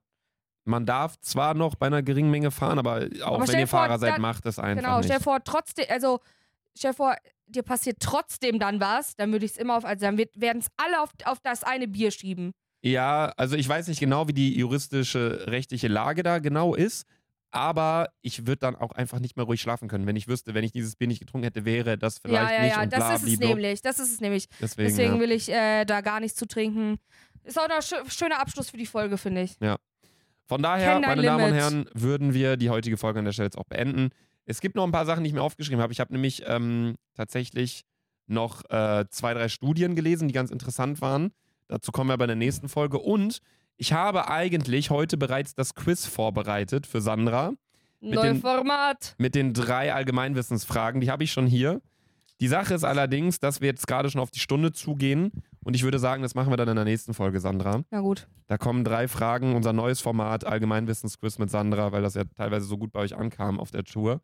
Man 0.63 0.85
darf 0.85 1.19
zwar 1.21 1.55
noch 1.55 1.73
bei 1.73 1.87
einer 1.87 2.03
geringen 2.03 2.29
Menge 2.29 2.51
fahren, 2.51 2.77
aber 2.77 3.07
auch 3.23 3.37
Aber 3.39 3.47
wenn 3.47 3.59
ihr 3.59 3.67
vor, 3.67 3.79
Fahrer 3.79 3.97
seid, 3.97 4.13
dann- 4.13 4.21
macht 4.21 4.45
es 4.45 4.59
einfach 4.59 4.83
Genau, 4.83 4.97
nicht. 4.97 5.05
stell 5.05 5.17
dir 5.17 5.23
vor, 5.23 5.43
trotzdem, 5.43 5.85
also 5.89 6.19
stell 6.75 6.91
dir 6.91 6.97
vor, 6.97 7.15
dir 7.47 7.63
passiert 7.63 7.97
trotzdem 7.99 8.59
dann 8.59 8.79
was, 8.79 9.15
dann 9.15 9.31
würde 9.31 9.45
ich 9.45 9.51
es 9.51 9.57
immer 9.57 9.77
auf, 9.77 9.85
also 9.85 10.05
dann 10.05 10.17
werden 10.17 10.59
es 10.59 10.67
alle 10.77 11.01
auf, 11.01 11.09
auf 11.25 11.39
das 11.41 11.63
eine 11.63 11.87
Bier 11.87 12.11
schieben. 12.11 12.51
Ja, 12.81 13.33
also 13.37 13.55
ich 13.55 13.67
weiß 13.67 13.87
nicht 13.87 13.99
genau, 13.99 14.27
wie 14.27 14.33
die 14.33 14.57
juristische, 14.57 15.45
rechtliche 15.47 15.87
Lage 15.87 16.23
da 16.23 16.39
genau 16.39 16.73
ist, 16.73 17.05
aber 17.51 18.09
ich 18.21 18.47
würde 18.47 18.57
dann 18.57 18.75
auch 18.75 18.91
einfach 18.91 19.19
nicht 19.19 19.35
mehr 19.35 19.45
ruhig 19.45 19.61
schlafen 19.61 19.87
können, 19.87 20.07
wenn 20.07 20.15
ich 20.15 20.27
wüsste, 20.27 20.53
wenn 20.53 20.63
ich 20.63 20.71
dieses 20.71 20.95
Bier 20.95 21.07
nicht 21.07 21.19
getrunken 21.19 21.43
hätte, 21.43 21.65
wäre 21.65 21.97
das 21.97 22.17
vielleicht 22.17 22.49
ja, 22.49 22.55
ja, 22.55 22.61
nicht 22.63 22.75
ja, 22.75 22.85
bla, 22.85 23.09
das 23.09 23.23
ist 23.23 23.33
es 23.33 23.39
nämlich, 23.39 23.81
das 23.81 23.99
ist 23.99 24.13
es 24.13 24.21
nämlich. 24.21 24.47
Deswegen, 24.59 24.87
Deswegen 24.87 25.13
ja. 25.15 25.19
will 25.19 25.31
ich 25.31 25.49
äh, 25.49 25.85
da 25.85 26.01
gar 26.01 26.19
nichts 26.21 26.37
zu 26.37 26.47
trinken. 26.47 26.97
Ist 27.43 27.59
auch 27.59 27.67
ein 27.69 27.81
schö 27.81 27.97
schöner 28.07 28.39
Abschluss 28.39 28.69
für 28.69 28.77
die 28.77 28.85
Folge, 28.85 29.17
finde 29.17 29.41
ich. 29.41 29.57
Von 30.45 30.61
daher, 30.61 30.99
meine 30.99 31.21
Damen 31.21 31.43
und 31.43 31.49
Limit. 31.49 31.61
Herren, 31.61 31.89
würden 31.93 32.33
wir 32.33 32.57
die 32.57 32.69
heutige 32.69 32.97
Folge 32.97 33.19
an 33.19 33.25
der 33.25 33.31
Stelle 33.31 33.47
jetzt 33.47 33.57
auch 33.57 33.65
beenden. 33.65 34.09
Es 34.51 34.61
gibt 34.61 34.75
noch 34.75 34.83
ein 34.83 34.91
paar 34.91 35.05
Sachen, 35.05 35.23
die 35.23 35.29
ich 35.29 35.33
mir 35.33 35.41
aufgeschrieben 35.41 35.81
habe. 35.81 35.93
Ich 35.93 35.99
habe 35.99 36.13
nämlich 36.13 36.43
ähm, 36.45 36.95
tatsächlich 37.15 37.83
noch 38.27 38.63
äh, 38.69 39.05
zwei, 39.09 39.33
drei 39.33 39.49
Studien 39.49 39.95
gelesen, 39.95 40.27
die 40.27 40.33
ganz 40.33 40.51
interessant 40.51 41.01
waren. 41.01 41.31
Dazu 41.67 41.91
kommen 41.91 42.09
wir 42.09 42.17
bei 42.17 42.27
der 42.27 42.35
nächsten 42.35 42.69
Folge. 42.69 42.99
Und 42.99 43.39
ich 43.77 43.93
habe 43.93 44.27
eigentlich 44.29 44.89
heute 44.89 45.17
bereits 45.17 45.55
das 45.55 45.73
Quiz 45.73 46.05
vorbereitet 46.05 46.85
für 46.85 47.01
Sandra 47.01 47.53
Neues 48.01 48.21
den- 48.21 48.41
Format. 48.41 49.15
mit 49.17 49.35
den 49.35 49.53
drei 49.53 49.93
Allgemeinwissensfragen. 49.93 51.01
Die 51.01 51.09
habe 51.11 51.23
ich 51.23 51.31
schon 51.31 51.47
hier. 51.47 51.81
Die 52.39 52.47
Sache 52.47 52.73
ist 52.73 52.83
allerdings, 52.83 53.39
dass 53.39 53.61
wir 53.61 53.67
jetzt 53.67 53.87
gerade 53.87 54.09
schon 54.09 54.19
auf 54.19 54.31
die 54.31 54.39
Stunde 54.39 54.71
zugehen. 54.71 55.31
Und 55.63 55.75
ich 55.75 55.83
würde 55.83 55.99
sagen, 55.99 56.23
das 56.23 56.33
machen 56.33 56.51
wir 56.51 56.57
dann 56.57 56.67
in 56.69 56.75
der 56.75 56.85
nächsten 56.85 57.13
Folge, 57.13 57.39
Sandra. 57.39 57.83
Na 57.91 57.99
gut. 58.01 58.27
Da 58.47 58.57
kommen 58.57 58.83
drei 58.83 59.07
Fragen, 59.07 59.55
unser 59.55 59.73
neues 59.73 60.01
Format, 60.01 60.45
Allgemeinwissensquiz 60.45 61.37
mit 61.37 61.51
Sandra, 61.51 61.91
weil 61.91 62.01
das 62.01 62.15
ja 62.15 62.23
teilweise 62.35 62.65
so 62.65 62.77
gut 62.79 62.91
bei 62.91 62.99
euch 63.01 63.15
ankam 63.15 63.59
auf 63.59 63.69
der 63.69 63.83
Tour. 63.83 64.21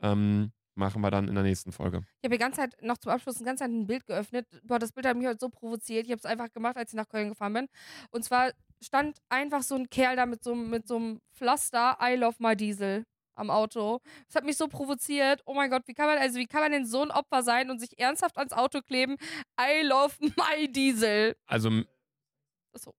Ähm, 0.00 0.52
machen 0.74 1.00
wir 1.02 1.10
dann 1.10 1.28
in 1.28 1.34
der 1.34 1.42
nächsten 1.44 1.72
Folge. 1.72 2.02
Ich 2.20 2.24
habe 2.26 2.36
die 2.36 2.38
ganze 2.38 2.60
Zeit 2.60 2.76
noch 2.82 2.98
zum 2.98 3.10
Abschluss 3.12 3.40
ein 3.40 3.44
ganz 3.44 3.58
Zeit 3.60 3.70
ein 3.70 3.86
Bild 3.86 4.06
geöffnet. 4.06 4.46
Boah, 4.62 4.78
das 4.78 4.92
Bild 4.92 5.06
hat 5.06 5.16
mich 5.16 5.26
heute 5.26 5.38
so 5.40 5.48
provoziert. 5.48 6.06
Ich 6.06 6.12
habe 6.12 6.18
es 6.20 6.24
einfach 6.24 6.52
gemacht, 6.52 6.76
als 6.76 6.92
ich 6.92 6.96
nach 6.96 7.08
Köln 7.08 7.30
gefahren 7.30 7.52
bin. 7.52 7.66
Und 8.10 8.24
zwar 8.24 8.52
stand 8.80 9.18
einfach 9.28 9.62
so 9.62 9.74
ein 9.74 9.90
Kerl 9.90 10.14
da 10.16 10.24
mit 10.26 10.44
so, 10.44 10.52
einem- 10.52 10.70
mit 10.70 10.86
so 10.86 10.96
einem 10.96 11.20
Pflaster 11.34 11.98
I 12.00 12.14
love 12.14 12.36
my 12.38 12.54
Diesel 12.56 13.04
am 13.34 13.50
Auto. 13.50 14.00
Das 14.26 14.36
hat 14.36 14.44
mich 14.44 14.56
so 14.56 14.68
provoziert. 14.68 15.42
Oh 15.46 15.54
mein 15.54 15.70
Gott, 15.70 15.82
wie 15.86 15.94
kann 15.94 16.06
man, 16.06 16.18
also 16.18 16.38
wie 16.38 16.46
kann 16.46 16.60
man 16.60 16.70
denn 16.72 16.86
so 16.86 17.02
ein 17.02 17.10
Opfer 17.10 17.42
sein 17.42 17.70
und 17.70 17.80
sich 17.80 17.98
ernsthaft 17.98 18.36
ans 18.38 18.52
Auto 18.52 18.80
kleben? 18.80 19.16
I 19.60 19.82
love 19.84 20.14
my 20.36 20.70
Diesel. 20.70 21.36
Also 21.46 21.70
Achso. 22.72 22.94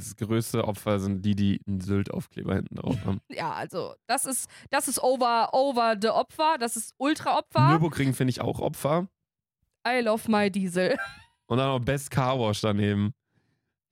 Das 0.00 0.16
größte 0.16 0.66
Opfer 0.66 0.98
sind 0.98 1.22
die, 1.22 1.34
die 1.34 1.60
einen 1.66 1.80
Sylt-Aufkleber 1.80 2.54
hinten 2.54 2.76
drauf 2.76 2.96
haben. 3.04 3.20
Ja, 3.28 3.52
also 3.52 3.94
das 4.06 4.24
ist, 4.24 4.48
das 4.70 4.88
ist 4.88 5.02
over, 5.02 5.50
over 5.52 5.96
the 6.00 6.08
Opfer. 6.08 6.56
Das 6.58 6.76
ist 6.76 6.94
Ultra-Opfer. 6.98 7.68
Nürburgring 7.68 8.14
finde 8.14 8.30
ich 8.30 8.40
auch 8.40 8.60
Opfer. 8.60 9.08
I 9.86 10.00
love 10.00 10.30
my 10.30 10.50
Diesel. 10.50 10.98
Und 11.46 11.58
dann 11.58 11.68
noch 11.68 11.80
Best 11.80 12.10
Car 12.10 12.38
Wash 12.38 12.60
daneben. 12.60 13.14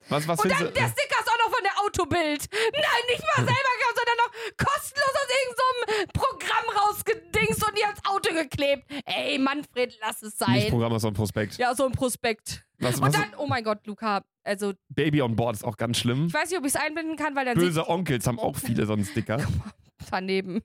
Was, 0.07 0.27
was 0.27 0.39
Und 0.39 0.49
dann 0.49 0.59
der 0.59 0.87
Sticker 0.87 1.19
ist 1.19 1.29
auch 1.29 1.47
noch 1.47 1.53
von 1.55 1.63
der 1.63 1.85
Autobild. 1.85 2.47
Nein, 2.51 3.03
nicht 3.09 3.21
mal 3.21 3.45
selber 3.45 3.71
gekauft, 3.77 3.97
sondern 3.97 4.17
noch 4.17 4.31
kostenlos 4.57 5.15
aus 5.15 5.29
irgendeinem 5.41 6.07
Programm 6.13 6.77
rausgedingst 6.77 7.67
und 7.67 7.77
dir 7.77 7.85
ans 7.87 8.05
Auto 8.05 8.33
geklebt. 8.33 8.85
Ey, 9.05 9.37
Manfred, 9.37 9.97
lass 10.01 10.21
es 10.21 10.39
Nicht 10.39 10.61
sein. 10.61 10.69
Programm, 10.69 10.97
sondern 10.99 11.15
Prospekt. 11.15 11.57
Ja, 11.57 11.75
so 11.75 11.85
ein 11.85 11.91
Prospekt. 11.91 12.65
Was, 12.79 12.95
Und 12.95 13.01
was, 13.01 13.11
dann, 13.13 13.33
oh 13.37 13.45
mein 13.47 13.63
Gott, 13.63 13.85
Luca, 13.85 14.23
also 14.43 14.73
Baby 14.89 15.21
on 15.21 15.35
Board 15.35 15.55
ist 15.55 15.63
auch 15.63 15.77
ganz 15.77 15.97
schlimm. 15.97 16.27
ich 16.27 16.33
weiß 16.33 16.49
nicht, 16.49 16.59
ob 16.59 16.65
ich 16.65 16.73
es 16.73 16.79
einbinden 16.79 17.17
kann, 17.17 17.35
weil 17.35 17.45
dann 17.45 17.55
Böse 17.55 17.87
Onkels 17.87 18.25
haben 18.25 18.39
auch 18.39 18.55
viele 18.55 18.85
so 18.85 18.93
einen 18.93 19.05
Sticker. 19.05 19.37
daneben. 20.11 20.61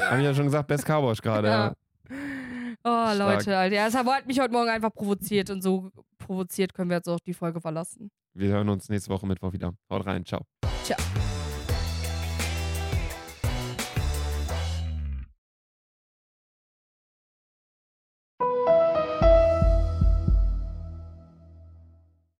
Hab 0.00 0.18
ich 0.18 0.24
ja 0.24 0.34
schon 0.34 0.46
gesagt, 0.46 0.66
Best 0.68 0.84
Car 0.84 1.02
Wash 1.02 1.22
gerade. 1.22 1.48
Ja. 1.48 1.74
Oh. 2.82 3.12
Leute, 3.16 3.56
Alter. 3.56 3.74
Ja, 3.74 3.84
das 3.86 3.94
hat 3.94 4.26
mich 4.26 4.40
heute 4.40 4.52
Morgen 4.52 4.70
einfach 4.70 4.92
provoziert 4.92 5.50
und 5.50 5.62
so 5.62 5.90
provoziert 6.18 6.74
können 6.74 6.90
wir 6.90 6.96
jetzt 6.96 7.08
auch 7.08 7.20
die 7.20 7.34
Folge 7.34 7.60
verlassen. 7.60 8.10
Wir 8.34 8.48
hören 8.48 8.68
uns 8.68 8.88
nächste 8.88 9.10
Woche 9.10 9.26
Mittwoch 9.26 9.52
wieder. 9.52 9.74
Haut 9.90 10.06
rein, 10.06 10.24
ciao. 10.24 10.42
Ciao. 10.84 10.98